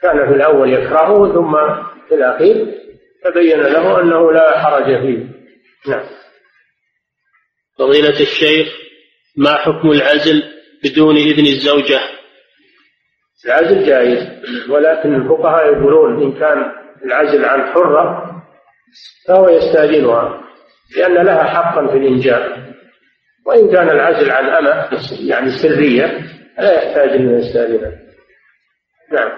كان 0.01 0.27
في 0.27 0.35
الأول 0.35 0.73
يكرهه 0.73 1.33
ثم 1.33 1.83
في 2.09 2.15
الأخير 2.15 2.81
تبين 3.23 3.59
له 3.59 4.01
أنه 4.01 4.31
لا 4.31 4.59
حرج 4.59 4.85
فيه. 4.85 5.25
نعم. 5.87 6.05
فضيلة 7.79 8.19
الشيخ 8.19 8.67
ما 9.37 9.55
حكم 9.55 9.91
العزل 9.91 10.43
بدون 10.83 11.15
إذن 11.15 11.45
الزوجة؟ 11.45 11.99
العزل 13.45 13.85
جائز 13.85 14.27
ولكن 14.69 15.15
الفقهاء 15.15 15.65
يقولون 15.65 16.23
إن 16.23 16.39
كان 16.39 16.71
العزل 17.05 17.45
عن 17.45 17.73
حرة 17.73 18.31
فهو 19.27 19.49
يستأذنها 19.49 20.41
لأن 20.97 21.25
لها 21.25 21.43
حقا 21.43 21.87
في 21.87 21.97
الإنجاب 21.97 22.73
وإن 23.45 23.71
كان 23.71 23.89
العزل 23.89 24.31
عن 24.31 24.45
أمة 24.49 24.89
يعني 25.19 25.51
سرية 25.51 26.05
لا 26.57 26.73
يحتاج 26.73 27.09
أن 27.09 27.39
يستأذنها 27.39 27.91
نعم. 29.11 29.31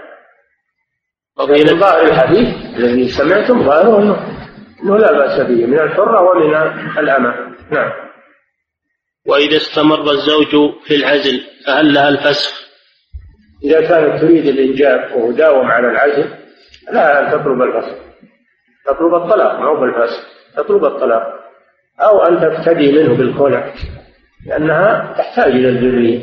فضيلة 1.37 1.79
ظاهر 1.79 2.05
الحديث 2.05 2.77
الذي 2.77 3.07
سمعتم 3.07 3.63
ظاهره 3.63 3.99
أنه 3.99 4.43
أنه 4.83 4.97
لا 4.97 5.11
بأس 5.11 5.39
به 5.39 5.65
من 5.65 5.79
الحرة 5.79 6.21
ومن 6.21 6.55
الأمة. 6.97 7.55
نعم. 7.71 7.91
وإذا 9.27 9.57
استمر 9.57 10.11
الزوج 10.11 10.73
في 10.87 10.95
العزل 10.95 11.41
فهل 11.65 11.93
لها 11.93 12.09
الفسخ؟ 12.09 12.62
إذا 13.63 13.81
كانت 13.81 14.21
تريد 14.21 14.47
الإنجاب 14.47 15.15
وداوم 15.15 15.65
على 15.65 15.87
العزل 15.87 16.29
لها 16.91 17.19
أن 17.19 17.31
تطلب 17.31 17.61
الفسخ 17.61 17.97
تطلب 18.85 19.13
الطلاق 19.13 19.59
ما 19.59 19.65
هو 19.65 19.79
بالفسخ 19.81 20.27
تطلب 20.57 20.85
الطلاق. 20.85 21.43
أو 21.99 22.23
أن 22.23 22.39
تفتدي 22.39 22.91
منه 22.91 23.17
بالخلع 23.17 23.73
لأنها 24.45 25.13
تحتاج 25.17 25.51
إلى 25.51 25.69
الذرية. 25.69 26.19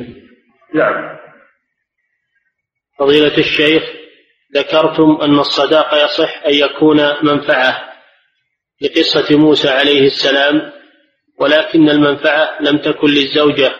نعم. 0.74 1.18
فضيلة 2.98 3.38
الشيخ 3.38 3.82
ذكرتم 4.56 5.18
أن 5.22 5.38
الصداق 5.38 6.04
يصح 6.04 6.42
أن 6.46 6.54
يكون 6.54 6.96
منفعة 7.22 7.90
لقصة 8.82 9.38
موسى 9.38 9.68
عليه 9.68 10.06
السلام 10.06 10.72
ولكن 11.38 11.90
المنفعة 11.90 12.62
لم 12.62 12.78
تكن 12.78 13.08
للزوجة 13.08 13.72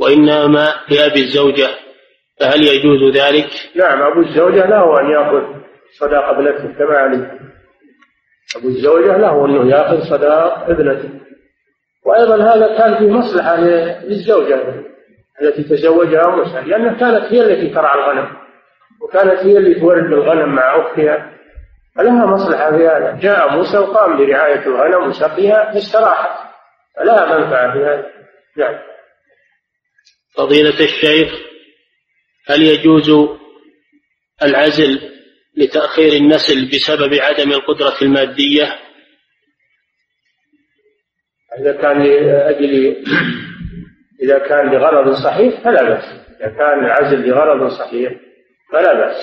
وإنما 0.00 0.74
لأبي 0.88 1.20
الزوجة 1.20 1.68
فهل 2.40 2.62
يجوز 2.62 3.16
ذلك؟ 3.16 3.50
نعم 3.76 4.02
أبو 4.02 4.20
الزوجة 4.20 4.66
له 4.66 5.00
أن 5.00 5.10
يأخذ 5.10 5.60
صداق 5.98 6.24
ابنته 6.24 6.78
كما 6.78 6.98
علم 6.98 7.40
أبو 8.56 8.68
الزوجة 8.68 9.16
له 9.16 9.46
أنه 9.46 9.70
يأخذ 9.70 10.00
صداق 10.10 10.70
ابنته. 10.70 11.10
وأيضا 12.06 12.36
هذا 12.36 12.78
كان 12.78 12.98
فيه 12.98 13.10
مصلحة 13.10 13.56
للزوجة 13.56 14.84
التي 15.42 15.62
تزوجها 15.62 16.26
موسى 16.26 16.60
لأنها 16.60 16.92
كانت 16.92 17.32
هي 17.32 17.40
التي 17.40 17.74
ترعى 17.74 17.98
الغنم 17.98 18.36
وكانت 19.02 19.38
هي 19.46 19.56
اللي 19.56 19.80
تورد 19.80 20.12
الغنم 20.12 20.54
مع 20.54 20.80
أختها. 20.80 21.32
فلها 21.96 22.26
مصلحة 22.26 22.76
في 22.76 22.88
هذا. 22.88 23.18
جاء 23.20 23.56
موسى 23.56 23.78
وقام 23.78 24.16
برعاية 24.16 24.66
الغنم 24.66 25.08
وسقيها 25.08 25.72
فاستراحت. 25.72 26.50
فلها 26.96 27.38
منفعة 27.38 27.72
في 27.72 27.78
هذا. 27.78 28.06
نعم. 28.56 28.78
فضيلة 30.36 30.80
الشيخ 30.80 31.49
هل 32.50 32.62
يجوز 32.62 33.28
العزل 34.42 35.00
لتأخير 35.56 36.12
النسل 36.12 36.70
بسبب 36.70 37.14
عدم 37.14 37.52
القدرة 37.52 37.96
المادية؟ 38.02 38.78
إذا 41.58 41.72
كان 41.72 42.02
لأجل 42.02 42.96
إذا 44.22 44.38
كان 44.38 44.70
لغرض 44.74 45.14
صحيح 45.14 45.64
فلا 45.64 45.82
بأس. 45.82 46.04
إذا 46.40 46.48
كان 46.48 46.84
العزل 46.84 47.28
لغرض 47.28 47.70
صحيح 47.70 48.12
فلا 48.72 48.94
بأس. 48.94 49.16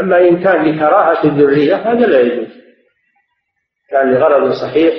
أما 0.00 0.28
إن 0.28 0.44
كان 0.44 0.74
لكراهة 0.74 1.24
الذرية 1.24 1.76
هذا 1.76 2.06
لا 2.06 2.20
يجوز. 2.20 2.48
كان 3.90 4.14
لغرض 4.14 4.52
صحيح 4.52 4.94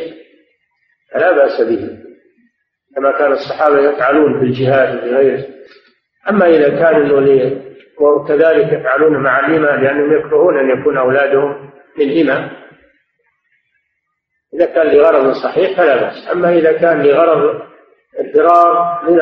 فلا 1.14 1.32
بأس 1.32 1.62
به. 1.62 1.98
كما 2.96 3.12
كان 3.12 3.32
الصحابة 3.32 3.80
يفعلون 3.80 4.40
في 4.40 4.46
الجهاد 4.46 4.98
وفي 4.98 5.16
غيره 5.16 5.48
أما 6.30 6.46
إذا 6.46 6.70
كان 6.70 6.96
أنه 6.96 7.62
وكذلك 8.02 8.74
يفعلون 8.74 9.24
مع 9.24 9.40
الإمام 9.40 9.84
لأنهم 9.84 10.20
يكرهون 10.20 10.60
أن 10.60 10.80
يكون 10.80 10.98
أولادهم 10.98 11.72
للإمام 12.00 12.50
إذا 14.54 14.66
كان 14.66 14.88
لغرض 14.88 15.34
صحيح 15.34 15.78
فلا 15.78 16.02
بأس. 16.02 16.32
أما 16.32 16.58
إذا 16.58 16.72
كان 16.72 17.04
لغرض 17.04 17.62
الفرار 18.20 19.02
من 19.10 19.20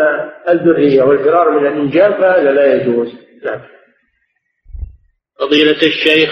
الذرية 0.49 1.03
والفرار 1.03 1.59
من 1.59 1.67
الإنجاب 1.67 2.11
فهذا 2.11 2.51
لا 2.51 2.73
يجوز. 2.73 3.07
نعم. 3.45 3.61
فضيلة 5.39 5.77
الشيخ 5.83 6.29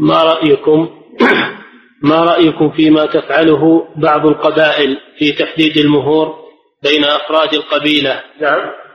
ما 0.00 0.22
رأيكم 0.22 0.90
ما 2.10 2.24
رأيكم 2.24 2.70
فيما 2.70 3.06
تفعله 3.06 3.88
بعض 3.96 4.26
القبائل 4.26 5.00
في 5.18 5.32
تحديد 5.32 5.76
المهور 5.76 6.34
بين 6.82 7.04
أفراد 7.04 7.54
القبيلة؟ 7.54 8.22
نعم. 8.40 8.85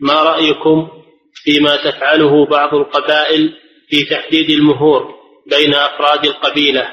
ما 0.00 0.22
رأيكم 0.22 0.88
فيما 1.34 1.76
تفعله 1.76 2.46
بعض 2.46 2.74
القبائل 2.74 3.52
في 3.88 4.04
تحديد 4.04 4.50
المهور 4.50 5.14
بين 5.50 5.74
أفراد 5.74 6.24
القبيلة؟ 6.24 6.88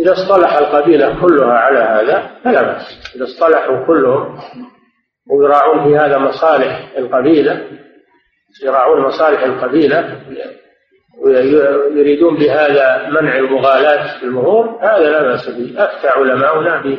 إذا 0.00 0.12
اصطلح 0.12 0.56
القبيلة 0.56 1.20
كلها 1.20 1.52
على 1.52 1.78
هذا 1.78 2.40
فلا 2.44 2.62
بأس. 2.62 3.14
إذا 3.16 3.24
اصطلحوا 3.24 3.86
كلهم 3.86 4.38
ويراعون 5.30 5.84
في 5.84 5.96
هذا 5.98 6.18
مصالح 6.18 6.92
القبيلة 6.98 7.68
يراعون 8.64 9.00
مصالح 9.00 9.42
القبيلة 9.42 10.20
ويريدون 11.24 12.36
بهذا 12.36 13.08
منع 13.10 13.38
المغالاة 13.38 14.18
في 14.18 14.24
المهور 14.24 14.78
هذا 14.82 15.10
لا 15.10 15.22
بأس 15.22 15.48
به. 15.48 15.84
أفتى 15.84 16.08
علماؤنا 16.08 16.82
به 16.82 16.98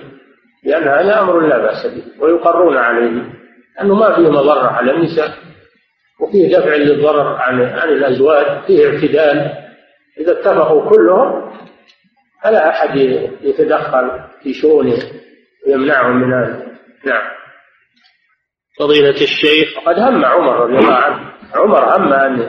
لأن 0.64 0.88
هذا 0.88 1.22
أمر 1.22 1.40
لا 1.40 1.58
بأس 1.58 1.86
به 1.88 2.24
ويقرون 2.24 2.78
عليه. 2.78 3.45
أنه 3.82 3.96
ما 3.96 4.16
فيه 4.16 4.30
مضرة 4.30 4.68
على 4.68 4.92
النساء 4.92 5.30
وفيه 6.22 6.58
دفع 6.58 6.76
للضرر 6.76 7.36
عن 7.36 7.62
عن 7.62 7.90
الأزواج 7.90 8.66
فيه 8.68 8.88
اعتدال. 8.88 9.66
إذا 10.20 10.32
اتفقوا 10.32 10.90
كلهم 10.90 11.52
فلا 12.44 12.70
أحد 12.70 12.98
يتدخل 13.42 14.12
في 14.44 14.54
شؤونه 14.54 14.98
ويمنعهم 15.68 16.16
من 16.16 16.34
هذا. 16.34 16.66
نعم. 17.06 17.36
فضيلة 18.80 19.10
الشيخ. 19.22 19.78
وقد 19.78 20.00
هم 20.00 20.26
عمر 20.26 20.60
رضي 20.60 20.78
الله 20.78 20.96
عنه. 20.96 21.32
عمر 21.56 21.98
هم 21.98 22.14
أن 22.14 22.42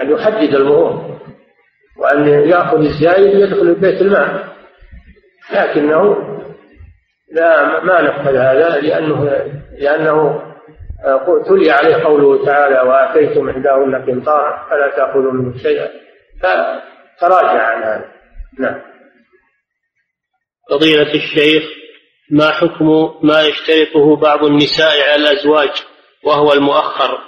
أن 0.00 0.10
يحدد 0.10 0.54
المهور 0.54 1.20
وأن 1.98 2.28
يأخذ 2.28 2.78
الزايد 2.78 3.34
يدخل 3.34 3.74
بيت 3.74 4.02
المال. 4.02 4.44
لكنه 5.52 6.16
لا 7.32 7.80
ما 7.84 8.02
نفذ 8.02 8.36
هذا 8.36 8.80
لأنه 8.80 9.24
لأنه 9.78 10.42
تلي 11.48 11.70
عليه 11.70 12.04
قوله 12.04 12.46
تعالى 12.46 12.80
وآتيتم 12.80 13.48
إحداهن 13.48 13.94
قنطارا 13.94 14.66
فلا 14.70 14.88
تأخذوا 14.96 15.32
منه 15.32 15.58
شيئا. 15.58 15.88
فتراجع 16.40 17.62
عن 17.62 17.82
هذا. 17.82 18.04
نعم. 18.58 18.80
فضيلة 20.70 21.14
الشيخ 21.14 21.64
ما 22.30 22.50
حكم 22.50 23.14
ما 23.22 23.42
يشترطه 23.42 24.16
بعض 24.16 24.44
النساء 24.44 25.10
على 25.12 25.14
الأزواج 25.14 25.84
وهو 26.24 26.52
المؤخر؟ 26.52 27.18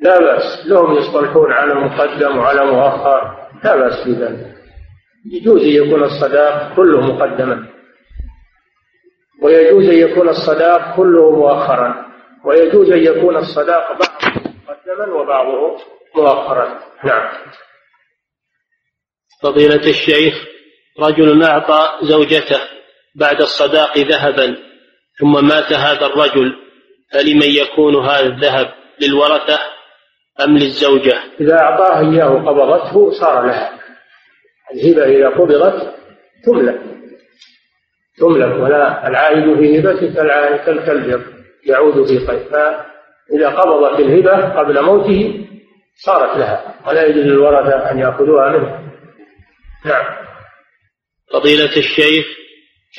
لا 0.00 0.18
بأس. 0.20 0.66
لهم 0.66 0.96
يصطلحون 0.96 1.52
على 1.52 1.74
مقدم 1.74 2.38
وعلى 2.38 2.66
مؤخر. 2.66 3.48
لا 3.64 3.76
بأس 3.76 4.04
في 4.04 4.12
ذلك. 4.12 4.54
يجوز 5.32 5.62
أن 5.62 5.68
يكون 5.68 6.02
الصداق 6.02 6.76
كله 6.76 7.00
مقدما. 7.00 7.66
ويجوز 9.42 9.88
أن 9.88 10.10
يكون 10.10 10.28
الصداق 10.28 10.96
كله 10.96 11.30
مؤخرا. 11.30 12.07
ويجوز 12.44 12.90
أن 12.90 12.98
يكون 12.98 13.36
الصداق 13.36 13.88
بعضه 13.92 14.50
مقدما 14.68 15.14
وبعضه 15.14 15.76
مؤخرا. 16.16 16.80
نعم. 17.04 17.28
فضيلة 19.42 19.90
الشيخ 19.90 20.34
رجل 21.00 21.42
أعطى 21.42 21.88
زوجته 22.02 22.60
بعد 23.14 23.40
الصداق 23.40 23.98
ذهبا 23.98 24.56
ثم 25.20 25.48
مات 25.48 25.72
هذا 25.72 26.06
الرجل 26.06 26.56
فلمن 27.12 27.50
يكون 27.50 27.96
هذا 27.96 28.26
الذهب 28.26 28.74
للورثة 29.00 29.58
أم 30.44 30.58
للزوجة؟ 30.58 31.18
إذا 31.40 31.58
أعطاه 31.58 32.12
إياه 32.12 32.28
قبضته 32.28 33.10
صار 33.10 33.46
لها. 33.46 33.78
الهبة 34.74 35.04
إذا 35.04 35.28
قبضت 35.28 35.94
تملك 36.44 36.80
تملك 38.18 38.62
ولا 38.62 39.08
العائد 39.08 39.58
في 39.58 39.78
هبته 39.78 40.14
كالكلب. 40.56 41.37
يعود 41.68 42.06
في 42.06 42.18
قيد 42.18 42.48
فإذا 42.48 43.48
قبضت 43.48 44.00
الهبة 44.00 44.58
قبل 44.58 44.82
موته 44.82 45.44
صارت 45.96 46.36
لها 46.36 46.74
ولا 46.86 47.06
يجوز 47.06 47.24
للورثة 47.24 47.90
أن 47.90 47.98
يأخذوها 47.98 48.48
منه. 48.48 48.90
نعم. 49.84 50.04
فضيلة 51.32 51.76
الشيخ 51.76 52.26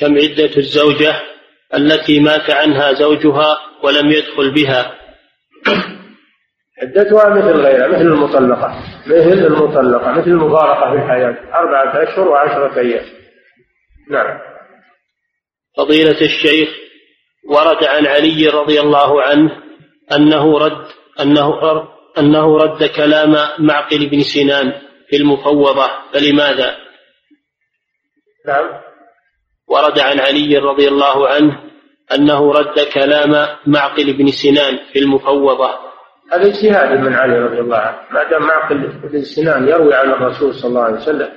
كم 0.00 0.14
عدة 0.14 0.56
الزوجة 0.56 1.14
التي 1.74 2.20
مات 2.20 2.50
عنها 2.50 2.92
زوجها 2.92 3.58
ولم 3.82 4.10
يدخل 4.10 4.54
بها؟ 4.54 4.94
عدتها 6.82 7.28
مثل 7.28 7.60
غيرها 7.60 7.88
مثل 7.88 8.00
المطلقة 8.00 8.82
مثل 9.06 9.46
المطلقة 9.46 10.12
مثل 10.12 10.30
المفارقة 10.30 10.90
في 10.90 10.96
الحياة 10.96 11.36
أربعة 11.54 12.02
أشهر 12.02 12.28
وعشرة 12.28 12.80
أيام. 12.80 13.04
نعم. 14.10 14.38
فضيلة 15.76 16.20
الشيخ 16.20 16.68
ورد 17.50 17.84
عن 17.84 18.06
علي 18.06 18.48
رضي 18.48 18.80
الله 18.80 19.22
عنه 19.22 19.50
أنه 20.16 20.58
رد 20.58 20.86
أنه 21.20 21.50
أنه 22.18 22.56
رد 22.56 22.84
كلام 22.84 23.36
معقل 23.58 24.10
بن 24.10 24.20
سنان 24.20 24.72
في 25.08 25.16
المفوضة. 25.16 25.90
فلماذا؟ 26.12 26.76
نعم. 28.46 28.66
ورد 29.68 29.98
عن 29.98 30.20
علي 30.20 30.58
رضي 30.58 30.88
الله 30.88 31.28
عنه 31.28 31.60
أنه 32.14 32.52
رد 32.52 32.80
كلام 32.94 33.46
معقل 33.66 34.12
بن 34.12 34.26
سنان 34.26 34.78
في 34.92 34.98
المفوضة. 34.98 35.70
هذا 36.32 36.46
اجتهاد 36.46 36.98
من 36.98 37.14
علي 37.14 37.38
رضي 37.38 37.60
الله 37.60 37.76
عنه. 37.76 37.98
ما 38.10 38.30
دام 38.30 38.42
معقل 38.42 38.78
بن 38.78 39.22
سنان 39.22 39.68
يروي 39.68 39.94
عن 39.94 40.10
الرسول 40.10 40.54
صلى 40.54 40.68
الله 40.68 40.82
عليه 40.82 40.96
وسلم 40.96 41.28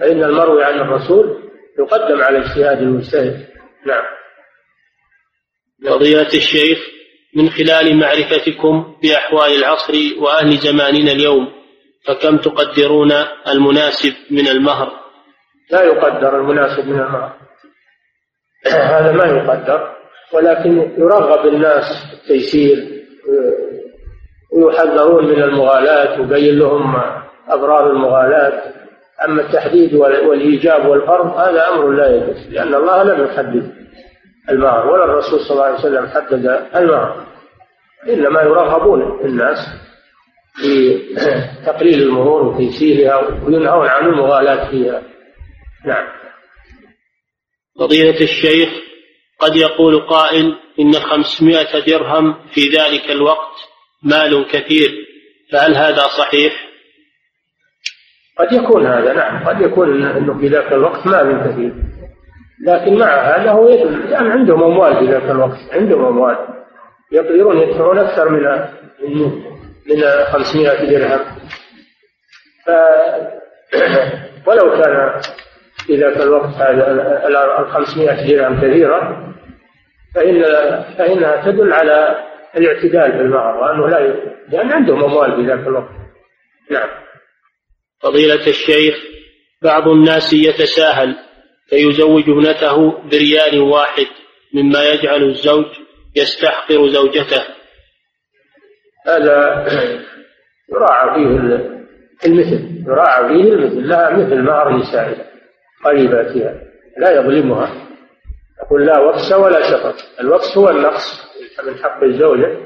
فإن 0.00 0.24
المروي 0.24 0.64
عن 0.64 0.80
الرسول 0.80 1.50
يقدم 1.78 2.22
على 2.22 2.38
اجتهاد 2.38 2.78
المجتهد. 2.78 3.46
نعم. 3.86 4.04
فضيلة 5.84 6.28
الشيخ 6.34 6.78
من 7.36 7.50
خلال 7.50 7.96
معرفتكم 7.96 8.94
بأحوال 9.02 9.58
العصر 9.58 9.92
وأهل 10.18 10.58
زماننا 10.58 11.12
اليوم 11.12 11.48
فكم 12.06 12.36
تقدرون 12.36 13.12
المناسب 13.48 14.12
من 14.30 14.48
المهر؟ 14.48 14.92
لا 15.70 15.82
يقدر 15.82 16.40
المناسب 16.40 16.88
من 16.88 17.00
المهر. 17.00 17.32
هذا 18.66 19.12
ما 19.12 19.24
يقدر 19.24 19.94
ولكن 20.32 20.92
يرغب 20.98 21.46
الناس 21.46 21.84
التيسير 22.12 23.04
ويحذرون 24.52 25.24
من 25.24 25.42
المغالاة 25.42 26.20
ويبين 26.20 26.58
لهم 26.58 26.96
أضرار 27.48 27.90
المغالاة. 27.90 28.74
أما 29.28 29.42
التحديد 29.42 29.94
والإيجاب 29.94 30.86
والفرض 30.86 31.26
هذا 31.26 31.68
أمر 31.68 31.90
لا 31.90 32.16
يجوز 32.16 32.48
لأن 32.50 32.74
الله 32.74 33.02
لم 33.02 33.24
يحدد. 33.24 33.83
المهر 34.50 34.86
ولا 34.86 35.04
الرسول 35.04 35.40
صلى 35.40 35.50
الله 35.50 35.64
عليه 35.64 35.78
وسلم 35.78 36.06
حدد 36.06 36.46
المهر 36.76 37.26
إنما 38.08 38.42
يرغبون 38.42 39.20
الناس 39.24 39.58
في 40.54 40.98
تقليل 41.66 42.02
المرور 42.02 42.42
وتيسيرها 42.42 43.16
وينهون 43.46 43.88
عن 43.88 44.06
المغالاة 44.06 44.70
فيها. 44.70 45.02
نعم. 45.86 46.06
فضيلة 47.78 48.20
الشيخ 48.20 48.68
قد 49.38 49.56
يقول 49.56 50.00
قائل 50.00 50.56
إن 50.80 50.92
خمسمائة 50.92 51.84
درهم 51.86 52.34
في 52.54 52.68
ذلك 52.68 53.10
الوقت 53.10 53.54
مال 54.02 54.46
كثير 54.50 54.90
فهل 55.52 55.76
هذا 55.76 56.02
صحيح؟ 56.18 56.52
قد 58.38 58.52
يكون 58.52 58.86
هذا 58.86 59.12
نعم. 59.12 59.48
قد 59.48 59.60
يكون 59.60 60.02
أنه 60.06 60.38
في 60.38 60.48
ذاك 60.48 60.72
الوقت 60.72 61.06
مال 61.06 61.52
كثير. 61.52 61.93
لكن 62.60 62.98
مع 62.98 63.06
هذا 63.06 63.50
هو 63.50 63.68
يعني 64.10 64.30
عندهم 64.30 64.62
أموال 64.62 64.98
في 64.98 65.12
ذاك 65.12 65.30
الوقت. 65.30 65.58
عندهم 65.72 66.04
أموال. 66.04 66.36
يقدرون 67.12 67.58
يدفعون 67.58 67.98
أكثر 67.98 68.28
من 68.28 68.42
من 69.86 70.02
500 70.32 70.90
درهم. 70.90 71.20
ف 72.66 72.70
ولو 74.48 74.82
كان 74.82 75.20
في 75.86 75.96
ذاك 75.96 76.16
الوقت 76.16 76.60
ال 76.60 77.66
500 77.70 78.28
درهم 78.28 78.60
كثيرة 78.60 79.34
فإن 80.14 80.42
فإنها 80.98 81.50
تدل 81.50 81.72
على 81.72 82.16
الاعتدال 82.56 83.12
في 83.12 83.20
المهر 83.20 83.56
وأنه 83.56 83.88
لا. 83.88 84.14
لأن 84.48 84.72
عندهم 84.72 85.04
أموال 85.04 85.36
في 85.36 85.46
ذاك 85.46 85.66
الوقت. 85.66 85.90
نعم. 86.70 86.88
فضيلة 88.02 88.46
الشيخ 88.46 88.94
بعض 89.62 89.88
الناس 89.88 90.32
يتساهل 90.32 91.16
فيزوج 91.68 92.30
ابنته 92.30 92.92
بريال 93.10 93.60
واحد 93.60 94.06
مما 94.54 94.84
يجعل 94.84 95.22
الزوج 95.22 95.66
يستحقر 96.16 96.88
زوجته. 96.88 97.42
هذا 99.06 99.66
يراعى 100.72 101.14
فيه 101.14 101.26
المثل 102.26 102.84
يراعى 102.86 103.28
فيه 103.28 103.52
المثل 103.52 103.88
لها 103.88 104.10
مثل 104.10 104.42
مهر 104.42 104.76
نسائها 104.76 105.26
قريباتها 105.84 106.62
لا 106.98 107.10
يظلمها. 107.20 107.88
يقول 108.62 108.86
لا 108.86 109.00
وكس 109.00 109.32
ولا 109.32 109.70
شطط 109.70 109.94
الوكس 110.20 110.58
هو 110.58 110.70
النقص 110.70 111.24
من 111.66 111.76
حق 111.82 112.02
الزوجة 112.02 112.58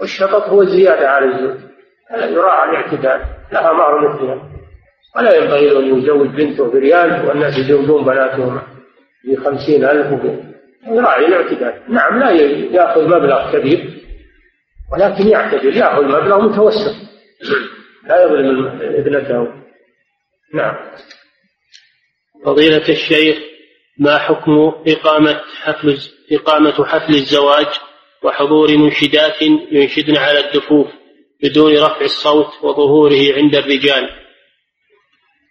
والشطط 0.00 0.48
هو 0.48 0.62
الزيادة 0.62 1.08
على 1.08 1.26
الزوج. 1.26 1.60
يراعى 2.10 2.70
الاعتدال 2.70 3.24
لها 3.52 3.72
مهر 3.72 4.08
مثلها. 4.08 4.51
ولا 5.16 5.36
ينبغي 5.36 5.78
أن 5.78 5.98
يزوج 5.98 6.28
بنته 6.28 6.70
بريال 6.70 7.26
والناس 7.28 7.58
يزوجون 7.58 8.04
بناتهم 8.04 8.62
بخمسين 9.24 9.84
ألف 9.84 10.24
يراعي 10.86 11.26
الاعتدال. 11.26 11.82
نعم 11.88 12.18
لا 12.18 12.30
يأخذ 12.30 13.04
مبلغ 13.04 13.52
كبير 13.52 14.02
ولكن 14.92 15.28
يعتدل 15.28 15.76
يأخذ 15.76 16.04
مبلغ 16.04 16.40
متوسط. 16.40 16.94
لا 18.08 18.24
يظلم 18.24 18.66
ابنته. 18.82 19.48
نعم. 20.54 20.76
فضيلة 22.44 22.88
الشيخ 22.88 23.36
ما 23.98 24.18
حكم 24.18 24.72
إقامة 24.86 25.40
حفل 25.62 25.98
إقامة 26.32 26.84
حفل 26.84 27.14
الزواج 27.14 27.66
وحضور 28.22 28.76
منشدات 28.76 29.42
ينشدن 29.72 30.16
على 30.16 30.38
الدفوف 30.40 30.86
بدون 31.42 31.72
رفع 31.72 32.00
الصوت 32.00 32.46
وظهوره 32.62 33.34
عند 33.36 33.54
الرجال؟ 33.54 34.21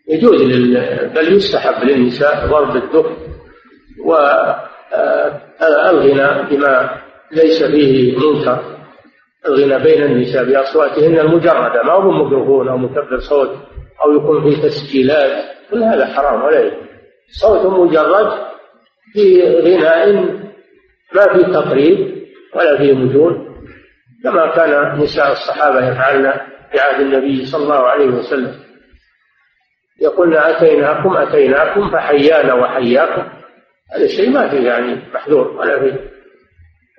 يجوز 0.09 0.41
لل... 0.41 1.09
بل 1.15 1.33
يستحب 1.33 1.83
للنساء 1.83 2.47
ضرب 2.47 2.75
الدف 2.75 3.05
والغنى 5.61 6.49
بما 6.49 7.01
ليس 7.31 7.63
فيه 7.63 8.17
منكر. 8.17 8.59
الغنى 9.47 9.83
بين 9.83 10.03
النساء 10.03 10.43
بأصواتهن 10.43 11.19
المجردة 11.19 11.83
ما 11.83 11.93
هو 11.93 12.11
ميكروفون 12.11 12.67
أو 12.67 12.77
مكبر 12.77 13.19
صوت 13.19 13.57
أو 14.03 14.15
يكون 14.15 14.43
فيه 14.43 14.61
تسجيلات. 14.61 15.45
كل 15.71 15.83
هذا 15.83 16.05
حرام 16.05 16.43
ولا 16.43 16.59
يجوز. 16.59 16.73
صوت 17.31 17.65
مجرد 17.65 18.31
في 19.13 19.43
غناء 19.43 20.13
ما 21.15 21.33
فيه 21.33 21.53
تقريب 21.53 22.25
ولا 22.55 22.77
فيه 22.77 22.93
مجون 22.93 23.51
كما 24.23 24.47
كان 24.55 24.99
نساء 24.99 25.31
الصحابة 25.31 25.91
يفعلن 25.91 26.33
في 26.71 26.79
عهد 26.79 27.01
النبي 27.01 27.45
صلى 27.45 27.63
الله 27.63 27.87
عليه 27.87 28.05
وسلم. 28.05 28.60
يقولن 30.01 30.33
أتيناكم 30.33 31.17
أتيناكم 31.17 31.91
فحيانا 31.91 32.53
وحياكم. 32.53 33.21
هذا 33.95 34.05
الشيء 34.05 34.29
ما 34.29 34.49
فيه 34.49 34.67
يعني 34.67 34.99
محذور 35.13 35.47
ولا 35.47 35.79
فيه. 35.79 36.11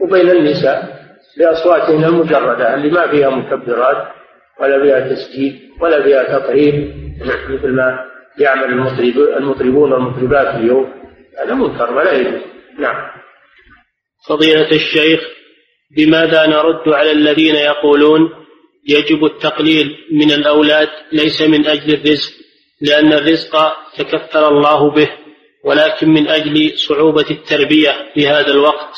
وبين 0.00 0.30
النساء 0.30 1.02
بأصواتهن 1.38 2.04
المجردة 2.04 2.74
اللي 2.74 2.90
ما 2.90 3.10
فيها 3.10 3.30
مكبرات 3.30 4.08
ولا 4.60 4.82
فيها 4.82 5.14
تسجيل 5.14 5.70
ولا 5.80 6.02
فيها 6.02 6.38
تطريب 6.38 6.94
مثل 7.50 7.68
ما 7.68 7.98
يعمل 8.38 8.64
المطرب 8.64 9.18
المطربون 9.36 9.92
والمطربات 9.92 10.54
اليوم. 10.54 10.92
هذا 11.38 11.54
منكر 11.54 11.92
ولا 11.92 12.12
يجوز. 12.12 12.40
نعم. 12.78 13.10
فضيلة 14.28 14.70
الشيخ 14.70 15.20
بماذا 15.96 16.46
نرد 16.46 16.88
على 16.88 17.12
الذين 17.12 17.54
يقولون 17.54 18.30
يجب 18.88 19.24
التقليل 19.24 19.96
من 20.12 20.30
الأولاد 20.30 20.88
ليس 21.12 21.42
من 21.42 21.66
أجل 21.66 21.94
الرزق؟ 21.94 22.41
لأن 22.82 23.12
الرزق 23.12 23.72
تكفل 23.98 24.44
الله 24.44 24.90
به 24.90 25.10
ولكن 25.64 26.08
من 26.08 26.28
أجل 26.28 26.72
صعوبة 26.88 27.26
التربية 27.30 27.90
في 28.14 28.28
هذا 28.28 28.50
الوقت. 28.50 28.94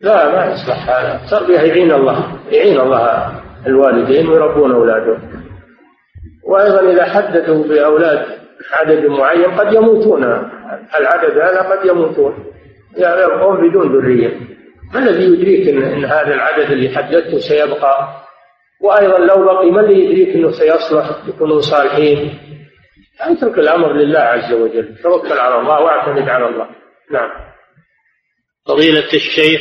لا 0.00 0.28
ما 0.28 0.52
يصلح 0.52 0.88
هذا. 0.90 1.20
التربية 1.24 1.58
يعين 1.58 1.92
الله 1.92 2.38
يعين 2.50 2.80
الله 2.80 3.42
الوالدين 3.66 4.28
ويربون 4.28 4.72
أولادهم. 4.72 5.44
وأيضا 6.48 6.92
إذا 6.92 7.04
حددوا 7.04 7.64
بأولاد 7.64 8.26
عدد 8.72 9.06
معين 9.06 9.44
قد 9.44 9.74
يموتون. 9.74 10.24
العدد 11.00 11.38
هذا 11.38 11.62
قد 11.62 11.86
يموتون. 11.86 12.44
يبقون 12.98 13.68
بدون 13.68 13.96
ذرية. 13.96 14.40
ما 14.94 14.98
الذي 14.98 15.24
يدريك 15.24 15.68
إن, 15.68 16.04
هذا 16.04 16.34
العدد 16.34 16.70
اللي 16.70 16.88
حددته 16.88 17.38
سيبقى؟ 17.38 18.08
وأيضا 18.80 19.18
لو 19.18 19.44
بقي 19.44 19.70
ما 19.70 19.80
اللي 19.80 20.04
يدريك 20.04 20.36
أنه 20.36 20.50
سيصلح؟ 20.50 21.10
يكونوا 21.28 21.60
صالحين. 21.60 22.47
اترك 23.20 23.58
الأمر 23.58 23.92
لله 23.92 24.20
عز 24.20 24.52
وجل. 24.52 24.96
توكل 25.02 25.38
على 25.38 25.58
الله 25.60 25.80
واعتمد 25.80 26.28
على 26.28 26.46
الله. 26.46 26.68
نعم. 27.10 27.30
فضيلة 28.66 29.08
الشيخ 29.14 29.60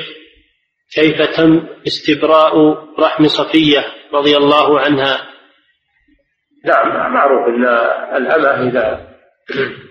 كيف 0.96 1.38
تم 1.38 1.68
استبراء 1.88 2.54
رحم 3.00 3.28
صفية 3.28 3.86
رضي 4.14 4.38
الله 4.38 4.80
عنها؟ 4.80 5.18
نعم 6.66 7.14
معروف 7.14 7.48
أن 7.48 7.66
الأمة 8.16 8.70
إذا 8.70 9.08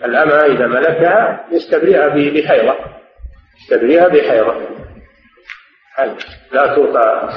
الأمة 0.05 0.34
إذا 0.34 0.66
ملكها 0.66 1.47
يستبرئها 1.52 2.09
بحيضة 2.09 2.76
يستبرئها 3.62 4.09
بحيضة 4.09 4.76
لا 6.52 6.74
توطى 6.74 7.30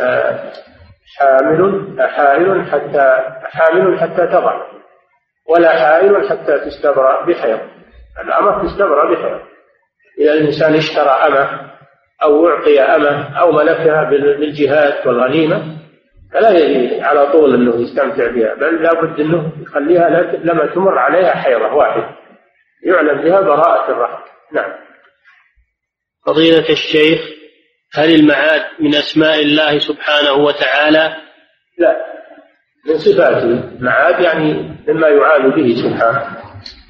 آه، 0.00 0.52
حامل 1.18 1.96
حائل 2.00 2.66
حتى 2.70 3.16
حامل 3.44 4.00
حتى 4.00 4.26
تضع. 4.26 4.77
ولا 5.48 5.70
حائل 5.70 6.28
حتى 6.28 6.58
تستبرأ 6.58 7.24
بحيض 7.26 7.60
الأمة 8.24 8.64
تستبرأ 8.64 9.14
بحيض 9.14 9.40
إذا 10.20 10.32
الإنسان 10.32 10.74
اشترى 10.74 11.10
أمة 11.10 11.70
أو 12.22 12.48
أعطي 12.48 12.80
أمة 12.80 13.40
أو 13.40 13.52
ملكها 13.52 14.04
بالجهاد 14.10 15.06
والغنيمة 15.06 15.78
فلا 16.32 16.50
يجي 16.50 17.00
على 17.00 17.32
طول 17.32 17.54
أنه 17.54 17.76
يستمتع 17.82 18.30
بها. 18.30 18.54
بل 18.54 18.82
لابد 18.82 19.20
أنه 19.20 19.52
يخليها 19.62 20.08
لما 20.20 20.66
تمر 20.66 20.98
عليها 20.98 21.30
حيضة 21.30 21.74
واحدة. 21.74 22.16
يعلم 22.84 23.22
بها 23.22 23.40
براءة 23.40 23.92
الرحم. 23.92 24.22
نعم. 24.52 24.72
فضيلة 26.26 26.68
الشيخ 26.70 27.20
هل 27.94 28.14
المعاد 28.14 28.62
من 28.80 28.94
أسماء 28.94 29.42
الله 29.42 29.78
سبحانه 29.78 30.32
وتعالى؟ 30.32 31.16
لا. 31.78 32.17
من 32.88 32.98
صفاته 32.98 33.78
معاد 33.80 34.20
يعني 34.20 34.52
مما 34.88 35.08
يعاد 35.08 35.54
به 35.54 35.74
سبحانه. 35.74 36.36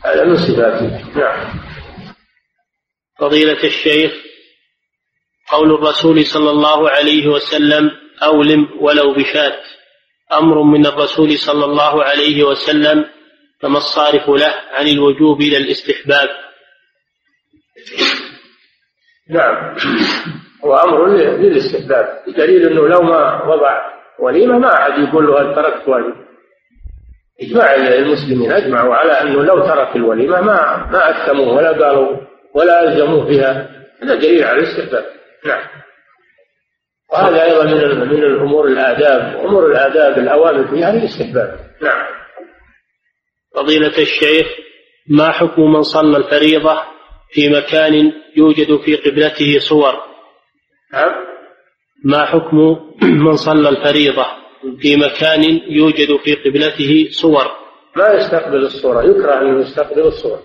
هذا 0.04 0.24
من 0.24 0.36
صفاته. 0.36 1.18
نعم. 1.20 1.58
فضيلة 3.18 3.64
الشيخ 3.64 4.12
قول 5.50 5.74
الرسول 5.74 6.26
صلى 6.26 6.50
الله 6.50 6.90
عليه 6.90 7.26
وسلم 7.28 7.90
أولم 8.22 8.68
ولو 8.80 9.14
بشاة. 9.14 9.60
أمر 10.32 10.62
من 10.62 10.86
الرسول 10.86 11.38
صلى 11.38 11.64
الله 11.64 12.04
عليه 12.04 12.44
وسلم 12.44 13.04
فما 13.60 13.78
الصارف 13.78 14.28
له 14.28 14.54
عن 14.72 14.88
الوجوب 14.88 15.40
إلى 15.40 15.56
الاستحباب؟ 15.56 16.28
نعم. 19.30 19.76
هو 20.64 20.74
أمر 20.76 21.06
للاستحباب. 21.16 22.06
دليل 22.36 22.66
أنه 22.66 22.88
لو 22.88 23.02
ما 23.02 23.44
وضع 23.44 23.97
وليمة 24.20 24.58
ما 24.58 24.74
أحد 24.74 24.98
يقول 24.98 25.26
له 25.26 25.40
هل 25.40 25.54
تركت 25.54 25.88
وليمة 25.88 26.28
إجماع 27.40 27.74
المسلمين 27.74 28.52
أجمعوا 28.52 28.94
على 28.94 29.12
أنه 29.12 29.42
لو 29.42 29.66
ترك 29.66 29.96
الوليمة 29.96 30.40
ما 30.40 30.88
ما 30.92 31.10
أثموه 31.10 31.54
ولا 31.54 31.70
قالوا 31.70 32.16
ولا 32.54 32.82
ألزموه 32.82 33.24
بها. 33.24 33.70
هذا 34.02 34.14
دليل 34.14 34.44
على 34.44 34.58
الاستحباب. 34.58 35.04
نعم. 35.46 35.62
وهذا 37.12 37.44
أيضا 37.44 37.64
من 37.64 38.08
من 38.08 38.24
الأمور 38.24 38.66
الآداب. 38.68 39.46
أمور 39.46 39.66
الآداب 39.66 40.18
الأوامر 40.18 40.68
فيها 40.68 40.90
الاستحباب. 40.90 41.58
نعم. 41.82 42.06
فضيلة 43.54 43.98
الشيخ 43.98 44.46
ما 45.08 45.30
حكم 45.30 45.72
من 45.72 45.82
صلى 45.82 46.16
الفريضة 46.16 46.82
في 47.30 47.48
مكان 47.48 48.12
يوجد 48.36 48.76
في 48.84 48.96
قبلته 48.96 49.58
صور؟ 49.58 49.94
نعم. 50.92 51.28
ما 52.04 52.24
حكم 52.24 52.56
من 53.24 53.36
صلى 53.36 53.68
الفريضة 53.68 54.26
في 54.80 54.96
مكان 54.96 55.60
يوجد 55.68 56.16
في 56.16 56.34
قبلته 56.34 57.08
صور؟ 57.10 57.50
ما 57.96 58.08
يستقبل 58.08 58.56
الصورة 58.56 59.02
يكره 59.02 59.40
أن 59.40 59.60
يستقبل 59.60 60.00
الصورة. 60.00 60.42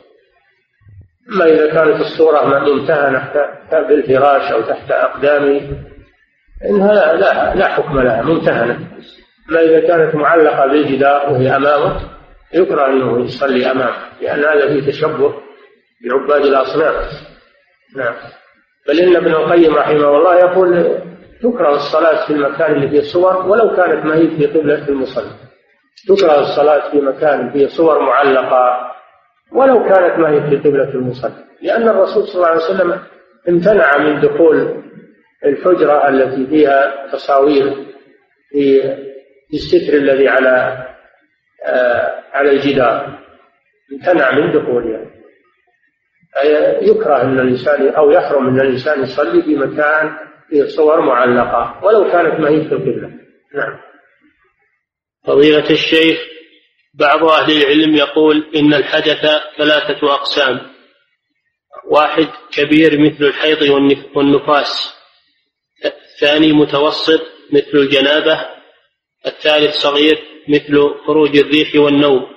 أما 1.30 1.46
إذا 1.46 1.74
كانت 1.74 2.02
الصورة 2.02 2.60
ممتهنة 2.60 3.32
بالفراش 3.72 4.52
أو 4.52 4.62
تحت 4.62 4.92
أقدامه 4.92 5.62
إنها 6.70 7.14
لا, 7.14 7.56
لا 7.56 7.68
حكم 7.68 8.00
لها 8.00 8.22
ممتهنة 8.22 8.88
أما 9.50 9.62
إذا 9.62 9.80
كانت 9.80 10.16
معلقة 10.16 10.68
بالجدار 10.68 11.30
وهي 11.30 11.56
أمامه 11.56 12.02
يكره 12.54 12.86
أنه 12.86 13.26
يصلي 13.26 13.72
أمامه 13.72 13.96
لأن 14.22 14.40
هذا 14.40 14.68
فيه 14.68 14.92
تشبه 14.92 15.34
بعباد 16.06 16.46
الأصنام. 16.46 16.94
نعم. 17.96 18.14
بل 18.88 19.00
إن 19.00 19.16
ابن 19.16 19.32
القيم 19.32 19.76
رحمه 19.76 20.18
الله 20.18 20.36
يقول 20.36 21.00
تكره 21.44 21.76
الصلاة 21.76 22.28
في 22.28 22.34
المكان 22.34 22.72
اللي 22.74 22.88
فيه 22.90 23.02
صور 23.02 23.38
ولو 23.48 23.76
كانت 23.76 24.06
ما 24.06 24.16
هي 24.16 24.28
في 24.28 24.46
قبلة 24.46 24.88
المصلي. 24.90 25.32
تكره 26.08 26.40
الصلاة 26.40 26.92
في 26.92 26.98
مكان 27.02 27.50
فيه 27.52 27.68
صور 27.68 28.00
معلقة 28.00 28.92
ولو 29.52 29.84
كانت 29.84 30.20
ما 30.20 30.30
هي 30.30 30.42
في 30.50 30.58
قبلة 30.70 30.90
المصلي. 30.90 31.44
لأن 31.62 31.90
الرسول 31.90 32.24
صلى 32.28 32.36
الله 32.36 32.48
عليه 32.48 32.64
وسلم 32.64 33.00
امتنع 33.50 33.98
من 33.98 34.22
دخول 34.22 34.84
الحجرة 35.46 36.10
التي 36.10 36.48
فيها 36.48 37.08
تصاوير 37.12 37.86
في 38.50 38.82
الستر 39.54 39.94
الذي 39.94 40.28
على 40.28 40.86
آه 41.66 42.24
على 42.34 42.52
الجدار. 42.52 43.20
امتنع 43.94 44.32
من 44.32 44.52
دخولها. 44.52 45.02
يكره 46.82 47.22
إن 47.22 47.40
الإنسان 47.40 47.88
أو 47.90 48.12
يحرم 48.12 48.48
إن 48.48 48.60
الإنسان 48.60 49.02
يصلي 49.04 49.42
في 49.42 49.56
مكان 49.56 50.12
فيه 50.50 50.68
صور 50.68 51.02
معلقة 51.02 51.80
ولو 51.84 52.12
كانت 52.12 52.40
ما 52.40 52.50
هي 52.50 52.62
في 52.62 52.74
القبله 52.74 53.12
نعم. 53.54 53.80
فضيلة 55.26 55.70
الشيخ 55.70 56.34
بعض 56.94 57.24
أهل 57.24 57.64
العلم 57.64 57.96
يقول 57.96 58.50
إن 58.56 58.74
الحدث 58.74 59.26
ثلاثة 59.58 60.14
أقسام. 60.14 60.60
واحد 61.86 62.28
كبير 62.52 63.00
مثل 63.00 63.26
الحيض 63.26 63.62
والنفاس. 64.16 64.94
الثاني 65.86 66.54
متوسط 66.54 67.22
مثل 67.52 67.72
الجنابة. 67.74 68.46
الثالث 69.26 69.76
صغير 69.76 70.20
مثل 70.48 70.96
خروج 71.08 71.38
الريح 71.38 71.76
والنوم. 71.76 72.28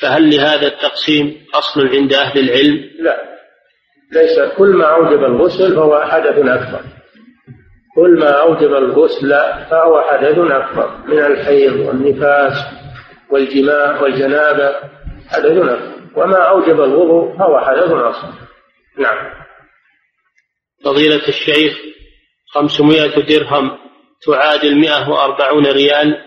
فهل 0.00 0.36
لهذا 0.36 0.66
التقسيم 0.66 1.46
أصل 1.54 1.88
عند 1.88 2.12
أهل 2.12 2.40
العلم؟ 2.40 2.90
لا. 2.98 3.38
ليس 4.12 4.38
كل 4.56 4.68
ما 4.68 4.84
أوجب 4.84 5.24
الغسل 5.24 5.74
فهو 5.74 6.00
حدث 6.00 6.38
أكبر. 6.38 6.99
كل 7.94 8.18
ما 8.18 8.30
أوجب 8.30 8.74
الغسل 8.74 9.30
فهو 9.70 10.00
حدث 10.00 10.38
أكبر 10.38 10.90
من 11.06 11.18
الحيض 11.18 11.76
والنفاس 11.76 12.52
والجماع 13.30 14.02
والجنابة 14.02 14.74
حدث 15.28 15.56
أكبر. 15.56 15.90
وما 16.16 16.38
أوجب 16.38 16.80
الوضوء 16.80 17.38
فهو 17.38 17.60
حدث 17.60 17.92
أصغر. 17.92 18.32
نعم. 18.98 19.30
فضيلة 20.84 21.28
الشيخ 21.28 21.78
خمسمائة 22.54 23.20
درهم 23.20 23.78
تعادل 24.26 24.76
مئة 24.76 25.10
وأربعون 25.10 25.66
ريال. 25.66 26.24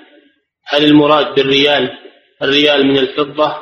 هل 0.68 0.84
المراد 0.84 1.36
بالريال 1.36 1.90
الريال 2.42 2.88
من 2.88 2.98
الفضة؟ 2.98 3.56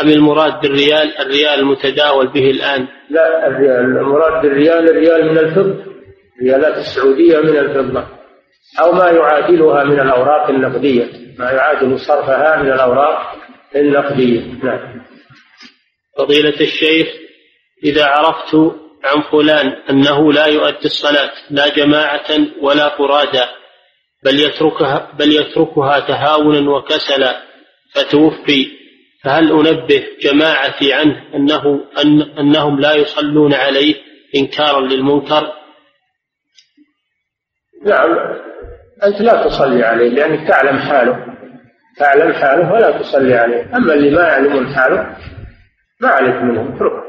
أم 0.00 0.08
المراد 0.08 0.60
بالريال 0.60 1.18
الريال 1.18 1.60
المتداول 1.60 2.26
به 2.26 2.50
الآن؟ 2.50 2.88
لا 3.10 3.46
الريال 3.46 3.80
المراد 3.80 4.42
بالريال 4.42 4.90
الريال 4.90 5.30
من 5.30 5.38
الفضة. 5.38 5.93
الريالات 6.40 6.76
السعودية 6.78 7.38
من 7.38 7.58
الفضة 7.58 8.06
أو 8.80 8.92
ما 8.92 9.10
يعادلها 9.10 9.84
من 9.84 10.00
الأوراق 10.00 10.50
النقدية 10.50 11.08
ما 11.38 11.50
يعادل 11.50 12.00
صرفها 12.00 12.62
من 12.62 12.72
الأوراق 12.72 13.36
النقدية 13.76 14.40
نعم 14.62 15.04
فضيلة 16.18 16.60
الشيخ 16.60 17.08
إذا 17.84 18.06
عرفت 18.06 18.54
عن 19.04 19.22
فلان 19.32 19.66
أنه 19.90 20.32
لا 20.32 20.46
يؤدي 20.46 20.84
الصلاة 20.84 21.32
لا 21.50 21.68
جماعة 21.68 22.26
ولا 22.60 22.96
فرادا 22.98 23.48
بل 24.24 24.40
يتركها 24.40 25.12
بل 25.18 25.32
يتركها 25.32 26.00
تهاونا 26.00 26.70
وكسلا 26.70 27.42
فتوفي 27.94 28.68
فهل 29.24 29.52
أنبه 29.52 30.04
جماعتي 30.20 30.92
عنه 30.92 31.24
أنه 31.34 31.84
أن 31.98 32.22
أنهم 32.22 32.80
لا 32.80 32.94
يصلون 32.94 33.54
عليه 33.54 33.94
إنكارا 34.36 34.80
للمنكر؟ 34.80 35.52
نعم 37.84 38.18
أنت 39.04 39.20
لا 39.20 39.44
تصلي 39.48 39.84
عليه 39.84 40.08
لأنك 40.08 40.48
تعلم 40.48 40.78
حاله 40.78 41.26
تعلم 41.98 42.32
حاله 42.32 42.72
ولا 42.72 42.98
تصلي 42.98 43.34
عليه. 43.34 43.76
أما 43.76 43.94
اللي 43.94 44.10
ما 44.10 44.22
يعلمون 44.22 44.74
حاله 44.74 45.16
ما 46.00 46.08
عليك 46.08 46.34
منهم 46.34 46.74
اتركه. 46.74 47.04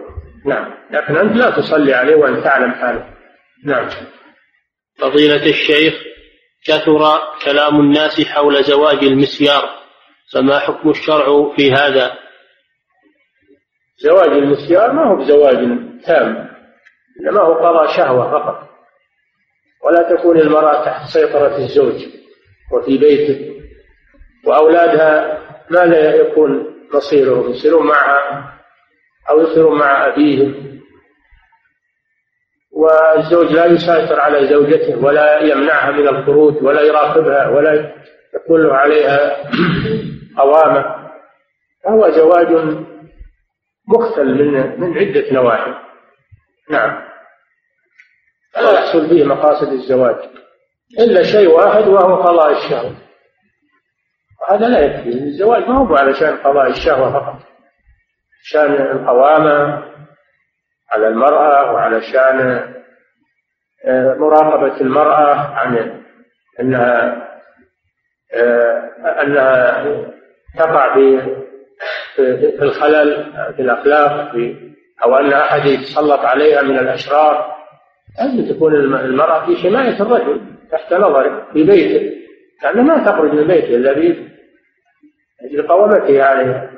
نعم. 0.45 0.73
لكن 0.91 1.17
أنت 1.17 1.35
لا 1.35 1.49
تصلي 1.49 1.93
عليه 1.93 2.15
وأن 2.15 2.43
تعلم 2.43 2.71
حاله. 2.71 3.05
نعم. 3.65 3.89
فضيلة 4.99 5.45
الشيخ 5.49 5.93
كثر 6.67 7.19
كلام 7.45 7.79
الناس 7.79 8.21
حول 8.21 8.63
زواج 8.63 9.03
المسيار 9.03 9.69
فما 10.33 10.59
حكم 10.59 10.89
الشرع 10.89 11.55
في 11.55 11.71
هذا؟ 11.71 12.11
زواج 13.97 14.29
المسيار 14.29 14.93
ما 14.93 15.07
هو 15.07 15.15
بزواج 15.15 15.55
تام 16.05 16.49
إنما 17.21 17.41
هو 17.41 17.53
قضاء 17.53 17.97
شهوة 17.97 18.31
فقط. 18.31 18.74
ولا 19.85 20.15
تكون 20.15 20.39
المرأة 20.39 20.85
تحت 20.85 21.09
سيطرة 21.13 21.57
الزوج 21.57 22.05
وفي 22.71 22.97
بيته 22.97 23.61
وأولادها 24.45 25.39
ما 25.69 25.85
لا 25.85 26.15
يكون 26.15 26.75
مصيرهم 26.93 27.51
يصيرون 27.51 27.87
معها 27.87 28.53
أو 29.29 29.41
يصيرون 29.41 29.79
مع 29.79 30.07
أبيهم. 30.07 30.81
والزوج 32.71 33.51
لا 33.51 33.65
يسيطر 33.65 34.19
على 34.19 34.47
زوجته 34.47 35.05
ولا 35.05 35.39
يمنعها 35.39 35.91
من 35.91 36.07
الخروج 36.07 36.63
ولا 36.63 36.81
يراقبها 36.81 37.47
ولا 37.49 37.93
يكون 38.35 38.61
له 38.61 38.73
عليها 38.73 39.37
قوامة. 40.37 40.95
فهو 41.83 42.09
زواج 42.09 42.47
مختل 43.87 44.25
من 44.25 44.79
من 44.79 44.97
عدة 44.97 45.33
نواحي. 45.33 45.73
نعم. 46.69 47.04
لا 48.55 48.71
يحصل 48.71 49.07
به 49.07 49.23
مقاصد 49.23 49.71
الزواج 49.73 50.15
إلا 50.99 51.23
شيء 51.23 51.49
واحد 51.49 51.87
وهو 51.87 52.15
قضاء 52.15 52.51
الشهوة. 52.51 52.95
هذا 54.49 54.67
لا 54.67 54.79
يكفي. 54.79 55.09
الزواج 55.09 55.69
ما 55.69 55.77
هو 55.77 55.95
علشان 55.95 56.37
قضاء 56.37 56.67
الشهوة 56.67 57.13
فقط. 57.13 57.39
شان 58.43 58.73
القوامة 58.73 59.83
على 60.91 61.07
المرأة 61.07 61.71
وعلشان 61.71 62.39
آه، 63.85 64.13
مراقبة 64.13 64.81
المرأة 64.81 65.35
عن 65.35 66.01
أنها 66.59 67.27
آه، 68.33 69.21
أنها 69.21 69.85
تقع 70.57 70.93
في 70.93 71.35
في 72.15 72.61
الخلل 72.61 73.33
في 73.55 73.61
الأخلاق 73.61 74.31
أو 75.03 75.15
أن 75.15 75.33
أحد 75.33 75.65
يتسلط 75.65 76.19
عليها 76.19 76.61
من 76.61 76.79
الأشرار. 76.79 77.54
لازم 78.19 78.55
تكون 78.55 78.75
المرأة 78.75 79.45
في 79.45 79.55
حماية 79.55 80.01
الرجل 80.01 80.41
تحت 80.71 80.93
نظره 80.93 81.47
في 81.53 81.63
بيته 81.63 82.15
لأنه 82.63 82.83
ما 82.83 83.05
تخرج 83.05 83.31
من 83.31 83.47
بيته 83.47 83.75
إلا 83.75 83.93
بأجل 83.93 85.67
قوامته 85.67 86.23
عليها 86.23 86.71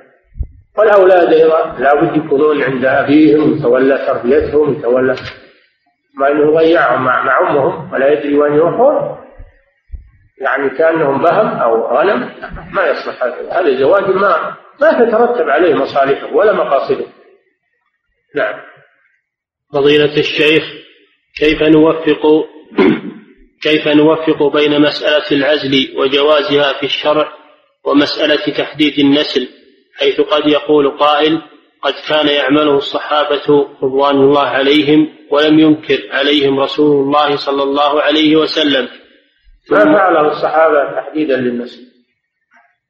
والأولاد 0.78 1.34
أيضا 1.34 1.76
لابد 1.80 2.26
يكونون 2.26 2.64
عند 2.64 2.86
أبيهم 2.86 3.58
يتولى 3.58 3.98
تربيتهم 3.98 4.74
يتولى 4.74 5.16
ما 6.20 6.32
أنه 6.32 6.52
يضيعهم 6.52 7.06
مع, 7.06 7.24
مع 7.24 7.50
أمهم 7.50 7.94
ولا 7.94 8.08
يدري 8.14 8.38
وين 8.38 8.54
يروحون. 8.54 9.18
يعني 10.42 10.70
كأنهم 10.70 11.24
بهم 11.24 11.48
أو 11.48 11.98
غنم 11.98 12.32
ما 12.74 12.86
يصلح 12.86 13.24
هذا. 13.24 13.52
هذا 13.52 13.80
زواج 13.80 14.04
ما 14.04 14.56
ما 14.82 14.92
تترتب 14.92 15.50
عليه 15.50 15.76
مصالحه 15.76 16.36
ولا 16.36 16.54
مقاصده. 16.54 17.06
نعم. 18.36 18.60
فضيلة 19.74 20.18
الشيخ 20.18 20.64
كيف 21.40 21.64
نوفق 21.64 22.48
كيف 23.68 23.88
نوفق 23.88 24.44
بين 24.54 24.82
مسألة 24.82 25.32
العزل 25.32 25.98
وجوازها 25.98 26.74
في 26.74 26.84
الشرع 26.84 27.34
ومسألة 27.86 28.54
تحديد 28.58 29.00
النسل 29.00 29.48
حيث 30.00 30.22
قد 30.22 30.50
يقول 30.50 30.98
قائل 30.98 31.42
قد 31.82 31.94
كان 32.10 32.28
يعمله 32.28 32.78
الصحابة 32.78 33.68
رضوان 33.84 34.16
الله 34.16 34.48
عليهم 34.48 35.10
ولم 35.32 35.60
ينكر 35.60 36.00
عليهم 36.12 36.60
رسول 36.60 37.04
الله 37.04 37.36
صلى 37.36 37.64
الله 37.64 38.02
عليه 38.02 38.36
وسلم. 38.36 38.88
ما 39.72 39.80
فعله 39.80 40.28
الصحابة 40.28 41.02
تحديدا 41.02 41.38
للنسل؟ 41.38 41.82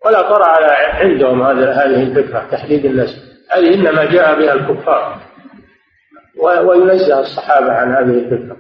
ولا 0.06 0.22
طرأ 0.22 0.48
عندهم 0.94 1.44
هذه 1.44 2.04
الفكرة 2.04 2.48
تحديد 2.52 2.86
النسل. 2.86 3.22
هذه 3.52 3.74
إنما 3.74 4.06
جاء 4.06 4.40
بها 4.40 4.54
الكفار. 4.54 5.27
وينزه 6.40 7.20
الصحابة 7.20 7.72
عن 7.72 7.92
هذه 7.92 8.20
الفكرة. 8.20 8.58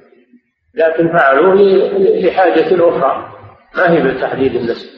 لكن 0.76 1.18
فعلوه 1.18 1.56
لحاجة 2.22 2.90
أخرى. 2.90 3.38
ما 3.76 3.91
هي 3.91 4.12
بتحديد 4.12 4.56
النسل 4.56 4.90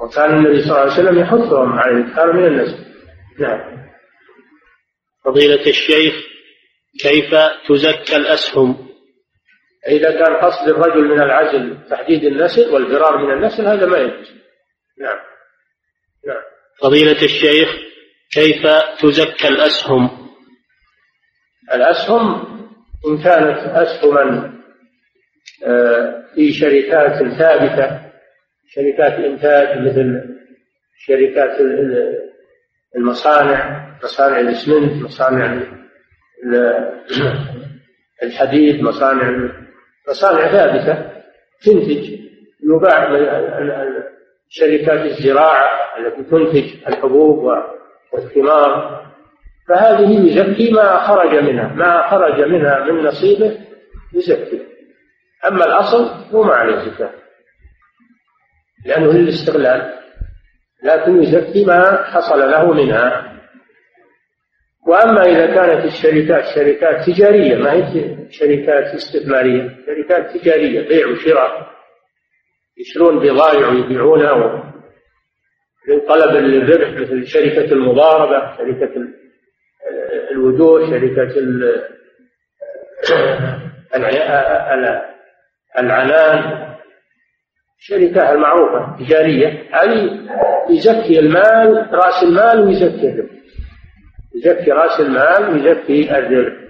وكان 0.00 0.30
النبي 0.30 0.62
صلى 0.62 0.70
الله 0.70 0.80
عليه 0.80 0.92
وسلم 0.92 1.18
يحثهم 1.18 1.72
على 1.78 1.92
الإكثار 1.92 2.32
من 2.32 2.46
النسل 2.46 2.84
نعم. 3.38 3.84
فضيلة 5.24 5.66
الشيخ 5.66 6.14
كيف 7.02 7.34
تزكى 7.68 8.16
الأسهم؟ 8.16 8.88
إذا 9.88 10.10
كان 10.10 10.34
قصد 10.34 10.68
الرجل 10.68 11.04
من 11.04 11.22
العزل 11.22 11.78
تحديد 11.90 12.24
النسل 12.24 12.68
والفرار 12.70 13.18
من 13.18 13.32
النسل 13.32 13.66
هذا 13.66 13.86
ما 13.86 13.98
يجوز. 13.98 14.30
نعم. 15.00 15.18
نعم. 16.26 16.42
فضيلة 16.80 17.22
الشيخ 17.22 17.76
كيف 18.32 18.66
تزكى 19.02 19.48
الأسهم؟ 19.48 20.23
الأسهم 21.72 22.44
إن 23.08 23.18
كانت 23.22 23.58
أسهما 23.58 24.54
آه، 25.66 26.24
في 26.34 26.52
شركات 26.52 27.22
ثابتة 27.38 28.00
شركات 28.68 29.12
إنتاج 29.12 29.78
مثل 29.78 30.34
شركات 30.98 31.60
المصانع 32.96 33.88
مصانع 34.04 34.40
الإسمنت 34.40 35.02
مصانع 35.04 35.60
الحديد 38.22 38.82
مصانع 38.82 39.50
مصانع 40.08 40.52
ثابتة 40.52 41.10
تنتج 41.62 42.20
يباع 42.62 43.08
شركات 44.48 45.00
الزراعة 45.06 45.64
التي 45.98 46.22
تنتج 46.22 46.88
الحبوب 46.88 47.52
والثمار. 48.12 49.04
فهذه 49.68 50.26
يزكي 50.26 50.70
ما 50.70 51.06
خرج 51.06 51.34
منها 51.34 51.74
ما 51.74 52.10
خرج 52.10 52.40
منها 52.40 52.84
من 52.84 53.04
نصيبه 53.04 53.58
يزكي 54.14 54.62
أما 55.48 55.64
الأصل 55.64 56.34
هو 56.34 56.42
ما 56.42 56.54
عليه 56.54 56.90
زكاة 56.90 57.10
لأنه 58.86 59.12
للاستغلال 59.12 59.94
لكن 60.84 61.22
يزكي 61.22 61.64
ما 61.64 62.04
حصل 62.04 62.38
له 62.38 62.72
منها. 62.72 63.34
وأما 64.86 65.22
إذا 65.22 65.46
كانت 65.46 65.84
الشركات 65.84 66.44
شركات 66.54 67.06
تجارية 67.06 67.56
ما 67.56 67.72
هي 67.72 68.16
شركات 68.30 68.94
استثمارية 68.94 69.76
شركات 69.86 70.36
تجارية 70.36 70.88
بيع 70.88 71.06
وشراء 71.06 71.74
يشترون 72.78 73.18
بضائع 73.18 73.68
ويبيعونها 73.68 74.72
لطلب 75.88 76.36
الربح 76.36 77.00
مثل 77.00 77.26
شركة 77.26 77.72
المضاربة 77.72 78.56
شركة 78.56 79.23
الوجوه 80.30 80.90
شركة 80.90 81.34
العنان 85.78 86.64
الشركة 87.78 88.32
المعروفة 88.32 88.96
تجارية. 89.04 89.68
هذه 89.72 90.20
يزكي 90.70 91.18
المال 91.18 91.88
رأس 91.92 92.22
المال 92.22 92.60
ويزكي 92.60 93.08
الربح. 93.10 93.30
يزكي 94.34 94.70
رأس 94.70 95.00
المال 95.00 95.50
ويزكي 95.50 96.18
الربح. 96.18 96.63